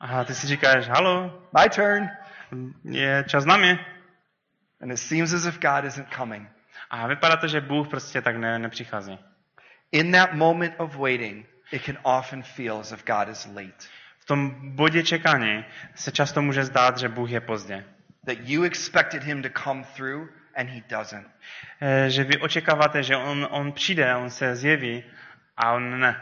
A 0.00 0.24
ty 0.24 0.34
si 0.34 0.46
říkáš, 0.46 0.88
halo, 0.88 1.42
my 1.62 1.68
turn. 1.70 2.08
je 2.84 3.24
čas 3.28 3.44
na 3.44 3.56
mě. 3.56 3.78
And 4.80 4.92
it 4.92 4.98
seems 4.98 5.34
as 5.34 5.46
if 5.46 5.58
God 5.60 5.84
isn't 5.84 6.14
coming. 6.16 6.48
A 6.90 7.06
vypadá 7.06 7.36
to, 7.36 7.48
že 7.48 7.60
Bůh 7.60 7.88
prostě 7.88 8.22
tak 8.22 8.36
ne, 8.36 8.58
nepřichází. 8.58 9.18
In 9.92 10.12
that 10.12 10.32
moment 10.32 10.74
of 10.78 10.96
waiting, 10.96 11.46
it 11.72 11.82
can 11.84 11.98
often 12.02 12.42
feel 12.42 12.78
as 12.78 12.92
if 12.92 13.04
God 13.04 13.28
is 13.28 13.46
late. 13.46 13.86
V 14.18 14.24
tom 14.24 14.54
bodě 14.76 15.02
čekání 15.02 15.64
se 15.94 16.12
často 16.12 16.42
může 16.42 16.64
zdát, 16.64 16.98
že 16.98 17.08
Bůh 17.08 17.30
je 17.30 17.40
pozdě. 17.40 17.84
That 18.26 18.38
you 18.40 18.64
expected 18.64 19.22
him 19.22 19.42
to 19.42 19.48
come 19.64 19.84
through 19.96 20.28
and 20.56 20.68
he 20.70 20.82
doesn't. 20.88 21.26
Eh, 21.80 22.10
Že 22.10 22.24
vy 22.24 22.38
očekáváte, 22.38 23.02
že 23.02 23.16
on, 23.16 23.48
on 23.50 23.72
přijde, 23.72 24.16
on 24.16 24.30
se 24.30 24.56
zjeví 24.56 25.04
a 25.56 25.72
on 25.72 26.00
ne. 26.00 26.16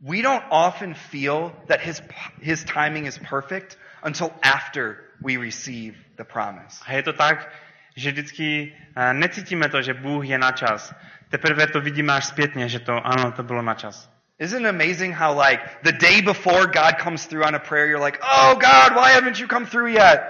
We 0.00 0.22
don't 0.22 0.44
often 0.48 0.94
feel 0.94 1.52
that 1.68 1.80
his, 1.80 2.02
his 2.40 2.64
timing 2.64 3.06
is 3.06 3.18
perfect 3.18 3.78
until 4.06 4.30
after 4.42 4.96
we 5.20 5.36
receive 5.36 5.96
the 6.16 6.24
promise. 6.24 6.84
A 6.86 6.92
je 6.92 7.02
to 7.02 7.12
tak, 7.12 7.52
že 7.96 8.10
vždycky 8.10 8.76
eh, 8.96 9.14
necítíme 9.14 9.68
to, 9.68 9.82
že 9.82 9.94
Bůh 9.94 10.24
je 10.28 10.38
na 10.38 10.52
čas. 10.52 10.94
Teprve 11.28 11.66
to 11.66 11.80
vidíme 11.80 12.12
až 12.12 12.24
zpětně, 12.24 12.68
že 12.68 12.78
to 12.80 13.06
ano, 13.06 13.32
to 13.32 13.42
bylo 13.42 13.62
na 13.62 13.74
čas. 13.74 14.10
Isn't 14.38 14.64
it 14.64 14.68
amazing 14.68 15.14
how 15.14 15.40
like 15.48 15.62
the 15.82 15.92
day 15.92 16.22
before 16.22 16.66
God 16.66 17.02
comes 17.02 17.26
through 17.26 17.46
on 17.46 17.54
a 17.54 17.58
prayer, 17.58 17.86
you're 17.88 18.04
like, 18.04 18.18
oh 18.22 18.54
God, 18.54 18.94
why 18.96 19.12
haven't 19.12 19.38
you 19.38 19.46
come 19.46 19.66
through 19.66 19.88
yet? 19.90 20.20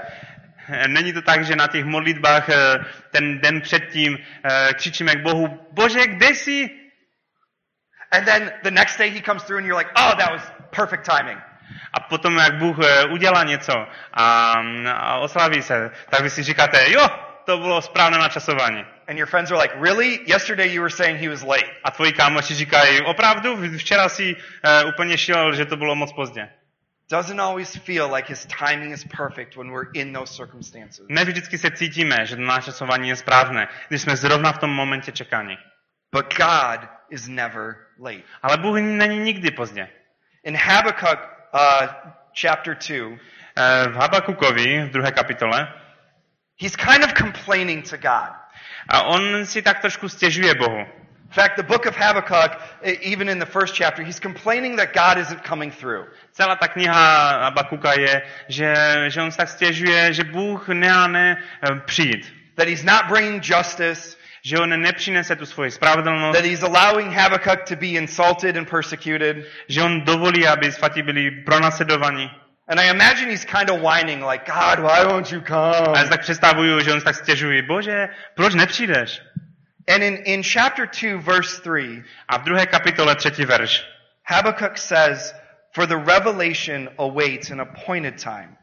Eh, 0.69 0.89
Není 0.89 1.13
to 1.13 1.23
tak, 1.23 1.45
že 1.45 1.57
na 1.57 1.67
těch 1.67 1.85
modlitbách 1.85 2.49
eh, 2.49 2.85
ten 3.11 3.41
den 3.41 3.61
předtím 3.61 4.19
křičíme 4.75 5.15
k 5.15 5.23
Bohu, 5.23 5.67
Bože, 5.73 6.07
kde 6.07 6.27
jsi? 6.35 6.71
And 8.13 8.25
then 8.25 8.53
the 8.63 8.71
next 8.71 8.99
day 8.99 9.11
he 9.11 9.23
comes 9.23 9.43
through 9.45 9.59
and 9.59 9.67
you're 9.67 9.79
like, 9.79 9.91
oh, 9.97 10.15
that 10.19 10.33
was 10.33 10.43
perfect 10.71 11.05
timing. 11.05 11.39
A 11.93 12.01
potom, 12.01 12.37
jak 12.37 12.59
Bůh 12.59 12.77
udělá 13.11 13.45
něco 13.45 13.87
a, 14.15 14.55
a 14.95 15.17
oslaví 15.17 15.63
se, 15.63 15.91
tak 16.11 16.21
vy 16.21 16.31
si 16.31 16.43
říkáte, 16.43 16.91
jo, 16.91 17.07
to 17.51 17.59
bylo 17.59 17.83
správné 17.83 18.19
načasování. 18.19 18.85
And 19.09 19.19
your 19.19 19.29
friends 19.29 19.51
are 19.51 19.63
like, 19.63 19.75
really? 19.81 20.21
Yesterday 20.27 20.75
you 20.75 20.83
were 20.83 20.91
saying 20.91 21.21
he 21.21 21.29
was 21.29 21.43
late. 21.43 21.71
A 21.85 21.91
tvoji 21.91 22.13
kámoši 22.13 22.55
říkají, 22.55 23.01
opravdu, 23.01 23.77
včera 23.79 24.09
si 24.09 24.37
uh, 24.37 24.89
úplně 24.89 25.19
šel, 25.19 25.55
že 25.55 25.65
to 25.65 25.77
bylo 25.77 25.95
moc 25.95 26.13
pozdě. 26.13 26.49
Doesn't 27.11 27.41
always 27.41 27.77
feel 27.77 28.15
like 28.15 28.29
his 28.29 28.47
timing 28.47 28.93
is 28.93 29.05
perfect 29.05 29.57
when 29.57 29.73
we're 29.73 29.91
in 29.95 30.13
those 30.13 30.35
circumstances. 30.35 31.07
Ne 31.09 31.25
vždycky 31.25 31.59
se 31.59 31.71
cítíme, 31.71 32.17
že 32.27 32.37
to 32.37 32.43
načasování 32.43 33.09
je 33.09 33.17
správné, 33.17 33.69
když 33.89 34.03
jsme 34.03 34.17
zrovna 34.17 34.53
v 34.53 34.59
tom 34.59 34.71
momentě 34.71 35.13
čekání. 35.13 35.57
But 36.13 36.35
God 36.37 36.89
is 37.11 37.29
never 37.29 37.77
late. 37.99 38.23
Ale 38.43 38.57
Bůh 38.57 38.79
není 38.79 39.19
nikdy 39.19 39.51
pozdě. 39.51 39.89
In 40.45 40.57
Habakkuk 40.57 41.19
uh, 41.55 41.87
chapter 42.41 42.77
2, 42.89 43.19
Eh, 43.57 43.89
V 43.89 43.95
Habakukovi, 43.95 44.83
v 44.85 44.91
druhé 44.91 45.13
kapitole, 45.13 45.73
he's 46.61 46.77
kind 46.77 47.05
of 47.05 47.15
complaining 47.15 47.83
to 47.83 47.97
God. 47.97 48.31
a 48.89 49.03
on 49.03 49.47
si 49.47 49.63
tak 49.63 49.81
trošku 49.81 50.09
stěžuje 50.09 50.55
Bohu. 50.55 50.79
In 50.79 51.35
fact, 51.35 51.57
the 51.57 51.63
book 51.63 51.87
of 51.87 51.97
Habakkuk, 51.97 52.59
e- 52.83 52.99
even 53.13 53.29
in 53.29 53.39
the 53.39 53.47
first 53.47 53.75
chapter, 53.77 54.03
he's 54.05 54.19
complaining 54.21 54.77
that 54.77 54.93
God 54.93 55.17
isn't 55.19 55.45
coming 55.49 55.71
through. 55.71 56.07
Celá 56.33 56.57
ta 56.57 56.69
kniha 56.69 57.31
Habakuka 57.45 57.93
je, 58.01 58.23
že, 58.49 58.75
že 59.09 59.23
on 59.23 59.31
si 59.31 59.37
tak 59.39 59.49
stěžuje, 59.49 60.13
že 60.13 60.25
Bůh 60.25 60.69
ne 60.69 60.93
a 60.93 61.07
ne 61.07 61.37
eh, 61.63 61.77
přijít. 61.87 62.33
That 62.57 62.69
he's 62.69 62.83
not 62.85 63.07
bringing 63.09 63.43
justice, 63.43 64.17
Že 64.43 64.59
on 64.59 64.81
nepřinese 64.83 65.37
tu 65.37 65.47
svoji 65.47 65.71
spravedlnost, 65.71 66.37
that 66.39 66.45
he's 66.47 66.63
allowing 66.63 67.13
Habakkuk 67.13 67.65
to 67.69 67.77
be 67.77 67.87
insulted 67.87 68.57
and 68.57 68.69
persecuted. 68.71 69.37
že 69.69 69.83
on 69.83 70.01
dovolí, 70.01 70.47
aby 70.47 70.73
svatí 70.73 71.03
byli 71.03 71.31
pronásledovaní. 71.31 72.31
And 72.71 72.79
I 72.79 72.91
imagine 72.91 73.31
he's 73.31 73.45
kind 73.45 73.69
of 73.69 73.81
whining, 73.83 74.21
like, 74.21 74.47
God, 74.47 74.79
why 74.79 75.05
won't 75.05 75.33
you 75.33 75.41
A 75.41 75.51
já 75.51 75.95
come? 75.95 76.05
si 76.05 76.11
tak 76.11 76.21
představuju, 76.21 76.81
že 76.81 76.93
on 76.93 77.01
tak 77.01 77.17
stěžuje, 77.17 77.63
bože, 77.63 78.09
proč 78.35 78.55
nepřijdeš? 78.55 79.23
And 79.95 80.03
in, 80.03 80.19
in 80.25 80.43
chapter 80.43 80.87
2, 80.87 81.17
verse 81.19 81.63
3, 81.63 82.03
A 82.29 82.39
v 82.39 82.45
druhé 82.45 82.67
kapitole 82.67 83.17
třetí 83.17 83.45
verš. 83.45 83.85
Habakkuk 84.25 84.79
says, 84.79 85.35
For 85.75 85.87
the 85.87 85.97
revelation 85.97 86.89
awaits 86.99 87.51
an 87.51 87.61
appointed 87.61 88.23
time. 88.23 88.57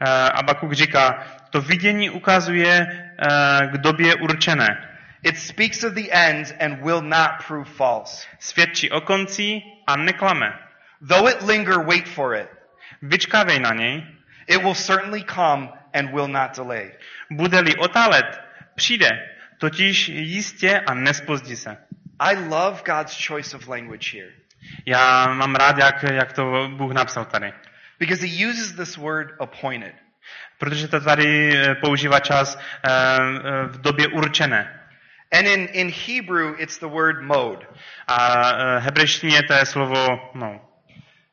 Uh, 0.00 0.08
Abakuk 0.34 0.72
říká, 0.72 1.26
to 1.50 1.60
vidění 1.60 2.10
ukazuje 2.10 2.86
uh, 2.86 3.70
k 3.70 3.78
době 3.78 4.14
určené. 4.14 4.88
It 5.22 5.38
speaks 5.38 5.84
of 5.84 5.92
the 5.92 6.10
end 6.10 6.54
and 6.60 6.82
will 6.84 7.02
not 7.02 7.30
prove 7.46 7.64
false. 7.64 8.26
Svědčí 8.38 8.90
o 8.90 9.00
konci 9.00 9.62
a 9.86 9.96
neklame. 9.96 10.52
Though 11.08 11.30
it 11.30 11.42
linger, 11.42 11.78
wait 11.78 12.08
for 12.08 12.34
it. 12.34 12.57
Vyčkávej 13.02 13.60
na 13.60 13.72
něj, 13.72 14.06
It 14.46 14.62
will 14.62 14.74
certainly 14.74 15.24
come 15.34 15.68
and 15.94 16.10
will 16.12 16.28
not 16.28 16.56
delay. 16.56 16.92
bude-li 17.30 17.76
otálet, 17.76 18.40
přijde, 18.74 19.28
totiž 19.58 20.08
jistě 20.08 20.80
a 20.80 20.94
nespozdí 20.94 21.56
se. 21.56 21.76
I 22.18 22.36
love 22.36 22.80
God's 22.86 23.26
choice 23.26 23.56
of 23.56 23.68
language 23.68 24.12
here 24.18 24.32
Já 24.86 25.26
mám 25.34 25.54
rád, 25.54 25.78
jak, 25.78 26.02
jak 26.02 26.32
to 26.32 26.68
Bůh 26.76 26.92
napsal 26.92 27.24
tady. 27.24 27.52
because 27.98 28.26
he 28.26 28.46
uses 28.50 28.72
this 28.72 28.96
word 28.96 29.28
appointed. 29.40 29.94
Protože 30.58 30.88
to 30.88 31.00
tady 31.00 31.56
eh, 31.56 31.74
používá 31.74 32.20
čas 32.20 32.58
eh, 32.58 32.90
v 33.66 33.80
době 33.80 34.08
určené. 34.08 34.80
And 35.32 35.46
in, 35.46 35.68
in 35.72 35.92
Hebrew, 36.06 36.54
it's 36.58 36.78
the 36.78 36.86
word 36.86 37.22
mode. 37.22 37.66
A 38.06 38.50
eh, 38.52 38.78
hebrejštině 38.78 39.42
to 39.42 39.52
je 39.52 39.66
slovo 39.66 40.30
no. 40.34 40.67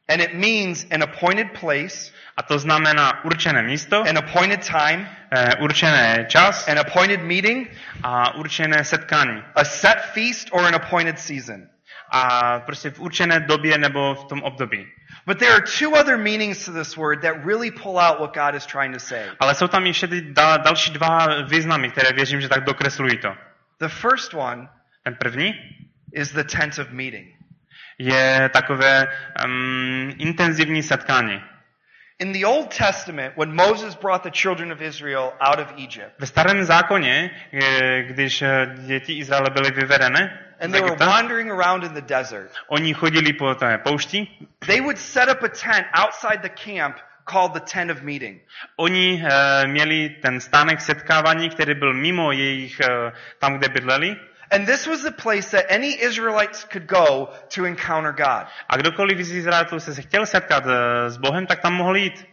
And 0.08 0.22
it 0.22 0.34
means 0.36 0.86
an 0.92 1.02
appointed 1.02 1.54
place, 1.60 2.12
A 2.38 2.44
to 2.44 2.60
znamená 2.60 3.24
určené 3.24 3.64
místo, 3.64 4.04
an 4.10 4.18
appointed 4.18 4.68
time, 4.68 5.10
eh, 5.32 5.56
určené 5.60 6.26
čas 6.28 6.68
an 6.68 6.80
appointed 6.80 7.22
meeting, 7.22 7.72
a 8.04 8.36
určené 8.36 8.84
setkání. 8.84 9.44
a 9.56 9.64
set 9.64 10.02
feast, 10.14 10.50
or 10.52 10.66
an 10.66 10.76
appointed 10.76 11.20
season. 11.20 11.68
A 12.12 12.60
prostě 12.60 12.90
v 12.90 13.00
určené 13.00 13.40
době 13.40 13.78
nebo 13.78 14.16
v 14.16 14.26
tom 14.26 14.44
období. 14.44 14.86
But 15.26 15.40
there 15.40 15.52
are 15.52 15.62
two 15.80 15.90
other 15.90 16.18
meanings 16.18 16.66
to 16.66 16.72
this 16.72 16.96
word 16.96 17.22
that 17.22 17.46
really 17.46 17.72
pull 17.72 17.98
out 17.98 18.20
what 18.20 18.34
God 18.34 18.56
is 18.56 18.66
trying 18.66 18.94
to 18.94 19.00
say. 19.00 19.26
Ale 19.40 19.56
jsou 19.56 19.68
tam 19.68 19.86
ještě 19.86 20.08
další 20.64 20.92
dva 20.92 21.28
významy, 21.44 21.90
které 21.90 22.14
věřím, 22.14 22.42
že 22.42 22.50
tak 22.50 22.64
dokreslují 22.64 23.18
to. 23.18 23.36
The 23.80 23.88
first 23.88 24.34
one 24.34 24.68
Ten 25.04 25.16
první 25.16 25.54
is 26.14 26.32
the 26.32 26.44
tent 26.44 26.80
of 26.80 26.90
meeting. 26.92 27.35
Je 27.98 28.50
takové 28.54 29.08
um, 29.46 30.14
intenzivní 30.18 30.84
setkání. 30.84 31.42
In 32.20 32.32
the 32.32 32.46
Old 32.46 32.78
Testament, 32.78 33.36
when 33.36 33.54
Moses 33.54 33.96
brought 33.96 34.24
the 34.24 34.32
children 34.32 34.72
of 34.72 34.82
Israel 34.82 35.34
out 35.42 35.60
of 35.60 35.74
Egypt, 35.78 36.16
Ve 36.20 36.28
starém 36.28 36.64
zákoně, 36.64 37.32
eh, 37.54 38.04
když 38.04 38.42
eh, 38.42 38.76
děti 38.78 39.18
Izraele 39.18 39.50
byly 39.50 39.72
vyvedeny, 39.72 40.30
and 40.62 40.72
they 40.72 40.82
were 40.82 40.96
wandering 40.96 41.52
around 41.52 41.84
in 41.84 41.94
the 41.94 42.02
desert, 42.02 42.52
oni 42.68 42.94
chodili 42.94 43.34
po 43.34 43.56
té 43.56 43.78
poušti, 43.78 44.28
they 44.66 44.82
would 44.82 44.98
set 44.98 45.30
up 45.30 45.44
a 45.44 45.48
tent 45.48 45.88
outside 46.06 46.38
the 46.42 46.50
camp 46.50 46.96
called 47.26 47.54
the 47.54 47.60
tent 47.60 47.92
of 47.92 48.02
meeting. 48.02 48.42
oni 48.78 49.24
eh, 49.26 49.68
měli 49.68 50.10
ten 50.10 50.40
stánek 50.40 50.82
setkávání, 50.82 51.50
který 51.50 51.76
byl 51.76 51.94
mimo 51.94 52.32
jejich, 52.32 52.80
eh, 52.80 53.12
tam, 53.40 53.58
kde 53.58 53.70
bydleli, 53.70 54.16
And 54.52 54.66
this 54.68 54.88
was 54.88 55.02
the 55.02 55.12
place 55.12 55.52
that 55.52 55.66
any 55.70 56.02
Israelites 56.04 56.64
could 56.64 56.88
go 56.88 57.30
to 57.50 57.66
encounter 57.66 58.12
God. 58.14 58.48
a 58.70 58.78
kdokoliv 58.78 59.26
z 59.26 59.32
Izraelců 59.32 59.80
se 59.80 60.02
chtěl 60.02 60.26
setkat 60.26 60.64
eh, 60.68 61.10
s 61.10 61.18
Bohem, 61.18 61.46
tak 61.48 61.60
tam 61.62 61.74
mohl 61.74 61.96
jít. 61.98 62.26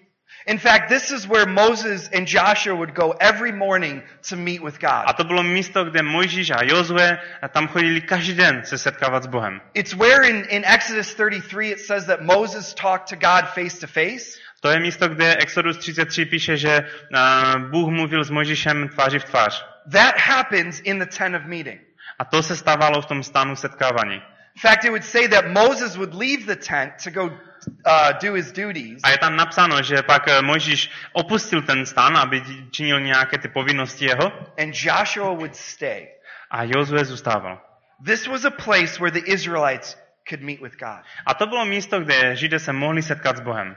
In 0.46 0.59
fact, 0.59 0.88
this 0.88 1.11
is 1.11 1.27
where 1.27 1.46
Moses 1.46 2.11
and 2.12 2.27
Joshua 2.27 2.75
would 2.75 2.94
go 2.94 3.14
every 3.20 3.53
morning 3.53 4.03
to 4.29 4.37
meet 4.37 4.61
with 4.62 4.85
A 4.85 5.05
God. 5.07 5.16
to 5.16 5.25
bylo 5.25 5.42
místo, 5.42 5.85
kde 5.85 6.03
Mojžíš 6.03 6.51
a 6.51 6.64
Jozue 6.64 7.18
eh, 7.42 7.48
tam 7.48 7.68
chodili 7.68 8.01
každý 8.01 8.35
den 8.35 8.62
se 8.64 8.79
setkávat 8.79 9.22
s 9.22 9.27
Bohem. 9.27 9.61
It's 9.75 9.94
where 9.94 10.29
in, 10.29 10.44
in 10.48 10.64
Exodus 10.66 11.14
33 11.14 11.68
it 11.70 11.81
says 11.81 12.07
that 12.07 12.20
Moses 12.20 12.75
talked 12.75 13.09
to 13.09 13.16
God 13.16 13.48
face 13.55 13.79
to 13.81 13.87
face. 13.87 14.38
To 14.61 14.68
je 14.70 14.81
místo, 14.81 15.09
kde 15.09 15.37
Exodus 15.37 15.77
33 15.79 16.25
píše, 16.25 16.57
že 16.57 16.70
eh, 17.14 17.59
Bůh 17.70 17.90
mluvil 17.90 18.25
s 18.25 18.31
Mojžíšem 18.31 18.88
tváří 18.88 19.18
v 19.18 19.25
tvář. 19.25 19.66
That 19.92 20.18
happens 20.18 20.81
in 20.81 20.98
the 20.98 21.07
tent 21.18 21.35
of 21.37 21.42
meeting. 21.44 21.81
A 22.23 22.25
to 22.25 22.43
se 22.43 22.57
stávalo 22.57 23.03
v 23.03 23.07
tom 23.07 23.23
stánu 23.23 23.57
setkávání. 23.57 24.15
In 24.55 24.61
fact, 24.61 24.85
it 24.85 24.91
would 24.91 25.05
say 25.05 25.29
that 25.29 25.45
Moses 25.47 25.97
would 25.97 26.15
leave 26.15 26.47
the 26.47 26.57
tent 26.57 26.93
to 27.05 27.11
go 27.11 27.25
uh, 27.25 28.13
do 28.23 28.35
his 28.35 28.53
duties, 28.53 29.01
A 29.03 29.11
je 29.11 29.19
tam 29.19 29.37
napsáno, 29.37 29.83
že 29.83 30.03
pak 30.03 30.29
eh, 30.29 30.43
Mojžíš 30.43 30.91
opustil 31.13 31.63
ten 31.63 31.87
stan, 31.87 32.17
aby 32.17 32.43
činil 32.71 33.01
nějaké 33.01 33.39
ty 33.39 33.49
povinnosti 33.49 34.05
jeho 34.05 34.33
and 34.59 34.75
Joshua 34.75 35.31
would 35.31 35.57
stay. 35.57 36.09
a 36.51 36.65
Jozue 36.65 37.05
zůstával. 37.05 37.61
This 38.05 38.27
was 38.27 38.45
a 38.45 38.51
place 38.51 38.99
where 39.01 39.21
the 39.21 39.33
Israelites 39.33 39.99
could 40.29 40.43
meet 40.43 40.61
with 40.61 40.77
God. 40.79 41.03
A 41.27 41.35
to 41.35 41.47
bylo 41.47 41.65
místo, 41.65 42.01
kde 42.01 42.37
Židé 42.37 42.59
se 42.59 42.73
mohli 42.73 43.03
setkat 43.03 43.37
s 43.37 43.41
Bohem. 43.41 43.77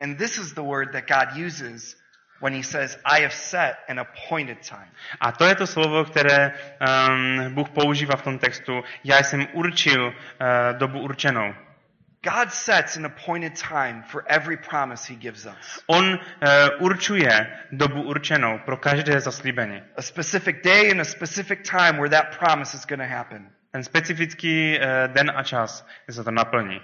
And 0.00 0.18
this 0.18 0.38
is 0.38 0.52
the 0.52 0.62
word 0.62 0.92
that 0.92 1.04
God 1.08 1.46
uses 1.46 1.96
when 2.40 2.52
he 2.52 2.62
says, 2.62 2.98
I 3.04 3.20
have 3.20 3.32
set 3.32 3.78
an 3.88 3.98
appointed 3.98 4.62
time. 4.62 4.88
A 5.20 5.32
to 5.32 5.44
je 5.44 5.54
to 5.54 5.66
slovo, 5.66 6.04
které 6.04 6.52
um, 6.52 7.54
Bůh 7.54 7.68
používá 7.70 8.16
v 8.16 8.22
tom 8.22 8.38
textu. 8.38 8.82
Já 9.04 9.18
jsem 9.18 9.46
určil 9.52 10.06
uh, 10.06 10.12
dobu 10.78 11.00
určenou. 11.00 11.54
God 12.22 12.52
sets 12.52 12.96
an 12.96 13.06
appointed 13.06 13.54
time 13.54 14.02
for 14.02 14.24
every 14.26 14.56
promise 14.56 15.06
he 15.12 15.16
gives 15.16 15.46
us. 15.46 15.82
On 15.86 16.04
uh, 16.04 16.18
určuje 16.78 17.46
dobu 17.72 18.02
určenou 18.02 18.58
pro 18.58 18.76
každé 18.76 19.20
zaslíbení. 19.20 19.82
A 19.96 20.02
specific 20.02 20.62
day 20.64 20.90
and 20.90 21.00
a 21.00 21.04
specific 21.04 21.70
time 21.70 21.96
where 21.96 22.08
that 22.08 22.38
promise 22.38 22.76
is 22.76 22.86
going 22.86 23.00
to 23.00 23.16
happen. 23.16 23.50
Ten 23.70 23.84
specifický 23.84 24.78
uh, 24.78 25.12
den 25.12 25.32
a 25.34 25.42
čas, 25.42 25.86
kdy 26.06 26.14
se 26.14 26.24
to 26.24 26.30
naplní. 26.30 26.80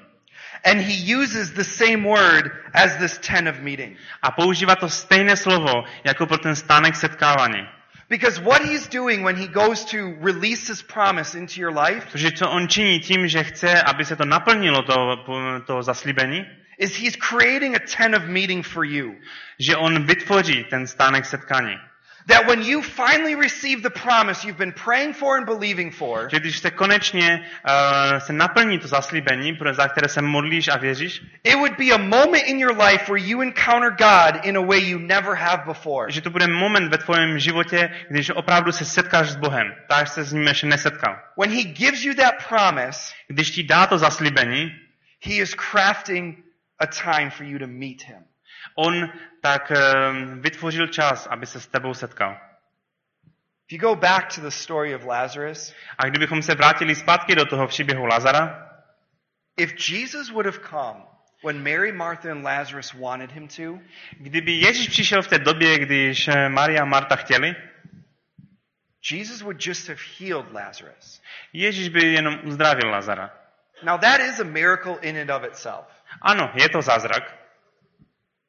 And 0.65 0.81
he 0.81 0.95
uses 0.95 1.53
the 1.53 1.65
same 1.65 2.05
word 2.05 2.51
as 2.75 2.97
this 2.97 3.19
tent 3.19 3.49
of 3.49 3.61
meeting. 3.61 3.97
A 4.23 4.31
používá 4.31 4.77
to 4.77 4.89
stejné 4.89 5.37
slovo, 5.37 5.85
jako 6.05 6.27
pro 6.27 6.39
ten 6.39 6.57
stánek 6.57 6.97
setkávání. 6.97 7.67
Because 8.09 8.41
what 8.41 8.63
he's 8.63 8.89
doing 8.89 9.25
when 9.25 9.37
he 9.37 9.49
goes 9.49 9.85
to 9.85 9.97
release 10.21 10.69
his 10.69 10.83
promise 10.83 11.39
into 11.39 11.61
your 11.61 11.73
life 11.73 12.07
Protože 12.13 12.33
co 12.33 12.51
on 12.51 12.69
činí 12.69 13.01
tím, 13.01 13.29
že 13.29 13.45
chce, 13.45 13.83
aby 13.83 14.05
se 14.05 14.17
to 14.17 14.25
naplnilo, 14.25 14.83
to, 14.83 15.25
to 15.67 15.83
zaslíbení, 15.83 16.47
is 16.79 16.97
he's 16.97 17.17
creating 17.17 17.77
a 17.77 17.79
tent 17.97 18.15
of 18.15 18.23
meeting 18.25 18.67
for 18.67 18.85
you. 18.85 19.15
že 19.59 19.77
on 19.77 20.07
vytvoří 20.07 20.65
ten 20.65 20.87
stánek 20.87 21.25
setkání. 21.25 21.77
That 22.27 22.47
when 22.47 22.63
you 22.63 22.83
finally 22.83 23.35
receive 23.35 23.83
the 23.83 23.91
promise 23.91 24.45
you've 24.45 24.59
been 24.59 24.73
praying 24.73 25.15
for 25.15 25.37
and 25.37 25.47
believing 25.47 25.95
for, 25.95 26.29
Že 26.31 26.41
když 26.41 26.59
se 26.59 26.71
konečně 26.71 27.41
uh, 27.69 28.19
se 28.19 28.33
naplní 28.33 28.79
to 28.79 28.89
zaslíbení, 28.89 29.59
za 29.73 29.89
které 29.89 30.09
se 30.09 30.23
modlíš 30.23 30.69
a 30.69 30.77
věříš, 30.77 31.23
it 31.45 31.55
would 31.55 31.77
be 31.79 31.91
a 31.91 31.99
moment 31.99 32.45
in 32.47 32.59
your 32.59 32.77
life 32.83 33.13
where 33.13 33.27
you 33.27 33.41
encounter 33.43 33.91
God 33.91 34.45
in 34.45 34.57
a 34.57 34.61
way 34.61 34.81
you 34.81 34.99
never 34.99 35.35
have 35.35 35.63
before. 35.67 36.13
že 36.13 36.21
to 36.21 36.31
bude 36.31 36.47
moment 36.47 36.91
ve 36.91 36.99
tvém 36.99 37.39
životě, 37.39 37.91
když 38.11 38.31
opravdu 38.31 38.73
se 38.73 38.85
setkáš 38.85 39.31
s 39.31 39.37
Bohem, 39.37 39.75
tak 39.89 40.09
se 40.09 40.25
s 40.25 40.33
ním 40.33 40.47
ještě 40.47 40.67
nesetkal. 40.67 41.17
When 41.41 41.51
he 41.51 41.63
gives 41.63 42.05
you 42.05 42.15
that 42.15 42.35
promise, 42.49 43.13
Když 43.29 43.51
ti 43.51 43.63
dá 43.63 43.87
to 43.87 43.99
zaslíbení, 43.99 44.71
he 45.25 45.35
is 45.35 45.55
crafting 45.55 46.39
a 46.79 46.87
time 46.87 47.31
for 47.31 47.45
you 47.47 47.59
to 47.59 47.67
meet 47.67 48.03
him. 48.03 48.25
On 48.75 49.13
tak 49.41 49.71
um, 49.71 50.41
vytvořil 50.41 50.87
čas, 50.87 51.27
aby 51.27 51.47
se 51.47 51.61
s 51.61 51.67
tebou 51.67 51.95
setkal. 51.95 52.37
If 53.67 53.73
you 53.73 53.79
go 53.79 53.95
back 53.97 54.35
to 54.35 54.41
the 54.41 54.51
story 54.51 54.95
of 54.95 55.05
Lazarus, 55.05 55.75
A 55.99 56.07
kdybychom 56.07 56.43
se 56.43 56.55
vrátili 56.55 56.95
zpátky 56.95 57.35
do 57.35 57.45
toho 57.45 57.67
příběhu 57.67 58.07
Lazara, 58.07 58.69
if 59.57 59.91
Jesus 59.91 60.31
would 60.31 60.47
have 60.47 60.59
come 60.71 61.05
when 61.45 61.63
Mary, 61.63 61.93
Martha, 61.93 62.31
and 62.31 62.45
Lazarus 62.45 62.95
wanted 62.95 63.31
him 63.31 63.49
to, 63.49 63.79
kdyby 64.19 64.53
Ježíš 64.53 64.89
přišel 64.89 65.23
v 65.23 65.29
té 65.29 65.39
době, 65.39 65.79
když 65.79 66.29
eh, 66.29 66.49
Maria 66.49 66.83
a 66.83 66.85
Marta 66.85 67.17
chtěli, 67.17 67.55
Jesus 69.11 69.43
would 69.43 69.67
just 69.67 69.89
have 69.89 70.01
healed 70.19 70.53
Lazarus. 70.53 71.23
Ježíš 71.53 71.89
by 71.89 72.13
jenom 72.13 72.41
uzdravil 72.45 72.91
Lazara. 72.91 73.31
Now 73.83 73.99
that 73.99 74.21
is 74.21 74.41
a 74.41 74.45
miracle 74.45 74.99
in 75.01 75.19
and 75.19 75.31
of 75.31 75.45
itself. 75.45 75.87
Ano, 76.23 76.51
je 76.55 76.69
to 76.69 76.83
zázrak, 76.83 77.42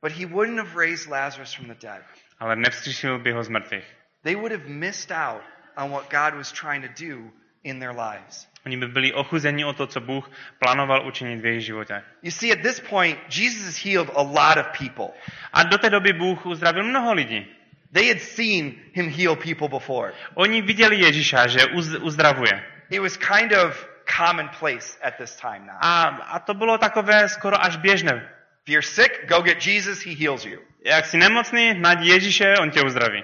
But 0.04 0.12
he 0.12 0.26
wouldn't 0.26 0.60
have 0.60 0.76
raised 0.76 1.10
Lazarus 1.10 1.54
from 1.54 1.68
the 1.68 1.80
dead. 1.80 2.04
ale 2.40 2.56
nevzkříšil 2.56 3.20
by 3.20 3.32
ho 3.32 3.44
z 3.44 3.50
mrtvých. 3.50 3.84
They 4.24 4.36
would 4.36 4.52
have 4.52 4.68
missed 4.68 5.12
out 5.12 5.42
on 5.78 5.92
what 5.92 6.10
God 6.10 6.36
was 6.36 6.52
trying 6.52 6.84
to 6.84 7.06
do 7.06 7.32
in 7.64 7.80
their 7.80 7.92
lives. 7.92 8.48
Oni 8.66 8.78
by 8.78 8.88
byli 8.88 9.14
ochuzeni 9.14 9.66
o 9.66 9.74
to, 9.74 9.88
co 9.88 10.00
Bůh 10.02 10.32
plánoval 10.60 11.08
učinit 11.08 11.42
v 11.42 11.46
jejich 11.46 11.66
životě. 11.66 12.04
You 12.22 12.32
see, 12.32 12.52
at 12.52 12.62
this 12.62 12.80
point, 12.80 13.20
Jesus 13.30 13.66
has 13.66 13.86
healed 13.86 14.10
a 14.16 14.22
lot 14.22 14.58
of 14.58 14.78
people. 14.80 15.08
A 15.54 15.64
do 15.64 15.78
té 15.78 15.90
doby 15.90 16.14
Bůh 16.14 16.46
uzdravil 16.46 16.84
mnoho 16.84 17.14
lidí. 17.14 17.48
They 17.94 18.08
had 18.08 18.22
seen 18.22 18.74
him 18.94 19.10
heal 19.10 19.36
people 19.36 19.70
before. 19.70 20.14
Oni 20.36 20.62
viděli 20.62 21.00
Ježíša, 21.00 21.48
že 21.48 21.66
uz, 21.66 21.96
uzdravuje. 21.96 22.64
It 22.90 23.00
was 23.00 23.18
kind 23.18 23.52
of 23.52 23.88
commonplace 24.18 25.00
at 25.02 25.16
this 25.18 25.36
time 25.36 25.66
now. 25.66 25.76
A, 25.82 26.04
a 26.04 26.40
to 26.40 26.54
bylo 26.54 26.78
takové 26.78 27.30
skoro 27.30 27.64
až 27.64 27.78
běžné. 27.78 28.30
If 28.68 28.70
you're 28.74 28.82
sick, 28.82 29.28
go 29.28 29.42
get 29.42 29.60
Jesus, 29.68 30.02
he 30.06 30.16
heals 30.16 30.46
you. 30.46 30.60
Jak 30.86 31.06
jsi 31.06 31.18
nemocný, 31.18 31.74
najdi 31.74 32.10
Ježíše, 32.10 32.54
on 32.58 32.72
tě 32.72 32.82
uzdraví. 32.82 33.24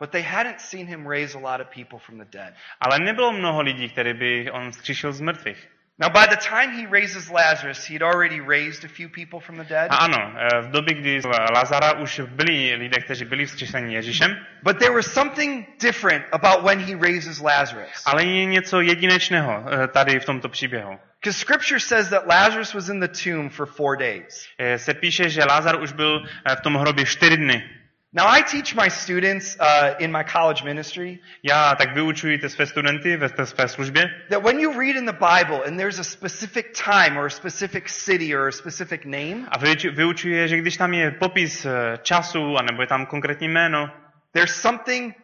But 0.00 0.10
they 0.10 0.22
hadn't 0.22 0.60
seen 0.60 0.86
him 0.86 1.06
raise 1.06 1.38
a 1.38 1.40
lot 1.40 1.60
of 1.60 1.66
people 1.74 1.98
from 1.98 2.18
the 2.18 2.24
dead. 2.24 2.54
Ale 2.80 2.98
nebylo 2.98 3.32
mnoho 3.32 3.60
lidí, 3.62 3.88
který 3.88 4.14
by 4.14 4.50
on 4.50 4.70
vzkříšil 4.70 5.12
z 5.12 5.20
mrtvých. 5.20 5.68
Now, 5.98 6.10
by 6.10 6.26
the 6.28 6.36
time 6.36 6.72
he 6.76 6.86
raises 7.00 7.30
Lazarus, 7.30 7.88
he'd 7.88 8.02
already 8.02 8.40
raised 8.40 8.84
a 8.84 8.88
few 8.88 9.08
people 9.08 9.40
from 9.40 9.56
the 9.56 9.64
dead. 9.64 9.90
A 9.90 9.96
ano, 9.96 10.32
eh, 10.38 10.60
v 10.60 10.70
době, 10.70 10.94
kdy 10.94 11.20
Lazara 11.54 11.92
už 11.92 12.20
byli 12.20 12.74
lidé, 12.74 13.00
kteří 13.00 13.24
byli 13.24 13.46
vzkříšeni 13.46 13.94
Ježíšem, 13.94 14.36
But 14.62 14.78
there 14.78 14.90
was 14.94 15.12
something 15.12 15.66
different 15.82 16.24
about 16.32 16.64
when 16.64 16.78
he 16.80 16.94
raises 16.94 17.40
Lazarus. 17.40 18.02
ale 18.06 18.24
je 18.24 18.44
něco 18.44 18.80
jedinečného 18.80 19.64
eh, 19.70 19.88
tady 19.88 20.20
v 20.20 20.24
tomto 20.24 20.48
příběhu. 20.48 20.98
Because 21.26 21.40
scripture 21.40 21.80
says 21.80 22.10
that 22.10 22.28
Lazarus 22.28 22.72
was 22.72 22.88
in 22.88 23.00
the 23.00 23.08
tomb 23.08 23.50
for 23.50 23.66
four 23.66 23.96
days. 23.96 24.46
Eh, 24.58 24.78
Se 24.78 24.94
píše, 24.94 25.28
že 25.28 25.44
Lázar 25.44 25.82
už 25.82 25.92
byl 25.92 26.22
eh, 26.44 26.56
v 26.56 26.60
tom 26.60 26.74
hrobě 26.74 27.04
čtyři 27.06 27.36
dny. 27.36 27.64
Now, 28.12 28.26
I 28.28 28.42
teach 28.42 28.74
my 28.74 28.88
students 28.90 29.56
uh, 29.60 29.94
in 29.98 30.12
my 30.12 30.24
college 30.24 30.64
ministry 30.64 31.18
Já 31.42 31.74
tak 31.74 31.94
vyučuji 31.94 32.38
ty 32.38 32.48
své 32.48 32.66
studenty 32.66 33.16
ve 33.16 33.46
své 33.46 33.68
službě, 33.68 34.10
that 34.30 34.42
when 34.42 34.60
you 34.60 34.80
read 34.80 34.96
in 34.96 35.06
the 35.06 35.12
Bible 35.12 35.64
and 35.66 35.76
there's 35.76 35.98
a 35.98 36.04
specific 36.04 36.66
time 36.84 37.18
or 37.18 37.26
a 37.26 37.30
specific 37.30 37.88
city 37.88 38.36
or 38.36 38.48
a 38.48 38.52
specific 38.52 39.04
name, 39.04 39.46
A 39.48 39.58
vyuču- 39.58 39.94
vyučuje, 39.94 40.48
že 40.48 40.56
když 40.56 40.76
tam 40.76 40.94
je 40.94 41.10
popis 41.10 41.64
eh, 41.64 41.98
času, 42.02 42.56
anebo 42.58 42.82
je 42.82 42.86
tam 42.86 43.06
konkrétní 43.06 43.48
jméno, 43.48 43.90
there's 44.32 44.54
something 44.60 45.14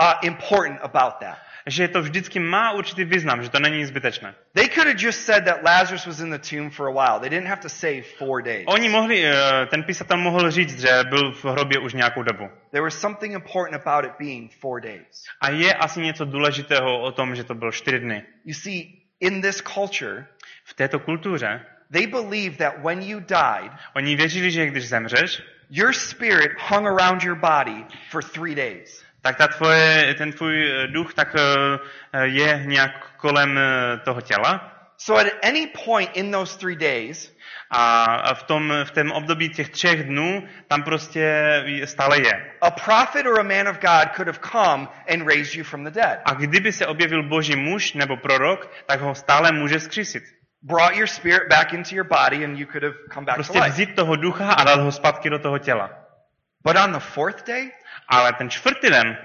uh, 0.00 0.12
important 0.22 0.80
about 0.82 1.14
that. 1.20 1.38
Že 1.68 1.88
to 1.88 2.02
vždycky 2.02 2.38
má 2.40 2.72
určitý 2.72 3.04
význam, 3.04 3.42
že 3.42 3.50
to 3.50 3.60
není 3.60 3.84
zbytečné. 3.84 4.34
They 4.54 4.68
could 4.68 4.86
have 4.86 4.98
just 4.98 5.24
said 5.24 5.44
that 5.44 5.62
Lazarus 5.62 6.06
was 6.06 6.20
in 6.20 6.30
the 6.30 6.38
tomb 6.38 6.70
for 6.70 6.88
a 6.88 6.92
while. 6.92 7.20
They 7.20 7.30
didn't 7.30 7.48
have 7.48 7.62
to 7.62 7.68
say 7.68 8.02
four 8.02 8.42
days. 8.42 8.64
Oni 8.66 8.88
mohli, 8.88 9.26
eh, 9.26 9.66
ten 9.66 9.82
písatel 9.82 10.16
mohl 10.16 10.50
říct, 10.50 10.80
že 10.80 10.88
byl 11.08 11.32
v 11.32 11.44
hrobě 11.44 11.78
už 11.78 11.92
nějakou 11.94 12.22
dobu. 12.22 12.50
There 12.70 12.82
was 12.82 13.00
something 13.00 13.34
important 13.34 13.86
about 13.86 14.04
it 14.04 14.12
being 14.18 14.52
four 14.60 14.80
days. 14.80 15.24
A 15.40 15.50
je 15.50 15.74
asi 15.74 16.00
něco 16.00 16.24
důležitého 16.24 17.00
o 17.00 17.12
tom, 17.12 17.34
že 17.34 17.44
to 17.44 17.54
bylo 17.54 17.72
čtyři 17.72 17.98
dny. 17.98 18.22
You 18.44 18.54
see, 18.54 18.82
in 19.20 19.42
this 19.42 19.62
culture, 19.62 20.26
V 20.64 20.74
této 20.74 20.98
kultuře 20.98 21.60
they 21.90 22.06
believed 22.06 22.58
that 22.58 22.82
when 22.84 23.02
you 23.02 23.20
died, 23.20 23.72
oni 23.96 24.16
věřili, 24.16 24.50
že 24.50 24.66
když 24.66 24.88
zemřeš, 24.88 25.42
your 25.70 25.92
spirit 25.92 26.50
hung 26.58 26.86
around 26.86 27.24
your 27.24 27.36
body 27.36 27.86
for 28.10 28.22
three 28.22 28.54
days. 28.54 29.04
Tak 29.22 29.36
ta 29.36 29.48
tvoje, 29.48 30.14
ten 30.18 30.32
tvůj 30.32 30.70
eh, 30.70 30.86
duch 30.86 31.14
tak 31.14 31.36
eh, 31.38 32.26
je 32.26 32.62
nějak 32.66 33.16
kolem 33.16 33.58
eh, 33.58 33.96
toho 34.04 34.20
těla. 34.20 34.72
So 35.00 35.20
at 35.26 35.44
any 35.44 35.66
point 35.84 36.10
in 36.16 36.30
those 36.32 36.58
three 36.58 36.76
days, 36.76 37.32
A 37.70 38.34
v 38.34 38.42
tom, 38.42 38.72
v 38.84 38.90
tom 38.90 39.12
období 39.12 39.48
těch 39.48 39.68
třech 39.68 40.04
dnů 40.04 40.42
tam 40.68 40.82
prostě 40.82 41.32
stále 41.84 42.16
je. 42.20 42.52
a 42.60 42.70
prophet 42.70 43.26
or 43.26 43.40
a 43.40 43.42
man 43.42 43.68
of 43.68 43.78
God 43.78 44.08
could 44.16 44.26
have 44.26 44.38
come 44.52 44.88
and 45.12 45.28
raised 45.28 45.54
you 45.54 45.64
from 45.64 45.84
the 45.84 45.90
dead, 45.90 46.18
A 46.24 46.34
kdyby 46.34 46.72
se 46.72 46.86
objevil 46.86 47.22
boží 47.28 47.56
muž 47.56 47.92
nebo 47.92 48.16
prorok, 48.16 48.70
tak 48.86 49.00
ho 49.00 49.14
stále 49.14 49.52
může 49.52 49.80
zkřísit. 49.80 50.22
brought 50.62 50.96
your 50.96 51.06
spirit 51.06 51.42
back 51.50 51.72
into 51.72 51.94
your 51.94 52.06
body, 52.06 52.44
and 52.44 52.58
you 52.58 52.66
could 52.66 52.82
have 52.82 52.94
come 53.14 53.26
back 53.26 53.36
to 53.36 53.42
Prostě 53.42 53.58
life. 53.58 53.70
vzít 53.70 53.94
toho 53.96 54.16
ducha 54.16 54.52
a 54.52 54.64
dát 54.64 54.80
ho 54.80 54.92
zpátky 54.92 55.30
do 55.30 55.38
toho 55.38 55.58
těla. 55.58 55.90
But 56.64 56.76
on 56.76 56.92
the 56.92 57.00
fourth 57.00 57.44
day, 57.44 57.72
Ale 58.08 58.32
ten 58.32 58.50
čtvrtý 58.50 58.90
den, 58.90 59.16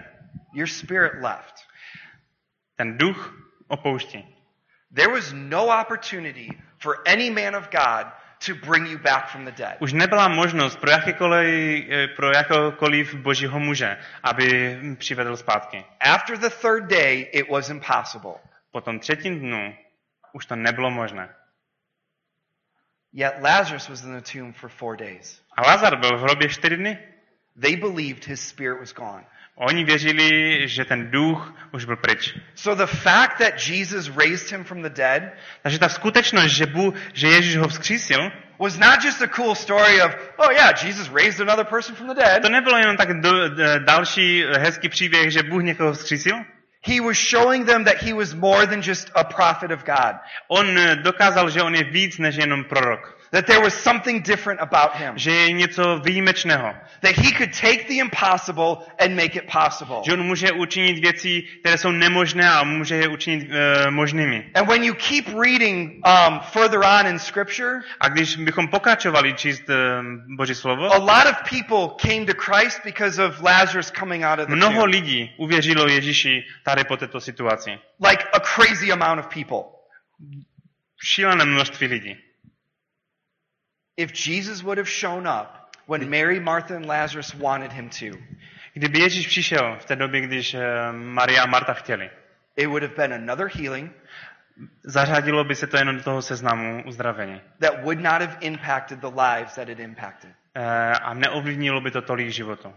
your 0.54 0.68
spirit 0.68 1.22
left. 1.22 1.68
ten 2.76 2.98
duch 2.98 3.34
opouští. 3.68 4.28
There 4.96 5.10
was 5.10 5.34
no 5.34 5.70
opportunity 5.70 6.50
for 6.80 7.02
any 7.06 7.30
man 7.30 7.56
of 7.56 7.70
God 7.72 8.08
to 8.46 8.54
bring 8.56 8.88
you 8.88 8.98
back 8.98 9.30
from 9.30 9.46
the 9.46 9.52
dead. 9.52 9.78
Už 9.80 9.94
nebyla 9.94 10.28
možnost 10.28 10.76
pro 10.80 10.92
jakékoliv, 10.92 11.86
eh, 11.92 12.08
pro 12.08 12.32
jakéhokoliv 12.36 13.16
božího 13.16 13.60
muže, 13.60 13.98
aby 14.24 14.80
přivedl 14.98 15.38
zpátky. 15.38 15.86
After 16.00 16.38
the 16.38 16.50
third 16.50 16.88
day, 16.90 17.30
it 17.34 17.50
was 17.50 17.70
impossible. 17.70 18.34
Po 18.72 18.82
tom 18.82 19.00
třetím 19.00 19.40
dnu 19.40 19.76
už 20.34 20.46
to 20.46 20.56
nebylo 20.56 20.92
možné. 20.92 21.36
Yet 23.14 23.34
Lazarus 23.42 23.90
was 23.90 24.04
in 24.04 24.14
the 24.16 24.32
tomb 24.32 24.54
for 24.54 24.70
four 24.70 24.98
days. 24.98 25.42
A 25.58 25.62
Lazar 25.62 25.96
byl 26.00 26.18
v 26.18 26.22
hrobě 26.22 26.50
čtyři 26.50 26.78
dny. 26.78 27.13
They 27.62 27.76
believed 27.76 28.26
his 28.26 28.42
spirit 28.42 28.80
was 28.80 28.94
gone. 28.94 29.24
Oni 29.56 29.84
věřili, 29.84 30.62
že 30.68 30.86
ten 30.86 31.12
duch 31.12 31.54
už 31.72 31.86
byl 31.86 31.96
pryč. 31.96 32.38
So 32.56 32.86
the 32.86 32.98
fact 32.98 33.38
that 33.38 33.68
Jesus 33.70 34.10
raised 34.18 34.52
him 34.52 34.64
from 34.64 34.82
the 34.82 34.90
dead 34.90 35.24
Takže 35.62 35.80
ta 35.80 35.90
skutečnost, 35.90 36.52
že, 36.52 36.66
Bu, 36.66 36.94
že 37.14 37.28
Ježíš 37.28 37.58
ho 37.58 37.68
vzkřísil, 37.68 38.32
was 38.60 38.78
not 38.78 39.04
just 39.04 39.22
a 39.22 39.28
cool 39.28 39.56
story 39.56 40.02
of, 40.02 40.16
oh 40.38 40.52
yeah, 40.52 40.84
Jesus 40.84 41.10
raised 41.10 41.42
another 41.42 41.66
person 41.66 41.96
from 41.96 42.08
the 42.08 42.16
dead. 42.16 42.42
to 42.42 42.50
nebylo 42.50 42.78
jenom 42.78 42.98
tak 42.98 43.22
do, 43.22 43.50
d, 43.50 43.80
další 43.80 44.46
hezký 44.60 44.90
příběh, 44.90 45.32
že 45.32 45.44
Bůh 45.44 45.64
někoho 45.64 45.94
vzkřísil. 45.94 46.36
He 46.86 47.02
was 47.02 47.18
showing 47.18 47.66
them 47.66 47.86
that 47.86 48.02
he 48.02 48.14
was 48.14 48.34
more 48.34 48.68
than 48.68 48.82
just 48.82 49.12
a 49.16 49.24
prophet 49.24 49.72
of 49.72 49.84
God. 49.84 50.16
On 50.48 50.78
eh, 50.78 50.96
dokázal, 50.96 51.50
že 51.50 51.62
on 51.62 51.76
je 51.76 51.84
víc 51.84 52.18
než 52.18 52.36
jenom 52.36 52.64
prorok. 52.64 53.23
That 53.34 53.46
there 53.48 53.62
was 53.62 53.74
something 53.74 54.22
different 54.22 54.62
about 54.62 54.96
him. 54.96 55.18
Že 55.18 55.32
je 55.32 55.52
něco 55.52 56.00
výjimečného. 56.06 56.76
That 57.02 57.18
he 57.18 57.32
could 57.32 57.52
take 57.62 57.88
the 57.88 57.98
impossible 58.00 58.86
and 59.00 59.16
make 59.16 59.36
it 59.36 59.50
possible. 59.62 59.96
Že 60.06 60.14
on 60.14 60.24
může 60.24 60.52
učinit 60.52 61.00
věci, 61.00 61.44
které 61.60 61.78
jsou 61.78 61.92
nemožné 61.92 62.50
a 62.50 62.64
může 62.64 62.96
je 62.96 63.08
učinit 63.08 63.50
uh, 63.50 63.92
možnými. 63.92 64.52
And 64.54 64.68
when 64.68 64.84
you 64.84 64.94
keep 64.94 65.26
reading 65.44 65.92
um, 66.06 66.40
further 66.40 66.80
on 66.80 67.08
in 67.08 67.20
Scripture, 67.20 67.82
A 68.00 68.08
když 68.10 68.36
bychom 68.36 68.68
pokračovali 68.68 69.34
číst 69.34 69.64
uh, 69.70 69.76
Boží 70.38 70.56
slovo, 70.56 70.94
a 70.94 70.98
lot 70.98 71.26
of 71.32 71.38
people 71.50 71.96
came 72.10 72.26
to 72.26 72.34
Christ 72.34 72.82
because 72.86 73.26
of 73.26 73.42
Lazarus 73.42 73.92
coming 74.00 74.24
out 74.26 74.40
of 74.40 74.48
the 74.48 74.56
mnoho 74.56 74.82
tomb. 74.82 74.92
lidí 74.92 75.32
uvěřilo 75.38 75.88
Ježíši 75.88 76.44
tady 76.66 76.84
po 76.84 76.98
této 76.98 77.22
situaci. 77.22 77.70
Like 78.10 78.24
a 78.34 78.40
crazy 78.40 78.92
amount 78.92 79.20
of 79.20 79.28
people. 79.34 79.64
Šílené 81.04 81.46
množství 81.46 81.88
lidí. 81.88 82.16
If 83.98 84.12
Jesus 84.14 84.64
would 84.64 84.78
have 84.78 84.90
shown 84.90 85.28
up 85.28 85.76
when 85.88 86.10
Mary, 86.10 86.40
Martha, 86.40 86.76
and 86.76 86.86
Lazarus 86.86 87.34
wanted 87.34 87.72
him 87.72 87.90
to, 87.90 88.18
Kdyby 88.74 89.00
Ježíš 89.00 89.28
přišel 89.28 89.78
v 89.80 89.86
té 89.86 89.96
době, 89.96 90.22
když 90.22 90.54
uh, 90.54 90.62
Maria 90.92 91.44
a 91.44 91.48
Marta 91.48 91.74
chtěli, 91.74 92.10
it 92.56 92.68
would 92.68 92.84
have 92.84 92.96
been 92.96 93.14
another 93.14 93.48
healing 93.48 93.92
zařadilo 94.84 95.44
by 95.44 95.56
se 95.56 95.68
to 95.68 95.78
jenom 95.78 95.98
do 95.98 96.04
toho 96.04 96.22
seznamu 96.22 96.84
uzdravení. 96.88 97.42
that 97.60 97.84
would 97.84 98.00
not 98.00 98.22
have 98.22 98.38
impacted 98.42 99.00
the 99.00 99.22
lives 99.22 99.56
that 99.56 99.70
it 99.70 99.80
impacted. 99.80 100.30
Uh, 100.56 100.64
a 101.02 101.14
neovlivnilo 101.14 101.82
by 101.82 101.92
to 101.92 102.02
tolik 102.02 102.30
životu. 102.30 102.74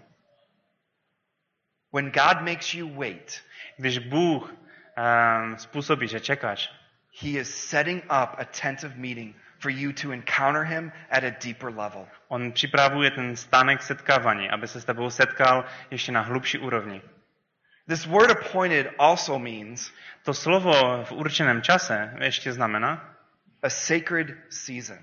When 1.93 2.11
God 2.11 2.41
makes 2.41 2.75
you 2.75 2.89
wait, 2.99 3.43
Když 3.77 3.99
Bůh 3.99 4.53
um, 4.53 5.59
způsobí, 5.59 6.09
že 6.09 6.21
čekáš, 6.21 6.73
He 7.23 7.31
is 7.31 7.55
setting 7.69 8.05
up 8.05 8.31
a 8.39 8.45
tent 8.45 8.85
of 8.85 8.95
meeting 8.95 9.37
for 9.59 9.71
you 9.71 9.93
to 9.93 10.13
encounter 10.13 10.63
Him 10.63 10.93
at 11.11 11.25
a 11.25 11.31
deeper 11.45 11.71
level. 11.71 12.07
on 12.29 12.53
připravuje 12.53 13.11
ten 13.11 13.37
stánek 13.37 13.83
setkávání, 13.83 14.51
aby 14.51 14.69
se 14.69 14.81
s 14.81 14.85
tebou 14.85 15.11
setkal 15.11 15.65
ještě 15.91 16.13
na 16.13 16.21
hlubší 16.21 16.59
úrovni. 16.59 17.03
This 17.89 18.07
word 18.07 18.31
appointed 18.31 18.87
also 18.99 19.39
means 19.39 19.93
To 20.27 20.35
slovo 20.35 21.05
v 21.05 21.13
určeném 21.13 21.63
čase 21.63 22.15
ještě 22.21 22.53
znamená 22.53 23.15
a 23.63 23.71
sacred 23.71 24.27
season. 24.51 24.99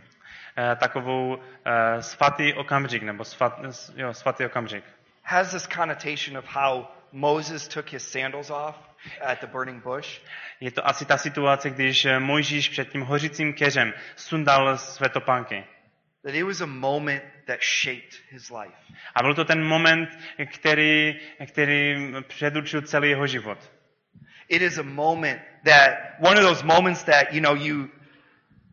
eh, 0.58 0.76
takovou 0.76 1.40
eh, 1.66 2.02
svatý 2.02 2.54
okamžik, 2.54 3.04
nebo 3.04 3.26
svat, 3.26 3.60
jo, 3.96 4.14
svatý 4.14 4.46
okamžik. 4.46 4.84
Has 5.24 5.52
this 5.52 5.68
connotation 5.68 6.38
of 6.38 6.46
how 6.46 6.86
Moses 7.14 7.68
took 7.68 7.90
his 7.90 8.02
sandals 8.02 8.50
off 8.50 8.76
at 9.22 9.42
the 9.42 9.48
burning 9.48 9.84
bush. 9.84 10.20
Je 10.60 10.72
to 10.72 10.88
asi 10.88 11.06
ta 11.06 11.18
situace, 11.18 11.70
když 11.70 12.06
eh, 12.06 12.20
Mojžíš 12.20 12.70
před 12.70 12.90
tím 12.90 13.02
hořícím 13.02 13.54
keřem 13.54 13.94
sundal 14.16 14.78
své 14.78 15.10
topánky. 15.10 15.64
That 16.24 16.36
it 16.36 16.44
was 16.44 16.62
a 16.62 16.66
moment 16.66 17.24
that 17.48 17.60
shaped 17.62 18.14
his 18.30 18.50
life. 18.50 18.74
A 19.16 19.24
byl 19.24 19.34
to 19.34 19.46
ten 19.46 19.64
moment, 19.64 20.10
který, 20.54 21.20
který 21.48 21.96
předurčil 22.28 22.82
celý 22.82 23.10
jeho 23.10 23.28
život. 23.28 23.72
It 24.48 24.62
is 24.62 24.78
a 24.78 24.84
moment 24.84 25.42
that, 25.66 25.90
one 26.20 26.40
of 26.40 26.46
those 26.46 26.66
moments 26.66 27.04
that, 27.04 27.34
you 27.34 27.42
know, 27.42 27.56
you, 27.56 27.90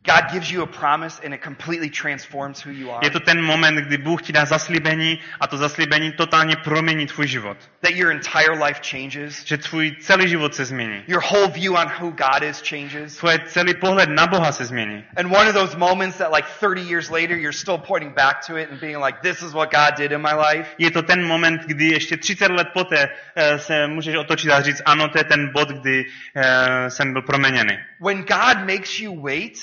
God 0.03 0.33
gives 0.33 0.51
you 0.51 0.63
a 0.63 0.67
promise 0.67 1.21
and 1.23 1.35
it 1.35 1.43
completely 1.43 1.91
transforms 1.91 2.59
who 2.61 2.71
you 2.71 2.91
are. 2.91 3.01
Je 3.03 3.11
to 3.11 3.21
ten 3.21 3.43
moment, 3.43 3.77
kdy 3.77 3.99
Bůh 3.99 4.23
ti 4.23 4.33
dá 4.33 4.45
zaslíbení 4.45 5.19
a 5.41 5.47
to 5.47 5.57
zaslíbení 5.57 6.13
totálně 6.13 6.57
promění 6.57 7.07
tvůj 7.07 7.27
život. 7.27 7.57
That 7.81 7.95
your 7.95 8.11
entire 8.11 8.65
life 8.65 8.81
changes. 8.83 9.45
Že 9.45 9.59
tvůj 9.59 9.97
celý 10.01 10.29
život 10.29 10.55
se 10.55 10.65
změní. 10.65 11.05
Your 11.07 11.23
whole 11.31 11.49
view 11.49 11.75
on 11.75 11.93
who 12.01 12.11
God 12.11 12.43
is 12.43 12.63
changes. 12.69 13.17
Tvoje 13.17 13.39
celý 13.47 13.75
pohled 13.75 14.09
na 14.09 14.27
Boha 14.27 14.53
se 14.53 14.65
změní. 14.65 15.05
And 15.17 15.33
one 15.33 15.49
of 15.49 15.55
those 15.55 15.77
moments 15.77 16.19
that 16.19 16.33
like 16.33 16.49
30 16.61 16.81
years 16.81 17.11
later, 17.11 17.37
you're 17.37 17.59
still 17.59 17.79
pointing 17.79 18.15
back 18.15 18.47
to 18.47 18.57
it 18.57 18.71
and 18.71 18.81
being 18.81 18.99
like, 19.05 19.19
this 19.23 19.43
is 19.43 19.53
what 19.53 19.71
God 19.71 19.97
did 19.97 20.13
in 20.13 20.23
my 20.23 20.35
life. 20.35 20.71
Je 20.79 20.91
to 20.91 21.03
ten 21.03 21.27
moment, 21.27 21.63
kdy 21.67 21.85
ještě 21.85 22.17
30 22.17 22.51
let 22.51 22.69
poté 22.73 23.09
eh, 23.37 23.59
se 23.59 23.87
můžeš 23.87 24.17
otočit 24.17 24.51
a 24.51 24.61
říct, 24.61 24.83
ano, 24.85 25.09
to 25.09 25.19
je 25.19 25.25
ten 25.25 25.53
bod, 25.53 25.69
kdy 25.69 26.05
eh, 26.37 26.91
jsem 26.91 27.13
byl 27.13 27.23
proměněný. 27.23 27.79
When 28.01 28.17
God 28.17 28.67
makes 28.67 29.01
you 29.01 29.23
wait, 29.23 29.59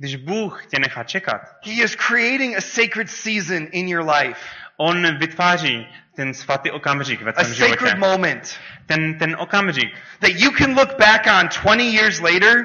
Když 0.00 0.16
Bůh 0.16 0.66
tě 0.66 0.78
nechá 0.78 1.04
čekat, 1.04 1.40
He 1.66 1.72
is 1.84 1.96
creating 1.96 2.56
a 2.56 2.60
sacred 2.60 3.10
season 3.10 3.66
in 3.72 3.88
your 3.88 4.10
life. 4.10 4.40
On 4.76 5.18
vytváří 5.18 5.88
ten 6.16 6.34
svatý 6.34 6.70
okamžik 6.70 7.22
ve 7.22 7.30
A 7.30 7.42
tvém 7.42 7.54
sacred 7.54 7.78
životě. 7.80 7.96
moment 7.96 8.60
Ten, 8.86 9.18
ten 9.18 9.36
okamžik, 9.38 9.94
that 10.20 10.30
you 10.34 10.50
can 10.50 10.74
look 10.74 10.98
back 10.98 11.26
on 11.40 11.48
20 11.64 11.82
years 11.82 12.20
later 12.20 12.64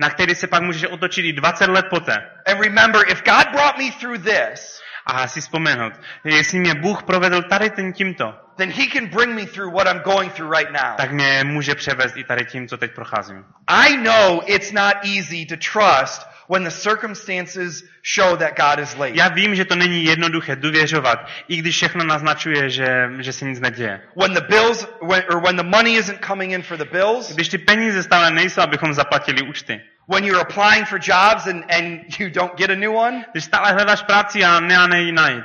na 0.00 0.10
který 0.10 0.34
se 0.34 0.46
pak 0.46 0.62
můžeš 0.62 0.84
otočit 0.84 1.24
i 1.24 1.32
20 1.32 1.70
let 1.70 1.86
poté. 1.90 2.16
and 2.46 2.60
remember 2.60 3.02
if 3.08 3.22
God 3.24 3.48
brought 3.52 3.78
me 3.78 3.90
through 4.00 4.18
this, 4.24 4.80
A 5.06 5.28
si 5.28 5.40
vzpomenout, 5.40 5.92
jestli 6.24 6.58
mě 6.58 6.74
Bůh 6.74 7.02
provedl 7.02 7.42
tady 7.42 7.70
tím 7.70 7.92
tímto, 7.92 8.34
then 8.56 8.70
He 8.70 8.86
can 8.92 9.06
bring 9.06 9.34
me 9.34 9.46
through 9.46 9.74
what 9.74 9.86
I'm 9.88 10.00
going 10.02 10.32
through 10.32 10.56
right 10.58 10.70
now. 10.72 10.96
tak 10.96 11.12
mě 11.12 11.44
může 11.44 11.74
převést 11.74 12.16
i 12.16 12.24
tady 12.24 12.44
tím, 12.44 12.68
co 12.68 12.76
teď 12.76 12.94
procházím. 12.94 13.44
I 13.66 13.96
know 13.96 14.42
it's 14.46 14.72
not 14.72 14.94
easy 15.16 15.46
to 15.46 15.54
trust 15.72 16.27
when 16.48 16.64
the 16.64 16.70
circumstances 16.70 17.84
show 18.02 18.36
that 18.36 18.56
God 18.56 18.78
is 18.78 18.94
late. 18.96 19.12
Já 19.14 19.28
vím, 19.28 19.54
že 19.54 19.64
to 19.64 19.76
není 19.76 20.04
jednoduché 20.04 20.56
důvěřovat, 20.56 21.28
i 21.48 21.56
když 21.56 21.76
všechno 21.76 22.04
naznačuje, 22.04 22.70
že, 22.70 23.10
že 23.18 23.32
se 23.32 23.44
nic 23.44 23.60
neděje. 23.60 24.00
When 24.16 24.34
the 24.34 24.40
bills, 24.48 24.86
when, 25.08 25.22
or 25.30 25.42
when 25.42 25.56
the 25.56 25.62
money 25.62 25.94
isn't 25.98 26.24
coming 26.26 26.52
in 26.52 26.62
for 26.62 26.76
the 26.78 26.84
bills, 26.84 27.34
Když 27.34 27.48
ty 27.48 27.58
peníze 27.58 28.02
stále 28.02 28.30
nejsou, 28.30 28.60
abychom 28.60 28.92
zaplatili 28.94 29.42
účty. 29.42 29.80
when 30.12 30.24
you're 30.24 30.40
applying 30.40 30.86
for 30.86 30.98
jobs 30.98 31.46
and, 31.46 31.64
and 31.68 32.18
you 32.20 32.30
don't 32.30 32.56
get 32.56 32.70
a 32.70 32.74
new 32.74 32.94
one, 32.94 33.24
Když 33.32 33.44
stále 33.44 33.72
hledáš 33.72 34.02
práci 34.02 34.44
a 34.44 34.60
ne 34.60 35.00
ji 35.02 35.12
najít, 35.12 35.44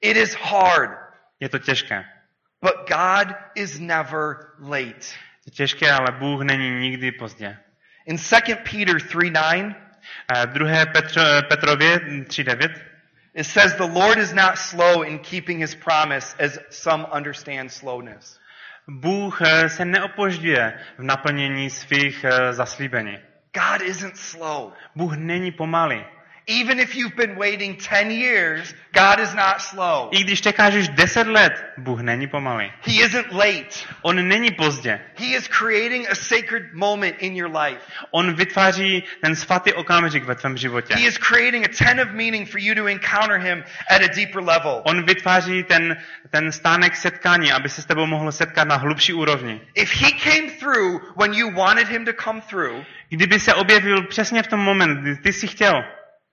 it 0.00 0.16
is 0.16 0.34
hard. 0.34 0.90
je 1.40 1.48
to 1.48 1.58
těžké. 1.58 2.04
But 2.62 2.74
God 2.88 3.36
is 3.54 3.78
never 3.78 4.36
late. 4.60 5.06
Je 5.46 5.52
těžké, 5.52 5.92
ale 5.92 6.12
Bůh 6.18 6.42
není 6.42 6.70
nikdy 6.70 7.12
pozdě. 7.12 7.56
In 8.06 8.16
2 8.16 8.40
Peter 8.56 9.00
3 9.00 9.30
9, 10.28 10.42
Eh, 10.42 10.46
Druhé 10.46 10.86
Petro, 10.86 11.22
Petrově 11.48 11.98
3.9 11.98 12.90
it 13.34 13.46
says, 13.46 13.74
The 13.74 13.86
Lord 13.86 14.18
is 14.18 14.32
not 14.32 14.58
slow 14.58 15.02
in 15.02 15.18
keeping 15.20 15.60
his 15.60 15.74
promise, 15.74 16.34
as 16.38 16.58
some 16.70 17.06
understand 17.12 17.70
slowness. 17.70 18.38
Bůh 18.88 19.42
eh, 19.42 19.68
se 19.68 19.84
neopožďuje 19.84 20.80
v 20.98 21.02
naplnění 21.02 21.70
svých 21.70 22.24
eh, 22.24 22.52
zaslíbení. 22.52 23.18
God 23.52 23.82
isn't 23.82 24.16
slow. 24.16 24.72
Bůh 24.96 25.16
není 25.16 25.52
pomalý. 25.52 26.04
Even 26.50 26.80
if 26.80 26.96
you've 26.96 27.14
been 27.14 27.36
waiting 27.36 27.76
10 27.76 28.10
years, 28.10 28.74
God 28.92 29.20
is 29.20 29.34
not 29.34 29.60
slow. 29.60 30.08
I 30.10 30.24
když 30.24 30.40
čekáš 30.40 30.74
už 30.74 30.88
10 30.88 31.26
let, 31.26 31.52
Bůh 31.78 32.00
není 32.00 32.26
pomalý. 32.26 32.72
He 32.82 33.04
isn't 33.04 33.32
late. 33.32 33.70
On 34.02 34.28
není 34.28 34.50
pozdě. 34.50 35.00
He 35.14 35.26
is 35.26 35.48
creating 35.48 36.10
a 36.10 36.14
sacred 36.14 36.74
moment 36.74 37.16
in 37.18 37.36
your 37.36 37.50
life. 37.56 37.80
On 38.10 38.34
vytváří 38.34 39.04
ten 39.22 39.36
svatý 39.36 39.72
okamžik 39.72 40.24
ve 40.24 40.34
tvém 40.34 40.56
životě. 40.56 40.94
He 40.94 41.06
is 41.06 41.18
creating 41.18 41.64
a 41.64 41.84
ten 41.84 42.00
of 42.00 42.08
meaning 42.12 42.48
for 42.48 42.60
you 42.60 42.74
to 42.74 42.86
encounter 42.88 43.38
him 43.38 43.64
at 43.90 44.02
a 44.02 44.08
deeper 44.08 44.42
level. 44.42 44.82
On 44.84 45.06
vytváří 45.06 45.62
ten, 45.62 45.96
ten 46.30 46.52
stánek 46.52 46.96
setkání, 46.96 47.52
aby 47.52 47.68
se 47.68 47.82
s 47.82 47.84
tebou 47.84 48.06
mohl 48.06 48.32
setkat 48.32 48.68
na 48.68 48.76
hlubší 48.76 49.12
úrovni. 49.12 49.60
If 49.74 49.94
he 49.94 50.10
came 50.10 50.50
through 50.50 51.00
when 51.16 51.34
you 51.34 51.50
wanted 51.50 51.88
him 51.88 52.04
to 52.04 52.12
come 52.12 52.40
through, 52.40 52.84
Kdyby 53.10 53.40
se 53.40 53.54
objevil 53.54 54.06
přesně 54.06 54.42
v 54.42 54.46
tom 54.46 54.60
moment, 54.60 55.00
kdy 55.00 55.16
ty 55.16 55.32
si 55.32 55.46
chtěl, 55.46 55.84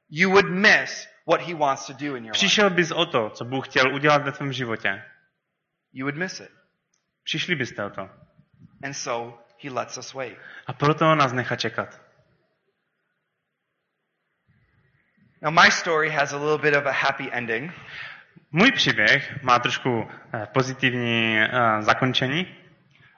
you 0.10 0.30
would 0.30 0.50
miss 0.50 1.08
what 1.26 1.42
he 1.42 1.54
wants 1.54 1.86
to 1.86 1.94
do 1.94 2.16
in 2.16 2.24
your 2.24 2.34
life. 2.34 2.34
přišel 2.34 2.70
bys 2.70 2.92
o 2.92 3.06
to, 3.06 3.30
co 3.30 3.46
Bůh 3.46 3.68
chtěl 3.68 3.94
udělat 3.94 4.24
ve 4.24 4.32
tvém 4.32 4.54
životě. 4.54 5.04
You 5.94 6.06
would 6.06 6.16
miss 6.16 6.40
it. 6.40 6.52
Přišli 7.24 7.56
byste 7.56 7.86
o 7.86 7.90
to. 7.90 8.10
And 8.84 8.94
so 8.94 9.38
he 9.64 9.70
lets 9.70 9.98
us 9.98 10.14
wait. 10.14 10.38
A 10.68 10.74
proto 10.74 11.16
nás 11.16 11.34
nechá 11.34 11.56
čekat. 11.56 12.02
Now 15.42 15.54
my 15.54 15.72
story 15.72 16.10
has 16.10 16.34
a 16.34 16.38
little 16.38 16.58
bit 16.58 16.76
of 16.76 16.86
a 16.86 16.92
happy 16.92 17.30
ending. 17.32 17.72
Můj 18.52 18.72
příběh 18.72 19.44
má 19.44 19.60
trošku 19.60 20.08
eh, 20.34 20.48
pozitivní 20.54 21.40
eh, 21.40 21.50
zakončení. 21.82 22.56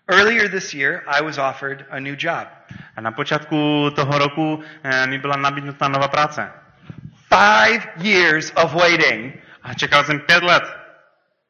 Earlier 0.07 0.49
this 0.49 0.73
year, 0.73 1.03
I 1.07 1.21
was 1.23 1.37
offered 1.37 1.85
a 1.89 1.99
new 1.99 2.15
job. 2.17 2.47
A 2.95 3.01
na 3.01 3.11
počátku 3.11 3.89
toho 3.95 4.17
roku 4.17 4.63
eh, 4.83 5.07
mi 5.07 5.17
byla 5.19 5.37
nabídnuta 5.37 5.87
nová 5.87 6.07
práce. 6.07 6.51
Five 7.29 7.87
years 7.97 8.51
of 8.55 8.73
waiting, 8.73 9.33
A 9.63 9.73
čekal 9.73 10.03
jsem 10.03 10.19
pět 10.19 10.43
let 10.43 10.63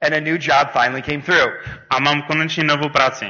and 0.01 0.13
a 0.13 0.19
new 0.19 0.37
job 0.41 0.71
finally 0.71 1.01
came 1.01 1.21
through. 1.21 1.51
a 1.89 1.99
mám 1.99 2.21
konečně 2.21 2.63
novou 2.63 2.89
práci. 2.89 3.25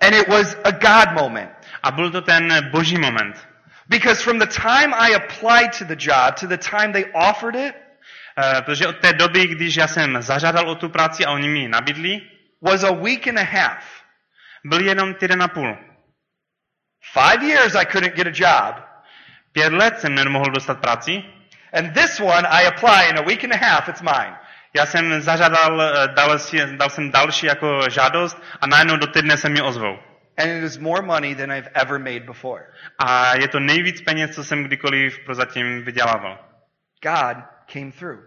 And 0.00 0.14
it 0.14 0.28
was 0.28 0.56
a 0.64 0.70
God 0.70 1.12
moment. 1.22 1.50
A 1.82 1.90
byl 1.90 2.10
to 2.10 2.20
ten 2.22 2.70
boží 2.70 2.98
moment. 2.98 3.48
Because 3.88 4.22
from 4.22 4.38
the 4.38 4.46
time 4.46 4.94
I 4.94 5.14
applied 5.14 5.78
to 5.78 5.84
the 5.84 5.96
job 5.98 6.34
to 6.40 6.46
the 6.46 6.56
time 6.58 6.92
they 6.92 7.04
offered 7.12 7.54
it 7.56 7.74
Eh, 8.38 8.62
Protože 8.62 8.86
od 8.86 8.96
té 8.98 9.12
doby, 9.12 9.46
když 9.46 9.76
já 9.76 9.86
jsem 9.88 10.22
zažádal 10.22 10.68
o 10.70 10.74
tu 10.74 10.88
práci 10.88 11.24
a 11.24 11.30
oni 11.30 11.48
mi 11.48 11.58
ji 11.58 11.68
nabídli, 11.68 12.20
was 12.62 12.84
a 12.84 12.92
week 12.92 13.26
and 13.28 13.38
a 13.38 13.42
half. 13.44 13.84
byl 14.64 14.80
jenom 14.80 15.14
týden 15.14 15.42
a 15.42 15.48
půl. 15.48 15.78
Five 17.12 17.44
years 17.46 17.74
I 17.74 17.86
couldn't 17.86 18.14
get 18.14 18.26
a 18.26 18.30
job. 18.34 18.84
Pět 19.52 19.72
let 19.72 20.00
jsem 20.00 20.14
nemohl 20.14 20.44
dostat 20.50 20.80
práci. 20.80 21.22
And 21.72 21.94
this 21.94 22.20
one 22.20 22.46
I 22.46 22.66
apply 22.66 23.10
in 23.10 23.18
a 23.18 23.22
week 23.22 23.44
and 23.44 23.52
a 23.52 23.56
half, 23.56 23.88
it's 23.88 24.02
mine. 24.02 24.36
Já 24.74 24.86
jsem 24.86 25.22
zažádal, 25.22 25.82
eh, 25.82 26.08
dal, 26.08 26.38
dal 26.76 26.90
jsem 26.90 27.10
další 27.10 27.46
jako 27.46 27.80
žádost 27.90 28.42
a 28.60 28.66
najednou 28.66 28.96
do 28.96 29.06
týdne 29.06 29.36
se 29.36 29.48
mi 29.48 29.60
ozvou. 29.60 29.98
And 30.38 30.48
it 30.48 30.64
is 30.64 30.78
more 30.78 31.02
money 31.02 31.34
than 31.34 31.52
I've 31.52 31.70
ever 31.74 31.98
made 31.98 32.20
before. 32.20 32.62
A 32.98 33.36
je 33.36 33.48
to 33.48 33.60
nejvíc 33.60 34.00
peněz, 34.00 34.34
co 34.34 34.44
jsem 34.44 34.64
kdykoliv 34.64 35.18
prozatím 35.24 35.84
vydělával. 35.84 36.38
God 37.02 37.36
came 37.72 37.92
through. 37.92 38.20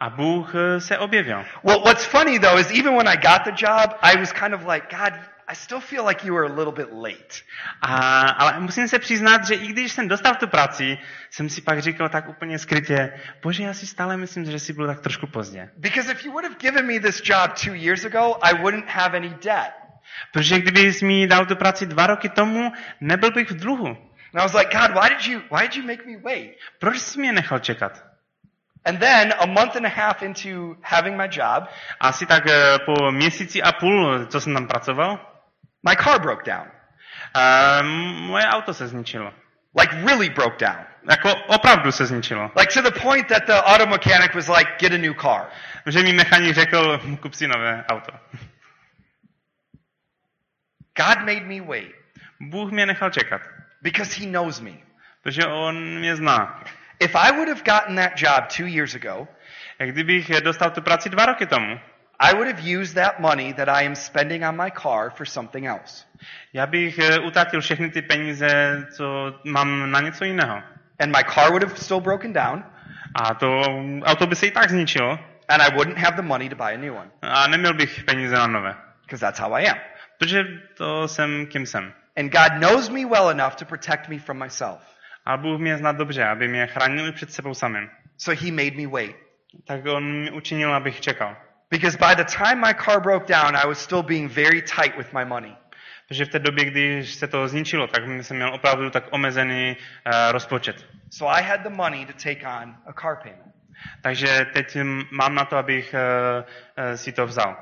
A 0.00 0.10
Bůh 0.10 0.54
eh, 0.54 0.80
se 0.80 0.98
objevil. 0.98 1.44
Well, 1.62 1.80
what's 1.80 2.04
funny 2.04 2.38
though 2.38 2.60
is 2.60 2.70
even 2.70 2.96
when 2.96 3.08
I 3.08 3.16
got 3.16 3.44
the 3.44 3.66
job, 3.66 3.96
I 4.02 4.16
was 4.16 4.32
kind 4.32 4.54
of 4.54 4.66
like, 4.66 4.96
God, 4.96 5.12
I 5.50 5.54
still 5.54 5.80
feel 5.80 6.04
like 6.04 6.24
you 6.26 6.34
were 6.34 6.44
a 6.44 6.56
little 6.56 6.72
bit 6.72 6.92
late. 6.92 7.42
A, 7.82 8.20
ale 8.20 8.60
musím 8.60 8.88
se 8.88 8.98
přiznat, 8.98 9.46
že 9.46 9.54
i 9.54 9.66
když 9.66 9.92
jsem 9.92 10.08
dostal 10.08 10.34
tu 10.34 10.46
práci, 10.46 10.98
jsem 11.30 11.48
si 11.48 11.62
pak 11.62 11.82
říkal 11.82 12.08
tak 12.08 12.28
úplně 12.28 12.58
skrytě, 12.58 13.12
bože, 13.42 13.62
já 13.62 13.74
si 13.74 13.86
stále 13.86 14.16
myslím, 14.16 14.44
že 14.44 14.58
jsi 14.58 14.72
byl 14.72 14.86
tak 14.86 15.00
trošku 15.00 15.26
pozdě. 15.26 15.70
Because 15.76 16.12
if 16.12 16.24
you 16.24 16.32
would 16.32 16.44
have 16.44 16.56
given 16.60 16.86
me 16.86 17.00
this 17.00 17.22
job 17.24 17.52
two 17.64 17.74
years 17.74 18.04
ago, 18.04 18.36
I 18.42 18.62
wouldn't 18.62 18.88
have 18.88 19.16
any 19.16 19.28
debt. 19.28 19.72
Protože 20.32 20.58
kdyby 20.58 20.92
jsi 20.92 21.04
mi 21.04 21.26
dal 21.26 21.46
tu 21.46 21.56
práci 21.56 21.86
dva 21.86 22.06
roky 22.06 22.28
tomu, 22.28 22.72
nebyl 23.00 23.30
bych 23.30 23.50
v 23.50 23.56
dluhu. 23.56 23.86
And 23.86 24.40
I 24.40 24.42
was 24.42 24.54
like, 24.54 24.78
God, 24.78 24.90
why 25.02 25.08
did 25.08 25.26
you, 25.26 25.40
why 25.50 25.68
did 25.68 25.76
you 25.76 25.86
make 25.86 26.06
me 26.06 26.16
wait? 26.24 26.50
Proč 26.78 26.98
jsi 26.98 27.20
mě 27.20 27.32
nechal 27.32 27.58
čekat? 27.58 28.04
And 28.84 29.00
then 29.00 29.34
a 29.38 29.46
month 29.46 29.76
and 29.76 29.86
a 29.86 29.88
half 29.88 30.22
into 30.22 30.76
having 30.82 31.16
my 31.16 31.28
job, 31.32 31.68
Asi 32.00 32.26
tak 32.26 32.46
eh, 32.46 32.78
po 32.86 33.12
měsíci 33.12 33.62
a 33.62 33.72
půl, 33.72 34.26
co 34.26 34.40
jsem 34.40 34.54
tam 34.54 34.66
pracoval, 34.66 35.29
my 35.82 35.94
car 35.96 36.20
broke 36.20 36.44
down. 36.44 36.66
eh, 37.36 37.82
moje 38.28 38.46
auto 38.46 38.74
se 38.74 38.88
zničilo. 38.88 39.34
Like 39.80 39.94
really 40.06 40.30
broke 40.30 40.56
down. 40.58 40.84
Jako 41.10 41.34
opravdu 41.46 41.92
se 41.92 42.06
zničilo. 42.06 42.50
Like 42.58 42.72
to 42.82 42.82
the 42.90 43.00
point 43.00 43.28
that 43.28 43.46
the 43.46 43.62
auto 43.62 43.86
mechanic 43.86 44.34
was 44.34 44.48
like, 44.48 44.70
get 44.78 44.92
a 44.92 44.98
new 44.98 45.14
car. 45.14 45.46
Že 45.86 46.02
mi 46.02 46.12
mechanik 46.12 46.54
řekl, 46.54 46.98
kup 47.22 47.34
si 47.34 47.46
nové 47.48 47.84
auto. 47.88 48.12
God 50.96 51.18
made 51.18 51.40
me 51.46 51.60
wait 51.60 51.94
Bůh 52.40 52.70
mě 52.70 52.86
nechal 52.86 53.10
čekat, 53.10 53.40
because 53.82 54.20
he 54.20 54.26
knows 54.26 54.60
me. 54.60 54.72
protože 55.22 55.44
on 55.46 55.98
mě 55.98 56.16
zná. 56.16 56.64
If 57.00 57.14
I 57.14 57.32
would 57.32 57.48
have 57.48 57.62
gotten 57.62 57.96
that 57.96 58.12
job 58.22 58.46
two 58.56 58.66
years 58.66 58.94
ago, 58.94 59.28
kdybych 59.78 60.30
dostal 60.40 60.70
tu 60.70 60.82
práci 60.82 61.08
dva 61.08 61.26
roky 61.26 61.46
tomu, 61.46 61.80
I 62.22 62.34
would 62.34 62.46
have 62.48 62.60
used 62.80 62.94
that 62.94 63.20
money 63.20 63.52
that 63.54 63.68
I 63.68 63.86
am 63.86 63.94
spending 63.94 64.44
on 64.44 64.56
my 64.56 64.70
car 64.70 65.10
for 65.10 65.26
something 65.26 65.66
else. 65.66 66.04
já 66.52 66.66
bych 66.66 66.98
eh, 66.98 67.18
utratil 67.18 67.60
všechny 67.60 67.90
ty 67.90 68.02
peníze, 68.02 68.48
co 68.96 69.34
mám 69.44 69.90
na 69.90 70.00
něco 70.00 70.24
jiného. 70.24 70.62
And 70.98 71.16
my 71.16 71.24
car 71.34 71.48
would 71.50 71.62
have 71.62 71.76
still 71.76 72.00
broken 72.00 72.32
down, 72.32 72.64
A 73.14 73.34
to 73.34 73.62
auto 74.04 74.26
by 74.26 74.36
se 74.36 74.46
i 74.46 74.50
tak 74.50 74.70
zničilo 74.70 75.18
and 75.48 75.62
I 75.62 75.70
wouldn't 75.76 75.98
have 75.98 76.16
the 76.16 76.22
money 76.22 76.48
to 76.48 76.56
buy 76.56 76.74
a 76.74 76.76
new 76.78 76.94
one. 76.94 77.10
a 77.22 77.46
neměl 77.46 77.74
bych 77.74 78.04
peníze 78.04 78.34
na 78.34 78.46
nové. 78.46 78.74
Because 79.02 79.20
that's 79.20 79.38
how 79.40 79.52
I 79.54 79.68
am. 79.68 79.78
Protože 80.18 80.44
to 80.76 81.08
jsem, 81.08 81.46
kým 81.46 81.66
jsem. 81.66 81.92
And 82.16 82.32
God 82.32 82.52
knows 82.58 82.88
me 82.88 83.04
well 83.06 83.30
enough 83.30 83.54
to 83.54 83.64
protect 83.64 84.08
me 84.08 84.18
from 84.18 84.38
myself. 84.38 84.78
A 85.26 85.36
Bůh 85.36 85.60
mě 85.60 85.76
zná 85.76 85.92
dobře, 85.92 86.24
aby 86.24 86.48
mě 86.48 86.66
chránil 86.66 87.12
před 87.12 87.32
sebou 87.32 87.54
samým. 87.54 87.90
So 88.18 88.40
he 88.44 88.52
made 88.52 88.76
me 88.76 88.86
wait. 88.86 89.16
Tak 89.64 89.86
on 89.86 90.04
mi 90.24 90.30
učinil, 90.30 90.74
abych 90.74 91.00
čekal. 91.00 91.36
Because 91.70 91.98
by 91.98 92.14
the 92.16 92.24
time 92.24 92.60
my 92.60 92.74
car 92.84 93.00
broke 93.00 93.26
down, 93.26 93.56
I 93.56 93.66
was 93.66 93.78
still 93.78 94.02
being 94.02 94.28
very 94.28 94.62
tight 94.62 94.96
with 94.98 95.12
my 95.12 95.24
money. 95.24 95.56
Protože 96.08 96.24
v 96.24 96.28
té 96.28 96.38
době, 96.38 96.64
když 96.64 97.14
se 97.14 97.28
to 97.28 97.48
zničilo, 97.48 97.86
tak 97.86 98.02
jsem 98.22 98.36
měl 98.36 98.54
opravdu 98.54 98.90
tak 98.90 99.04
omezený 99.10 99.76
uh, 99.76 100.12
rozpočet. 100.32 100.86
So 101.10 101.38
I 101.40 101.42
had 101.42 101.60
the 101.60 101.70
money 101.70 102.06
to 102.06 102.12
take 102.12 102.46
on 102.46 102.76
a 102.86 102.92
car 102.92 103.16
payment. 103.22 103.54
Takže 104.02 104.46
teď 104.52 104.78
mám 105.10 105.34
na 105.34 105.44
to, 105.44 105.56
abych 105.56 105.94
uh, 105.94 106.44
uh, 106.84 106.94
si 106.94 107.12
to 107.12 107.26
vzal. 107.26 107.56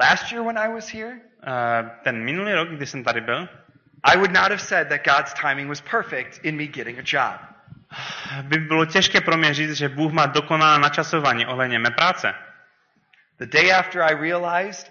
Last 0.00 0.32
year 0.32 0.44
when 0.44 0.58
I 0.58 0.68
was 0.68 0.88
here, 0.88 1.20
Uh, 1.46 1.88
ten 2.04 2.24
minulý 2.24 2.52
rok, 2.52 2.68
kdy 2.68 2.86
jsem 2.86 3.04
tady 3.04 3.20
byl, 3.20 3.48
I 4.04 4.16
would 4.16 4.32
not 4.32 4.50
have 4.50 4.58
said 4.58 4.88
that 4.88 5.04
God's 5.04 5.34
timing 5.34 5.68
was 5.68 5.80
perfect 5.80 6.40
in 6.42 6.56
me 6.56 6.66
getting 6.66 6.98
a 6.98 7.02
job. 7.04 7.40
by 8.42 8.58
bylo 8.58 8.84
těžké 8.84 9.20
pro 9.20 9.36
mě 9.36 9.54
říct, 9.54 9.72
že 9.72 9.88
Bůh 9.88 10.12
má 10.12 10.26
dokonalé 10.26 10.78
načasování 10.78 11.46
ohledně 11.46 11.78
mé 11.78 11.90
práce. 11.90 12.34
The 13.40 13.46
day 13.46 13.70
after 13.70 14.02
I 14.02 14.12
realized 14.12 14.86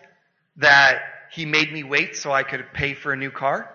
that 0.57 0.97
he 1.29 1.45
made 1.45 1.71
me 1.71 1.83
wait 1.83 2.15
so 2.15 2.31
I 2.31 2.43
could 2.43 2.65
pay 2.73 2.95
for 2.95 3.13
a 3.13 3.15
new 3.15 3.31
car, 3.31 3.69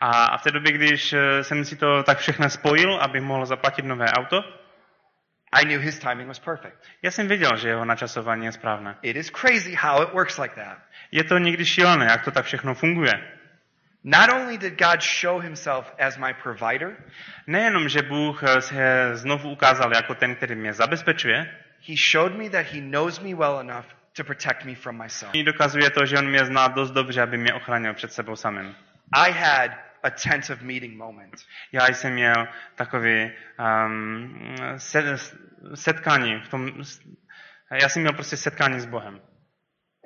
A, 0.00 0.38
v 0.38 0.42
té 0.42 0.50
době, 0.50 0.72
když 0.72 1.12
eh, 1.12 1.44
jsem 1.44 1.64
si 1.64 1.76
to 1.76 2.02
tak 2.02 2.18
všechno 2.18 2.50
spojil, 2.50 2.98
abych 3.00 3.22
mohl 3.22 3.46
zaplatit 3.46 3.84
nové 3.84 4.06
auto, 4.06 4.44
I 5.52 5.64
knew 5.64 5.80
his 5.80 5.98
timing 5.98 6.28
was 6.28 6.38
perfect. 6.38 6.76
já 7.02 7.10
jsem 7.10 7.28
věděl, 7.28 7.56
že 7.56 7.68
jeho 7.68 7.84
načasování 7.84 8.44
je 8.44 8.52
správné. 8.52 8.96
It 9.02 9.16
is 9.16 9.30
crazy 9.30 9.74
how 9.74 10.02
it 10.02 10.12
works 10.12 10.38
like 10.38 10.54
that. 10.54 10.78
Je 11.12 11.24
to 11.24 11.38
někdy 11.38 11.64
šílené, 11.64 12.06
jak 12.10 12.24
to 12.24 12.30
tak 12.30 12.44
všechno 12.44 12.74
funguje. 12.74 13.12
Not 14.04 14.30
only 14.32 14.58
did 14.58 14.78
God 14.78 15.02
show 15.02 15.42
himself 15.42 15.94
as 15.98 16.16
my 16.16 16.34
provider, 16.42 16.96
Nejenom, 17.46 17.88
že 17.88 18.02
Bůh 18.02 18.42
eh, 18.42 18.60
se 18.60 19.10
znovu 19.12 19.50
ukázal 19.50 19.94
jako 19.94 20.14
ten, 20.14 20.34
který 20.34 20.54
mě 20.54 20.72
zabezpečuje, 20.72 21.54
he 21.88 21.94
showed 22.10 22.34
me 22.34 22.50
that 22.50 22.66
he 22.66 22.80
knows 22.80 23.20
me 23.20 23.34
well 23.34 23.60
enough 23.60 23.97
to 24.18 24.24
protect 24.24 24.64
me 24.64 24.74
from 24.74 25.02
myself. 25.02 25.32
dokazuje 25.44 25.90
to, 25.90 26.06
že 26.06 26.18
on 26.18 26.28
mě 26.28 26.44
zná 26.44 26.68
dost 26.68 26.90
dobře, 26.90 27.22
aby 27.22 27.38
mě 27.38 27.54
ochránil 27.54 27.94
před 27.94 28.12
sebou 28.12 28.36
samým. 28.36 28.74
I 29.12 29.32
had 29.32 29.70
a 30.02 30.10
tense 30.10 30.52
of 30.52 30.62
meeting 30.62 30.96
moment. 30.96 31.34
Já 31.72 31.86
jsem 31.86 32.12
měl 32.12 32.48
takový 32.74 33.30
um, 33.86 34.56
set, 34.76 35.04
setkání 35.74 36.40
v 36.44 36.48
tom, 36.48 36.72
já 37.82 37.88
jsem 37.88 38.02
měl 38.02 38.12
prostě 38.12 38.36
setkání 38.36 38.80
s 38.80 38.86
Bohem. 38.86 39.20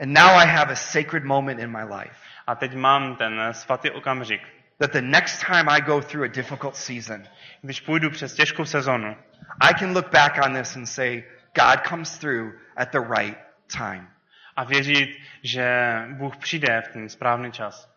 And 0.03 0.13
now 0.13 0.39
I 0.39 0.47
have 0.47 0.73
a 0.73 0.77
sacred 0.77 1.25
moment 1.25 1.61
in 1.61 1.71
my 1.71 1.85
life 1.85 2.17
A 2.47 2.55
teď 2.55 2.75
mám 2.75 3.17
ten 3.17 3.41
svatý 3.53 3.91
okamžik. 3.91 4.41
that 4.79 4.93
the 4.93 5.03
next 5.03 5.47
time 5.47 5.69
I 5.69 5.81
go 5.81 6.01
through 6.01 6.25
a 6.25 6.29
difficult 6.29 6.77
season, 6.77 7.23
Když 7.63 7.81
půjdu 7.81 8.11
přes 8.11 8.35
těžkou 8.35 8.65
sezonu, 8.65 9.17
I 9.61 9.75
can 9.79 9.95
look 9.95 10.11
back 10.11 10.39
on 10.47 10.55
this 10.55 10.77
and 10.77 10.87
say, 10.87 11.25
God 11.55 11.87
comes 11.89 12.19
through 12.19 12.53
at 12.77 12.93
the 12.93 13.01
right 13.01 13.52
time. 13.79 14.09
a 14.57 14.65
věřit, 14.65 15.19
že 15.43 15.97
Bůh 16.09 16.37
přijde 16.37 16.83
v 16.87 16.93
ten 16.93 17.09
správný 17.09 17.53
čas. 17.53 17.89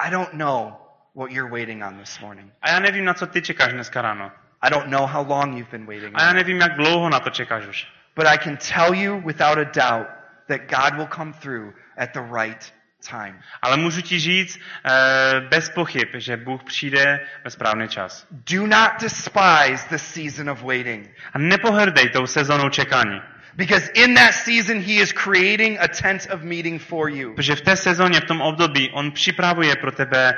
I 0.00 0.10
don't 0.10 0.32
know 0.32 0.72
what 1.14 1.30
you're 1.30 1.50
waiting 1.50 1.84
on 1.84 1.98
this 1.98 2.20
morning. 2.20 2.52
A 2.62 2.70
já 2.70 2.78
nevím, 2.78 3.04
na 3.04 3.14
co 3.14 3.26
ty 3.26 3.42
čekáš 3.42 3.72
dneska 3.72 4.02
ráno. 4.02 4.32
I 4.62 4.70
don't 4.70 4.86
know 4.86 5.06
how 5.06 5.28
long 5.28 5.58
you've 5.58 5.70
been 5.70 5.86
waiting. 5.86 6.12
A 6.14 6.22
já 6.22 6.32
nevím, 6.32 6.60
jak 6.60 6.76
dlouho 6.76 7.08
na 7.08 7.20
to 7.20 7.30
čekáš 7.30 7.66
už. 7.66 7.86
But 8.16 8.26
I 8.26 8.38
can 8.38 8.56
tell 8.56 8.94
you 8.94 9.20
without 9.20 9.58
a 9.58 9.64
doubt 9.64 10.08
that 10.48 10.60
God 10.60 10.94
will 10.94 11.08
come 11.16 11.32
through 11.32 11.74
at 11.96 12.12
the 12.12 12.22
right 12.42 12.74
time. 13.10 13.40
Ale 13.62 13.76
můžu 13.76 14.00
ti 14.00 14.18
říct 14.18 14.58
eh, 14.84 15.40
bez 15.40 15.70
pochyb, 15.70 16.08
že 16.14 16.36
Bůh 16.36 16.64
přijde 16.64 17.20
ve 17.44 17.50
správný 17.50 17.88
čas. 17.88 18.26
Do 18.30 18.66
not 18.66 18.90
despise 19.00 19.88
the 19.90 19.96
season 19.96 20.50
of 20.50 20.62
waiting. 20.62 21.10
A 21.32 21.38
nepohrdej 21.38 22.08
tou 22.08 22.26
sezonou 22.26 22.68
čekání. 22.68 23.20
Because 23.56 23.88
in 23.94 24.14
that 24.14 24.34
season, 24.34 24.80
He 24.82 25.00
is 25.00 25.12
creating 25.12 25.78
a 25.80 25.88
tent 25.88 26.26
of 26.30 26.42
meeting 26.42 26.78
for 26.78 27.08
you. 27.08 27.34
Protože 27.34 27.54
v 27.54 27.60
té 27.60 27.76
sezóně, 27.76 28.20
v 28.20 28.24
tom 28.24 28.40
období, 28.40 28.90
on 28.90 29.12
připravuje 29.12 29.76
pro 29.76 29.92
tebe 29.92 30.34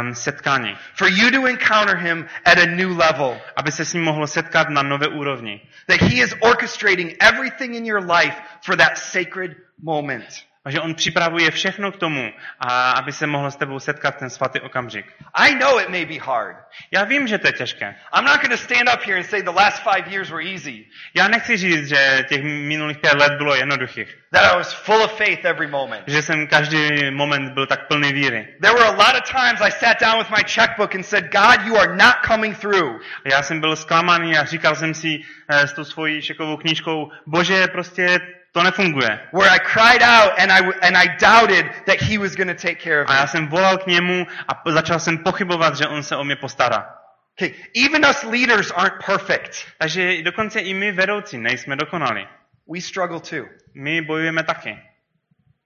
um, 0.00 0.14
setkání. 0.14 0.76
For 0.94 1.08
you 1.08 1.30
to 1.30 1.46
encounter 1.46 1.96
Him 1.96 2.26
at 2.44 2.58
a 2.58 2.66
new 2.66 2.98
level. 2.98 3.40
Aby 3.56 3.72
se 3.72 3.84
s 3.84 3.92
ním 3.92 4.02
mohl 4.02 4.26
setkat 4.26 4.68
na 4.68 4.82
nové 4.82 5.08
úrovni. 5.08 5.60
That 5.86 6.00
He 6.00 6.22
is 6.22 6.34
orchestrating 6.40 7.16
everything 7.20 7.74
in 7.74 7.86
your 7.86 8.00
life 8.00 8.36
for 8.62 8.76
that 8.76 8.98
sacred 8.98 9.56
moment. 9.82 10.49
A 10.64 10.70
že 10.70 10.80
on 10.80 10.94
připravuje 10.94 11.50
všechno 11.50 11.92
k 11.92 11.96
tomu, 11.96 12.32
a 12.58 12.90
aby 12.90 13.12
se 13.12 13.26
mohl 13.26 13.50
s 13.50 13.56
tebou 13.56 13.78
setkat 13.78 14.16
ten 14.16 14.30
svatý 14.30 14.60
okamžik. 14.60 15.06
I 15.34 15.54
know 15.54 15.80
it 15.80 15.88
may 15.88 16.04
be 16.04 16.18
hard. 16.18 16.56
Já 16.90 17.04
vím, 17.04 17.26
že 17.26 17.38
to 17.38 17.46
je 17.46 17.52
těžké. 17.52 17.94
I'm 18.16 18.24
not 18.24 18.40
going 18.40 18.50
to 18.50 18.56
stand 18.56 18.88
up 18.94 19.06
here 19.06 19.16
and 19.16 19.26
say 19.26 19.42
the 19.42 19.50
last 19.50 19.82
five 19.82 20.12
years 20.12 20.30
were 20.30 20.44
easy. 20.52 20.84
Já 21.14 21.28
nechci 21.28 21.56
říct, 21.56 21.88
že 21.88 22.26
těch 22.28 22.42
minulých 22.42 22.98
pět 22.98 23.14
let 23.14 23.32
bylo 23.32 23.54
jednoduchých. 23.54 24.18
That 24.32 24.52
I 24.52 24.56
was 24.56 24.72
full 24.72 25.02
of 25.02 25.18
faith 25.18 25.44
every 25.44 25.66
moment. 25.66 26.02
Že 26.06 26.22
jsem 26.22 26.46
každý 26.46 27.10
moment 27.10 27.52
byl 27.52 27.66
tak 27.66 27.88
plný 27.88 28.12
víry. 28.12 28.48
There 28.62 28.74
were 28.74 28.86
a 28.86 29.08
lot 29.08 29.14
of 29.16 29.30
times 29.30 29.60
I 29.60 29.70
sat 29.70 30.00
down 30.00 30.18
with 30.18 30.30
my 30.30 30.44
checkbook 30.44 30.94
and 30.94 31.06
said, 31.06 31.32
God, 31.32 31.66
you 31.66 31.76
are 31.76 31.96
not 31.96 32.14
coming 32.26 32.58
through. 32.58 33.00
Já 33.24 33.42
jsem 33.42 33.60
byl 33.60 33.76
zklamaný 33.76 34.38
a 34.38 34.44
říkal 34.44 34.74
jsem 34.74 34.94
si 34.94 35.20
eh, 35.48 35.66
s 35.66 35.72
tou 35.72 35.84
svojí 35.84 36.22
šekovou 36.22 36.56
knížkou, 36.56 37.10
bože, 37.26 37.66
prostě 37.66 38.20
to 38.52 38.62
nefunguje. 38.62 39.20
Where 39.32 39.50
I 39.50 39.58
cried 39.58 40.02
out 40.02 40.32
and 40.38 40.52
I, 40.52 40.60
and 40.82 40.96
I 40.96 41.06
doubted 41.20 41.66
that 41.86 42.00
He 42.00 42.18
was 42.18 42.34
going 42.36 42.48
to 42.48 42.62
take 42.68 42.74
care 42.82 43.02
of 43.02 43.08
A 43.10 43.12
me. 43.12 43.18
já 43.18 43.26
jsem 43.26 43.48
volal 43.48 43.78
k 43.78 43.86
němu 43.86 44.26
a 44.48 44.70
začal 44.72 44.98
jsem 44.98 45.18
pochybovat, 45.18 45.76
že 45.76 45.86
on 45.86 46.02
se 46.02 46.16
o 46.16 46.24
mě 46.24 46.36
postará. 46.36 46.94
Okay, 47.38 47.54
even 47.86 48.04
us 48.10 48.22
leaders 48.22 48.70
aren't 48.70 49.04
perfect. 49.06 49.66
Takže 49.78 50.22
dokonce 50.22 50.60
i 50.60 50.74
my 50.74 50.92
vedoucí 50.92 51.38
nejsme 51.38 51.76
dokonali. 51.76 52.26
We 52.74 52.80
struggle 52.80 53.20
too. 53.20 53.46
My 53.74 54.02
bojujeme 54.02 54.42
taky. 54.42 54.78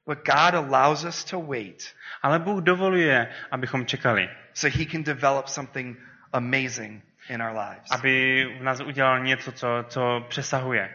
But 0.06 0.18
God 0.18 0.54
allows 0.54 1.04
us 1.04 1.24
to 1.24 1.40
wait 1.40 1.94
Ale 2.22 2.38
Bůh 2.38 2.62
dovoluje, 2.62 3.28
abychom 3.50 3.86
čekali. 3.86 4.28
so 4.54 4.78
He 4.78 4.84
can 4.86 5.02
develop 5.02 5.48
something 5.48 5.96
amazing 6.32 7.02
in 7.28 7.42
our 7.42 7.56
lives. 7.58 7.90
Aby 7.90 8.44
v 8.60 8.62
nás 8.62 8.80
udělal 8.80 9.20
něco, 9.20 9.52
co, 9.52 9.84
co 9.88 10.26
přesahuje. 10.28 10.90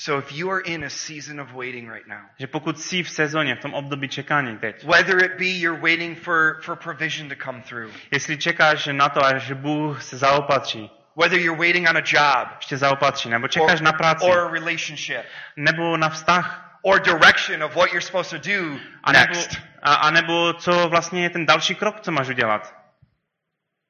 So 0.00 0.18
if 0.18 0.30
you 0.32 0.48
are 0.50 0.60
in 0.60 0.84
a 0.84 0.90
season 0.90 1.40
of 1.40 1.54
waiting 1.54 1.88
right 1.88 2.06
now, 2.06 2.22
Že 2.38 2.46
pokud 2.46 2.80
jsi 2.80 3.02
v 3.02 3.10
sezóně, 3.10 3.54
v 3.54 3.60
tom 3.60 3.74
období 3.74 4.08
čekání 4.08 4.58
teď, 4.58 4.84
whether 4.84 5.24
it 5.24 5.32
be 5.38 5.46
you're 5.46 5.80
waiting 5.80 6.18
for, 6.18 6.60
for 6.62 6.76
provision 6.76 7.28
to 7.28 7.34
come 7.44 7.62
through, 7.62 7.92
jestli 8.10 8.38
čekáš 8.38 8.88
na 8.92 9.08
to, 9.08 9.24
až 9.24 9.52
Bůh 9.52 10.02
se 10.02 10.16
zaopatří, 10.16 10.90
whether 11.16 11.40
you're 11.40 11.58
waiting 11.58 11.88
on 11.90 11.96
a 11.96 12.00
job, 12.00 12.48
ještě 12.56 12.76
zaopatří, 12.76 13.28
nebo 13.28 13.44
or, 13.44 13.50
čekáš 13.50 13.80
na 13.80 13.92
práci, 13.92 14.24
or 14.24 14.38
a 14.38 14.50
relationship, 14.50 15.24
nebo 15.56 15.96
na 15.96 16.08
vztah, 16.08 16.78
or 16.82 17.00
direction 17.00 17.64
of 17.64 17.74
what 17.74 17.88
you're 17.92 18.06
supposed 18.06 18.42
to 18.42 18.50
do 18.50 18.78
a 19.02 19.12
nebo, 19.12 19.34
next, 19.34 19.58
a, 19.82 19.94
a 19.94 20.10
nebo 20.10 20.52
co 20.52 20.88
vlastně 20.88 21.22
je 21.22 21.30
ten 21.30 21.46
další 21.46 21.74
krok, 21.74 22.00
co 22.00 22.12
máš 22.12 22.28
udělat. 22.28 22.74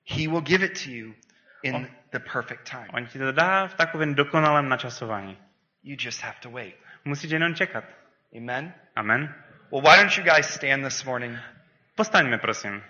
He 0.06 0.28
will 0.28 0.40
give 0.40 0.66
it 0.66 0.84
to 0.84 0.90
you 0.90 1.14
in 1.62 1.88
the 2.12 2.18
perfect 2.32 2.70
time. 2.70 2.88
On 2.92 3.06
ti 3.06 3.18
to 3.18 3.32
dá 3.32 3.66
v 3.66 3.74
takovém 3.74 4.14
dokonalém 4.14 4.68
načasování. 4.68 5.47
You 5.88 5.96
just 5.96 6.20
have 6.20 6.40
to 6.40 6.50
wait. 6.50 6.74
Musíš 7.04 7.30
jenom 7.30 7.54
čekat. 7.54 7.84
Amen? 8.36 8.74
Amen. 8.96 9.34
Well, 9.72 9.82
why 9.82 9.96
don't 9.96 10.16
you 10.18 10.24
guys 10.24 10.46
stand 10.46 10.84
this 10.84 11.04
morning? 11.04 11.38
Postaňme, 11.94 12.38
prosím. 12.38 12.82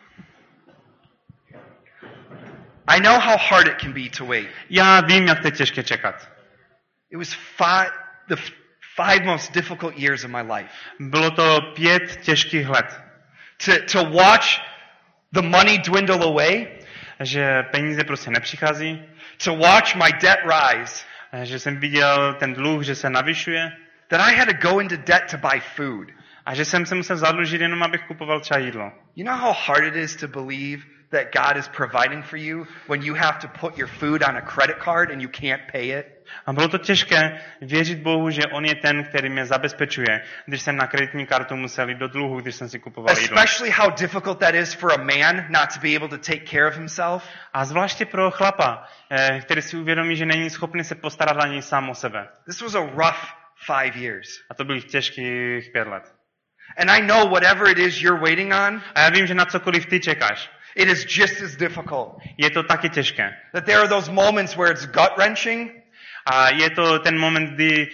I 2.88 3.01
know 3.01 3.20
how 3.20 3.36
hard 3.36 3.68
it 3.68 3.78
can 3.78 3.92
be 3.92 4.09
to 4.18 4.26
wait. 4.26 4.49
Já 4.70 5.01
vím, 5.01 5.26
jak 5.26 5.40
to 5.40 5.46
je 5.46 5.51
těžké 5.51 5.82
čekat. 5.82 6.30
It 7.11 7.18
was 7.18 7.34
five, 7.34 7.90
the 8.28 8.36
five 8.96 9.24
most 9.24 9.53
difficult 9.53 9.96
years 9.96 10.24
of 10.24 10.30
my 10.30 10.42
life. 10.42 10.70
Bylo 10.99 11.30
to 11.30 11.61
pět 11.61 12.16
těžkých 12.16 12.68
let. 12.68 13.01
To, 13.64 13.72
to 13.92 14.05
watch 14.05 14.61
the 15.32 15.42
money 15.42 15.78
dwindle 15.78 16.24
away, 16.24 16.66
Že 17.20 17.62
peníze 17.62 18.05
prostě 18.05 18.30
nepřichází, 18.30 19.05
to 19.44 19.55
watch 19.55 19.94
my 19.94 20.12
debt 20.12 20.40
rise, 20.44 21.05
že 21.43 21.59
jsem 21.59 21.76
viděl 21.76 22.35
ten 22.35 22.55
dluh, 22.55 22.83
že 22.83 22.95
se 22.95 23.11
navyšuje 23.11 23.72
that 24.09 24.20
I 24.20 24.35
had 24.35 24.49
to 24.49 24.68
go 24.68 24.81
into 24.81 24.97
debt 24.97 25.31
to 25.31 25.39
buy 25.39 25.61
food. 25.61 26.09
A 26.49 26.55
že 26.55 26.64
jsem 26.64 26.86
se 26.86 26.94
musel 26.94 27.16
zadlužit 27.16 27.61
jenom, 27.61 27.82
abych 27.82 28.01
kupoval 28.07 28.40
třeba 28.40 28.61
jídlo. 28.61 28.92
You 29.16 29.26
know 29.26 29.40
how 29.40 29.53
hard 29.53 29.84
it 29.84 29.96
is 29.96 30.16
to 30.16 30.28
believe 30.28 30.82
that 31.11 31.26
God 31.32 31.57
is 31.57 31.68
providing 31.68 32.24
for 32.24 32.38
you 32.38 32.66
when 32.88 33.03
you 33.03 33.14
have 33.14 33.38
to 33.40 33.49
put 33.61 33.78
your 33.78 33.88
food 33.88 34.22
on 34.28 34.36
a 34.36 34.40
credit 34.40 34.76
card 34.84 35.11
and 35.11 35.20
you 35.22 35.28
can't 35.28 35.62
pay 35.72 35.99
it? 35.99 36.07
A 36.46 36.53
bylo 36.53 36.68
to 36.68 36.78
těžké 36.78 37.40
věřit 37.61 37.99
Bohu, 37.99 38.30
že 38.30 38.42
On 38.53 38.64
je 38.64 38.74
ten, 38.74 39.05
který 39.05 39.28
mě 39.30 39.46
zabezpečuje, 39.46 40.20
když 40.46 40.62
jsem 40.62 40.76
na 40.76 40.86
kreditní 40.86 41.26
kartu 41.26 41.57
musel 41.57 41.88
jít 41.88 41.99
do 41.99 42.09
dluhu, 42.09 42.40
když 42.40 42.55
jsem 42.55 42.68
si 42.68 42.78
kupoval 42.78 43.18
jídlo. 43.18 43.38
Especially 43.38 43.70
how 43.70 43.90
difficult 43.90 44.38
that 44.38 44.55
is 44.55 44.74
for 44.74 44.92
a 44.92 44.96
man 44.96 45.46
not 45.49 45.68
to 45.74 45.80
be 45.80 45.96
able 45.96 46.09
to 46.09 46.18
take 46.18 46.40
care 46.51 46.68
of 46.68 46.74
himself. 46.74 47.28
A 47.53 47.64
zvláště 47.64 48.07
pro 48.07 48.30
chlapa, 48.30 48.88
eh, 49.11 49.40
který 49.40 49.62
si 49.62 49.76
uvědomí, 49.76 50.16
že 50.16 50.26
není 50.26 50.51
schopný 50.51 50.84
se 50.84 50.94
postarat 50.94 51.36
ani 51.36 51.62
sám 51.62 51.90
o 51.90 51.94
sebe. 51.94 52.28
This 52.46 52.61
was 52.61 52.74
a 52.74 52.80
rough 52.80 53.24
five 53.66 53.96
years. 53.96 54.28
A 54.51 54.55
to 54.55 54.64
byly 54.64 54.82
těžkých 54.82 55.70
pět 55.72 55.88
let. 55.88 56.18
And 56.79 56.91
I 56.91 57.01
know 57.01 57.26
whatever 57.26 57.66
it 57.68 57.79
is 57.79 58.01
you're 58.03 58.20
waiting 58.20 58.53
on, 58.55 58.83
A 58.95 59.01
já 59.01 59.09
vím, 59.11 59.26
že 59.26 59.35
na 59.35 59.45
cokoliv 59.45 59.87
ty 59.87 60.01
čekáš, 60.01 60.51
it 60.76 60.89
is 60.89 61.05
just 61.18 61.43
as 61.43 61.57
difficult. 61.57 62.18
je 62.39 62.51
to 62.51 62.62
taky 62.62 62.89
těžké. 62.89 63.35
That 63.53 63.64
there 63.64 63.79
are 63.79 63.89
those 63.89 64.11
moments 64.12 64.57
where 64.57 64.70
it's 64.72 64.87
gut 64.87 65.12
wrenching, 65.16 65.70
A 66.26 66.51
je 66.51 66.70
to 66.70 66.99
ten 66.99 67.18
moment, 67.18 67.51
kdy, 67.51 67.89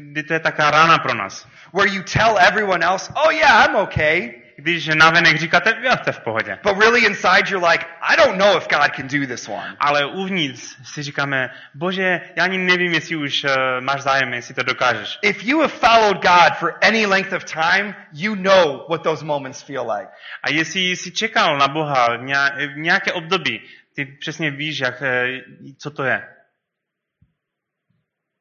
kdy 0.00 0.22
to 0.22 0.32
je 0.34 0.40
taká 0.40 0.70
rána 0.70 0.98
pro 0.98 1.14
nás. 1.14 1.46
where 1.72 1.86
you 1.94 2.02
tell 2.02 2.38
everyone 2.38 2.82
else, 2.82 3.12
oh 3.16 3.30
yeah, 3.30 3.64
I'm 3.66 3.76
okay. 3.76 4.41
Když 4.62 4.86
navenek 4.86 5.36
říkáte, 5.38 5.72
to 5.72 6.08
je 6.08 6.12
v 6.12 6.20
pohodě. 6.20 6.58
But 6.62 6.78
really 6.78 7.06
inside 7.06 7.50
you're 7.50 7.68
like, 7.68 7.86
I 8.00 8.16
don't 8.16 8.38
know 8.38 8.56
if 8.56 8.68
God 8.68 8.94
can 8.96 9.08
do 9.08 9.26
this 9.26 9.48
one. 9.48 9.76
Ale 9.80 10.06
uvnitř 10.06 10.76
si 10.84 11.02
říkáme, 11.02 11.50
bože, 11.74 12.20
já 12.36 12.44
ani 12.44 12.58
nevím, 12.58 12.94
jestli 12.94 13.16
už 13.16 13.44
uh, 13.44 13.50
máš 13.80 14.02
zájem, 14.02 14.34
jestli 14.34 14.54
to 14.54 14.62
dokážeš. 14.62 15.18
If 15.22 15.44
you 15.44 15.60
have 15.60 15.72
followed 15.72 16.16
God 16.22 16.56
for 16.58 16.74
any 16.82 17.06
length 17.06 17.32
of 17.32 17.44
time, 17.44 17.94
you 18.12 18.34
know 18.34 18.86
what 18.88 19.02
those 19.02 19.24
moments 19.24 19.62
feel 19.62 19.90
like. 19.90 20.10
A 20.42 20.50
jestli 20.50 20.80
jsi 20.80 21.12
čekal 21.12 21.58
na 21.58 21.68
Boha 21.68 22.16
v 22.16 22.76
nějaké 22.76 23.12
období, 23.12 23.62
ty 23.94 24.04
přesně 24.04 24.50
víš, 24.50 24.80
jak, 24.80 25.02
eh, 25.02 25.40
co 25.78 25.90
to 25.90 26.04
je. 26.04 26.28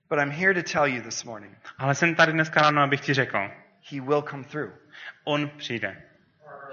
But 0.09 0.19
I'm 0.19 0.31
here 0.31 0.63
to 0.63 0.71
tell 0.71 0.85
you 0.85 1.01
this 1.01 1.23
morning, 1.23 1.57
Ale 1.77 1.95
jsem 1.95 2.15
tady 2.15 2.31
dneska 2.31 2.61
ráno, 2.61 2.81
abych 2.81 3.01
ti 3.01 3.13
řekl, 3.13 3.37
He 3.91 4.01
will 4.01 4.21
come 4.21 4.43
through. 4.43 4.71
on 5.23 5.49
přijde. 5.49 6.10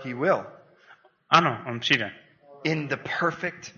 He 0.05 0.15
will. 0.15 0.47
Ano, 1.31 1.63
on 1.67 1.81
přijde. 1.81 2.13
in 2.65 2.89
the 2.89 2.97
perfect 2.97 3.75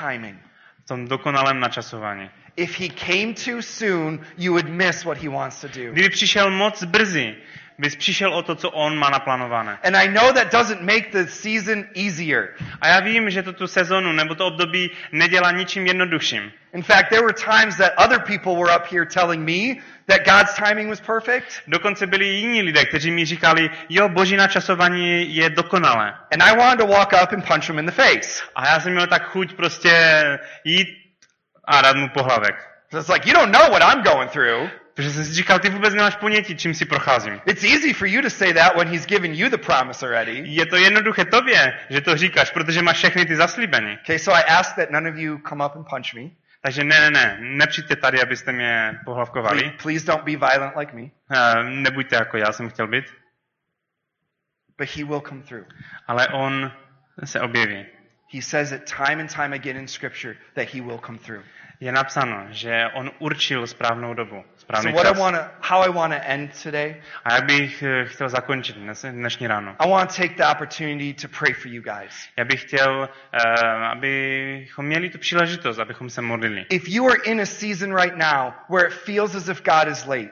timing. 0.00 0.38
V 0.84 0.88
tom 0.88 1.08
dokonalém 1.08 1.60
načasování. 1.60 2.30
If 2.56 2.80
he 2.80 2.88
came 2.88 3.34
too 3.34 3.62
soon, 3.62 4.20
you 4.36 4.52
would 4.52 4.68
miss 4.68 5.04
what 5.04 5.18
he 5.18 5.28
wants 5.28 5.60
to 5.60 5.68
do. 5.68 5.92
Kdyby 5.92 6.08
přišel 6.08 6.50
moc 6.50 6.84
brzy, 6.84 7.36
bys 7.78 7.96
přišel 7.96 8.34
o 8.34 8.42
to, 8.42 8.54
co 8.54 8.70
on 8.70 8.98
má 8.98 9.10
naplánované. 9.10 9.78
And 9.84 9.96
I 9.96 10.08
know 10.08 10.32
that 10.32 10.52
doesn't 10.52 10.80
make 10.80 11.10
the 11.12 11.26
season 11.30 11.84
easier. 11.94 12.48
A 12.80 12.88
já 12.88 13.00
vím, 13.00 13.30
že 13.30 13.42
to 13.42 13.52
tu 13.52 13.66
sezonu 13.66 14.12
nebo 14.12 14.34
to 14.34 14.46
období 14.46 14.90
nedělá 15.12 15.50
ničím 15.50 15.86
jednodušším. 15.86 16.52
In 16.74 16.82
fact, 16.82 17.08
there 17.08 17.22
were 17.22 17.34
times 17.34 17.76
that 17.76 17.92
other 17.98 18.18
people 18.18 18.56
were 18.56 18.76
up 18.76 18.86
here 18.92 19.06
telling 19.06 19.44
me 19.44 19.82
that 20.06 20.24
God's 20.24 20.54
timing 20.54 20.88
was 20.90 21.00
perfect, 21.00 21.62
Dokonce 21.66 22.06
byli 22.06 22.24
jiní 22.26 22.62
lidé, 22.62 22.84
kteří 22.84 23.10
mi 23.10 23.24
říkali, 23.24 23.70
jo, 23.88 24.08
boží 24.08 24.36
načasování 24.36 25.36
je 25.36 25.50
dokonalé. 25.50 26.14
and 26.32 26.42
I 26.42 26.56
wanted 26.56 26.78
to 26.78 26.86
walk 26.86 27.12
up 27.22 27.32
and 27.32 27.46
punch 27.46 27.68
him 27.68 27.78
in 27.78 27.86
the 27.86 27.92
face. 27.92 28.42
A 28.54 28.66
já 28.66 28.80
jsem 28.80 28.92
měl 28.92 29.06
tak 29.06 29.24
chuť 29.30 29.54
prostě 29.54 29.92
jít 30.64 30.88
a 31.64 31.82
dát 31.82 31.96
mu 31.96 32.08
pohlavek. 32.08 32.54
So 32.90 33.00
it's 33.00 33.08
like, 33.08 33.28
you 33.28 33.34
don't 33.34 33.52
know 33.52 33.70
what 33.70 33.82
I'm 33.82 34.02
going 34.02 34.30
through. 34.30 34.70
Protože 34.94 35.10
jsem 35.10 35.24
si 35.24 35.32
říkal, 35.34 35.58
ty 35.58 35.68
vůbec 35.70 35.94
nemáš 35.94 36.16
ponětí, 36.16 36.56
čím 36.56 36.74
si 36.74 36.84
procházím. 36.84 37.40
It's 37.46 37.64
easy 37.64 37.92
for 37.92 38.08
you 38.08 38.22
to 38.22 38.30
say 38.30 38.52
that 38.54 38.76
when 38.76 38.88
he's 38.88 39.06
given 39.06 39.34
you 39.34 39.48
the 39.48 39.56
promise 39.56 40.06
already. 40.06 40.42
Je 40.44 40.66
to 40.66 40.76
jednoduché 40.76 41.24
tobě, 41.24 41.78
že 41.90 42.00
to 42.00 42.16
říkáš, 42.16 42.50
protože 42.50 42.82
máš 42.82 42.96
všechny 42.96 43.26
ty 43.26 43.36
zaslíbení. 43.36 43.98
Okay, 44.02 44.18
so 44.18 44.38
I 44.40 44.44
ask 44.44 44.76
that 44.76 44.90
none 44.90 45.10
of 45.10 45.16
you 45.16 45.38
come 45.48 45.66
up 45.66 45.76
and 45.76 45.86
punch 45.90 46.14
me. 46.14 46.30
Takže 46.60 46.84
ne, 46.84 47.00
ne, 47.00 47.10
ne, 47.10 47.38
nepřijďte 47.40 47.96
tady, 47.96 48.22
abyste 48.22 48.52
mě 48.52 48.88
Please, 48.90 49.04
pohlavkovali. 49.04 49.72
please 49.82 50.06
don't 50.06 50.24
be 50.24 50.36
violent 50.36 50.76
like 50.76 50.92
me. 50.96 51.02
Eh, 51.02 51.62
Nebuďte 51.64 52.16
jako 52.16 52.36
já 52.36 52.52
jsem 52.52 52.70
chtěl 52.70 52.86
být. 52.88 53.04
But 54.78 54.88
he 54.96 55.04
will 55.04 55.20
come 55.28 55.42
through. 55.42 55.64
Ale 56.06 56.28
on 56.28 56.72
se 57.24 57.40
objeví. 57.40 57.86
He 58.34 58.42
says 58.42 58.72
it 58.72 58.92
time 58.96 59.20
and 59.20 59.34
time 59.34 59.52
again 59.52 59.76
in 59.76 59.88
Scripture 59.88 60.34
that 60.54 60.68
he 60.74 60.80
will 60.80 60.98
come 61.06 61.18
through. 61.18 61.44
Je 61.82 61.92
napsáno, 61.92 62.46
že 62.50 62.84
on 62.94 63.10
určil 63.18 63.66
správnou 63.66 64.14
dobu, 64.14 64.42
So 64.42 64.60
správný 64.60 64.92
what 64.92 65.06
I 65.06 65.08
čas. 65.08 65.18
want 65.18 65.36
to, 65.36 65.42
how 65.60 65.82
I 65.82 65.90
want 65.90 66.12
to 66.14 66.20
end 66.24 66.62
today, 66.62 67.02
A 67.24 67.34
jak 67.34 67.44
bych 67.44 67.82
eh, 67.82 68.04
chtěl 68.04 68.28
zakončit 68.28 68.76
dnes, 68.76 69.04
dnešní 69.10 69.46
ráno? 69.46 69.76
I 69.78 69.90
want 69.90 70.10
to 70.10 70.22
take 70.22 70.34
the 70.34 70.44
opportunity 70.52 71.14
to 71.14 71.28
pray 71.38 71.52
for 71.54 71.68
you 71.72 71.82
guys. 71.82 72.28
Já 72.36 72.44
bych 72.44 72.60
chtěl, 72.62 73.08
eh, 73.32 73.66
abychom 73.90 74.86
měli 74.86 75.10
tu 75.10 75.18
příležitost, 75.18 75.78
abychom 75.78 76.10
se 76.10 76.22
modlili. 76.22 76.66
If 76.70 76.88
you 76.88 77.08
are 77.10 77.20
in 77.24 77.40
a 77.40 77.46
season 77.46 77.96
right 77.96 78.16
now 78.16 78.52
where 78.70 78.88
it 78.88 78.94
feels 78.94 79.34
as 79.34 79.48
if 79.48 79.62
God 79.62 79.88
is 79.92 80.06
late, 80.06 80.30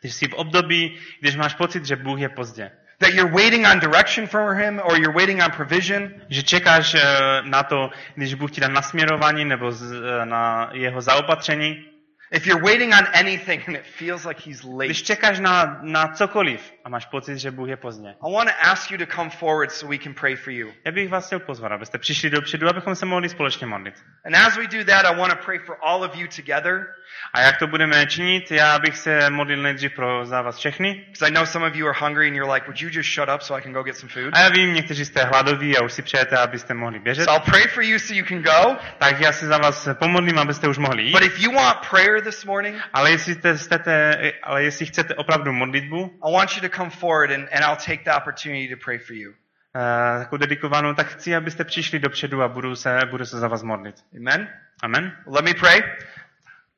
Když 0.00 0.14
jsi 0.14 0.28
v 0.28 0.34
období, 0.34 0.98
když 1.20 1.36
máš 1.36 1.54
pocit, 1.54 1.84
že 1.84 1.96
Bůh 1.96 2.20
je 2.20 2.28
pozdě, 2.28 2.70
that 3.02 3.14
you're 3.14 3.34
waiting 3.34 3.66
on 3.66 3.80
direction 3.80 4.26
from 4.26 4.56
him 4.56 4.80
or 4.86 4.96
you're 4.96 5.12
waiting 5.12 5.42
on 5.42 5.50
provision, 5.50 6.14
že 6.30 6.42
čekáš 6.42 6.94
eh, 6.94 7.02
na 7.42 7.62
to, 7.62 7.90
když 8.14 8.34
Bůh 8.34 8.50
ti 8.50 8.60
dá 8.60 8.68
nasměrování 8.68 9.44
nebo 9.44 9.72
eh, 9.74 10.26
na 10.26 10.70
jeho 10.72 11.00
zaopatření, 11.00 11.84
if 12.30 12.46
you're 12.46 12.62
waiting 12.62 12.92
on 12.94 13.06
anything 13.12 13.68
and 13.68 13.76
it 13.76 13.84
feels 13.84 14.24
like 14.24 14.40
he's 14.46 14.62
late, 14.64 14.86
když 14.86 15.02
čekáš 15.02 15.40
na, 15.40 15.78
na 15.82 16.08
cokoliv 16.08 16.72
a 16.84 16.88
máš 16.88 17.06
pocit, 17.06 17.38
že 17.38 17.50
Bůh 17.50 17.68
je 17.68 17.76
pozdě. 17.76 18.08
I 18.08 18.32
want 18.34 18.50
to 18.50 18.54
ask 18.70 18.90
you 18.90 18.98
to 18.98 19.06
come 19.16 19.30
forward 19.30 19.72
so 19.72 19.90
we 19.90 19.98
can 19.98 20.14
pray 20.14 20.36
for 20.36 20.52
you. 20.52 20.72
Já 20.84 20.92
bych 20.92 21.08
vás 21.08 21.26
chtěl 21.26 21.40
pozvat, 21.40 21.72
abyste 21.72 21.98
přišli 21.98 22.30
dopředu, 22.30 22.68
abychom 22.68 22.94
se 22.94 23.06
mohli 23.06 23.28
společně 23.28 23.66
modlit. 23.66 23.94
And 24.26 24.34
as 24.36 24.56
we 24.56 24.66
do 24.66 24.84
that, 24.84 25.04
I 25.06 25.16
want 25.16 25.32
to 25.32 25.44
pray 25.44 25.58
for 25.58 25.76
all 25.82 26.02
of 26.04 26.16
you 26.16 26.26
together 26.36 26.86
A 27.34 27.40
jak 27.40 27.58
to 27.58 27.66
budeme 27.66 28.06
činit, 28.06 28.50
já 28.50 28.78
bych 28.78 28.96
se 28.98 29.30
modlil 29.30 29.62
nejdřív 29.62 29.92
pro 29.94 30.26
za 30.26 30.42
vás 30.42 30.58
všechny. 30.58 30.94
because 31.06 31.26
I 31.26 31.30
know 31.30 31.46
some 31.46 31.66
of 31.66 31.74
you 31.76 31.86
are 31.88 31.98
hungry 32.00 32.26
and 32.28 32.36
you're 32.36 32.52
like, 32.54 32.66
would 32.66 32.80
you 32.80 32.88
just 32.92 33.10
shut 33.14 33.28
up 33.34 33.42
so 33.42 33.58
I 33.58 33.62
can 33.62 33.72
go 33.72 33.82
get 33.82 33.96
some 33.96 34.12
food? 34.12 34.34
A 34.34 34.40
já 34.40 34.48
vím, 34.48 34.74
někteří 34.74 35.04
jste 35.04 35.24
hladoví 35.24 35.76
a 35.78 35.82
už 35.82 35.92
si 35.92 36.02
přejete, 36.02 36.36
abyste 36.38 36.74
mohli 36.74 36.98
běžet. 36.98 37.24
So 37.24 37.32
I'll 37.34 37.50
pray 37.50 37.62
for 37.68 37.82
you 37.82 37.98
so 37.98 38.14
you 38.14 38.24
can 38.24 38.42
go. 38.42 38.76
Tak 38.98 39.20
já 39.20 39.32
si 39.32 39.46
za 39.46 39.58
vás 39.58 39.88
pomodlím, 39.94 40.38
abyste 40.38 40.68
už 40.68 40.78
mohli 40.78 41.02
jít. 41.02 41.12
But 41.12 41.22
if 41.22 41.38
you 41.40 41.52
want 41.52 41.78
prayer 41.90 42.22
this 42.22 42.44
morning, 42.44 42.76
Ale 42.92 43.10
jestli, 43.10 43.34
jste, 43.34 43.58
jste, 43.58 44.32
ale 44.42 44.64
jestli 44.64 44.86
chcete 44.86 45.14
opravdu 45.14 45.52
modlitbu, 45.52 46.18
I 46.28 46.32
want 46.32 46.50
you 46.56 46.60
to 46.68 46.71
come 46.76 46.90
forward 46.90 47.30
and, 47.30 47.48
and 47.52 47.64
I'll 47.64 47.76
take 47.86 48.04
the 48.04 48.10
opportunity 48.16 48.68
to 48.68 48.76
pray 48.84 48.98
for 48.98 49.14
you. 49.16 49.30
eh, 49.76 50.18
takovou 50.18 50.38
dedikovanou, 50.38 50.94
tak 50.94 51.06
chci, 51.06 51.36
abyste 51.36 51.64
přišli 51.64 51.98
dopředu 51.98 52.42
a 52.42 52.48
budu 52.48 52.76
se, 52.76 52.98
budu 53.10 53.24
se 53.26 53.38
za 53.38 53.48
vás 53.48 53.62
modlit. 53.62 53.96
Amen? 54.16 54.48
Amen? 54.82 55.12
Let 55.26 55.44
me 55.44 55.54
pray. 55.54 55.82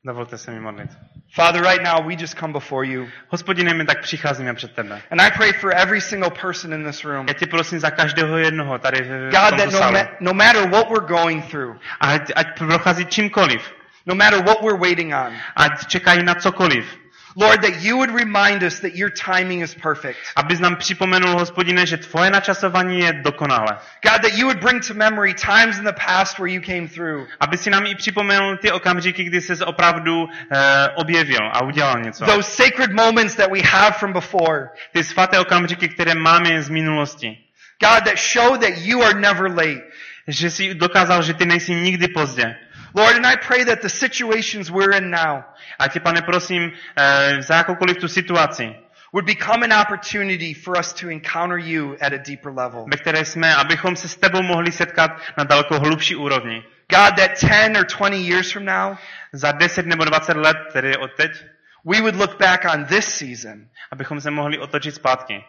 Dovolte 0.06 0.38
se 0.38 0.50
mi 0.50 0.60
modlit. 0.60 0.90
Father, 1.34 1.62
right 1.62 1.82
now 1.82 2.06
we 2.08 2.14
just 2.14 2.38
come 2.38 2.52
before 2.52 2.86
you. 2.86 3.08
Hospodine, 3.28 3.74
my 3.74 3.84
tak 3.84 4.00
přicházíme 4.02 4.54
před 4.54 4.72
tebe. 4.74 5.02
And 5.10 5.20
I 5.20 5.30
pray 5.30 5.52
for 5.52 5.72
every 5.76 6.00
single 6.00 6.30
person 6.30 6.72
in 6.74 6.84
this 6.84 7.04
room. 7.04 7.26
Já 7.28 7.34
tě 7.34 7.46
prosím 7.46 7.78
za 7.78 7.90
každého 7.90 8.38
jednoho 8.38 8.78
tady 8.78 9.02
v 9.02 9.30
God, 9.30 9.58
that 9.58 9.72
no, 9.72 9.80
ma- 9.92 10.08
no 10.20 10.32
matter 10.34 10.68
what 10.70 10.90
we're 10.90 11.06
going 11.06 11.44
through, 11.50 11.76
Ať, 12.00 12.32
ať 12.36 12.58
prochází 12.58 13.06
čímkoliv. 13.06 13.72
no 14.06 14.14
matter 14.14 14.44
what 14.44 14.62
we're 14.62 14.78
waiting 14.78 15.14
on, 15.14 15.32
Ať 15.56 15.86
čekají 15.86 16.22
na 16.22 16.34
cokoliv. 16.34 16.98
Lord, 17.36 17.62
that 17.62 17.82
you 17.82 17.96
would 17.96 18.10
remind 18.10 18.62
us 18.62 18.80
that 18.80 18.94
your 18.94 19.10
timing 19.10 19.60
is 19.62 19.74
perfect. 19.74 20.18
Abys 20.36 20.60
nám 20.60 20.76
připomenul, 20.76 21.38
hospodine, 21.38 21.86
že 21.86 21.96
tvoje 21.96 22.30
načasování 22.30 23.00
je 23.00 23.12
dokonalé. 23.12 23.78
God, 24.02 24.22
that 24.22 24.34
you 24.34 24.46
would 24.46 24.60
bring 24.60 24.86
to 24.86 24.94
memory 24.94 25.34
times 25.34 25.78
in 25.78 25.84
the 25.84 25.92
past 25.92 26.38
where 26.38 26.52
you 26.52 26.60
came 26.60 26.88
through. 26.88 27.26
Aby 27.40 27.56
si 27.58 27.70
nám 27.70 27.86
i 27.86 27.94
připomenul 27.94 28.56
ty 28.56 28.72
okamžiky, 28.72 29.24
kdy 29.24 29.40
jsi 29.40 29.64
opravdu 29.64 30.28
eh, 30.50 30.88
objevil 30.94 31.50
a 31.52 31.64
udělal 31.64 32.00
něco. 32.00 32.24
Those 32.24 32.50
sacred 32.50 32.92
moments 32.92 33.34
that 33.34 33.50
we 33.50 33.60
have 33.62 33.92
from 33.98 34.12
before. 34.12 34.68
Ty 34.92 35.04
svaté 35.04 35.40
okamžiky, 35.40 35.88
které 35.88 36.14
máme 36.14 36.62
z 36.62 36.68
minulosti. 36.68 37.38
God, 37.80 38.04
that 38.04 38.18
show 38.18 38.56
that 38.56 38.78
you 38.78 39.02
are 39.02 39.20
never 39.20 39.50
late. 39.50 39.82
Že 40.28 40.50
jsi 40.50 40.74
dokázal, 40.74 41.22
že 41.22 41.34
ty 41.34 41.46
nejsi 41.46 41.74
nikdy 41.74 42.08
pozdě. 42.08 42.56
Lord, 42.94 43.16
and 43.16 43.26
I 43.26 43.36
pray 43.36 43.64
that 43.64 43.82
the 43.82 43.88
situations 43.88 44.70
we're 44.70 44.96
in 44.96 45.10
now 45.10 45.44
A 45.78 45.88
tě, 45.88 46.00
pane, 46.00 46.22
prosím, 46.22 46.72
eh, 46.96 47.42
za 47.42 47.54
jakoukoliv 47.56 47.96
tu 47.96 48.08
situaci, 48.08 48.76
would 49.12 49.26
become 49.26 49.64
an 49.64 49.72
opportunity 49.72 50.54
for 50.54 50.78
us 50.78 50.92
to 50.92 51.10
encounter 51.10 51.58
you 51.58 51.96
at 52.00 52.12
a 52.12 52.18
deeper 52.18 52.52
level. 52.52 52.86
ve 52.90 52.96
které 52.96 53.24
jsme, 53.24 53.54
abychom 53.54 53.96
se 53.96 54.08
s 54.08 54.16
tebou 54.16 54.42
mohli 54.42 54.72
setkat 54.72 55.10
na 55.38 55.44
daleko 55.44 55.80
hlubší 55.80 56.16
úrovni. 56.16 56.64
God, 56.90 57.16
that 57.16 57.42
10 57.42 57.76
or 57.76 57.84
20 57.84 58.16
years 58.16 58.52
from 58.52 58.64
now, 58.64 58.96
Za 59.32 59.52
10 59.52 59.86
nebo 59.86 60.04
20 60.04 60.36
let, 60.36 60.56
tedy 60.72 60.96
od 60.96 61.10
teď, 61.16 61.44
we 61.84 62.00
would 62.00 62.16
look 62.16 62.38
back 62.38 62.64
on 62.74 62.84
this 62.84 63.06
season 63.06 63.68
abychom 63.90 64.20
se 64.20 64.30
mohli 64.30 64.58
otočit 64.58 64.94
zpátky. 64.94 65.44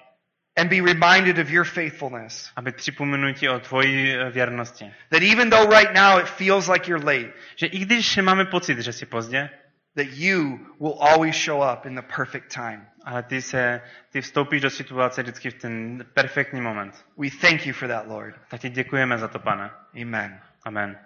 And 0.57 0.69
be 0.69 0.81
reminded 0.81 1.39
of 1.39 1.49
your 1.49 1.65
faithfulness. 1.65 2.51
Aby 2.55 2.71
připomenu 2.71 3.33
ti 3.33 3.49
o 3.49 3.59
tvoji 3.59 4.15
eh, 4.17 4.29
věrnosti. 4.29 4.93
That 5.09 5.21
even 5.23 5.49
though 5.49 5.77
right 5.79 5.93
now 5.93 6.19
it 6.19 6.27
feels 6.29 6.67
like 6.67 6.91
you're 6.91 7.05
late, 7.05 7.33
Že 7.55 7.65
i 7.67 7.79
když 7.79 8.17
máme 8.17 8.45
pocit, 8.45 8.79
že 8.79 8.93
jsi 8.93 9.05
pozdě, 9.05 9.49
that 9.95 10.07
you 10.13 10.59
will 10.79 10.97
always 11.01 11.35
show 11.35 11.73
up 11.73 11.85
in 11.85 11.95
the 11.95 12.01
perfect 12.15 12.53
time. 12.53 12.87
ale 13.05 13.23
ty, 13.23 13.41
se, 13.41 13.81
ty 14.11 14.21
vstoupíš 14.21 14.61
do 14.61 14.69
situace 14.69 15.21
vždycky 15.23 15.49
v 15.49 15.53
ten 15.53 16.05
perfektní 16.13 16.61
moment. 16.61 17.05
We 17.17 17.27
thank 17.41 17.65
you 17.65 17.73
for 17.73 17.87
that, 17.87 18.07
Lord. 18.07 18.35
Tak 18.49 18.61
ti 18.61 18.69
děkujeme 18.69 19.17
za 19.17 19.27
to, 19.27 19.39
pane. 19.39 19.69
Amen. 20.01 20.39
Amen. 20.65 20.97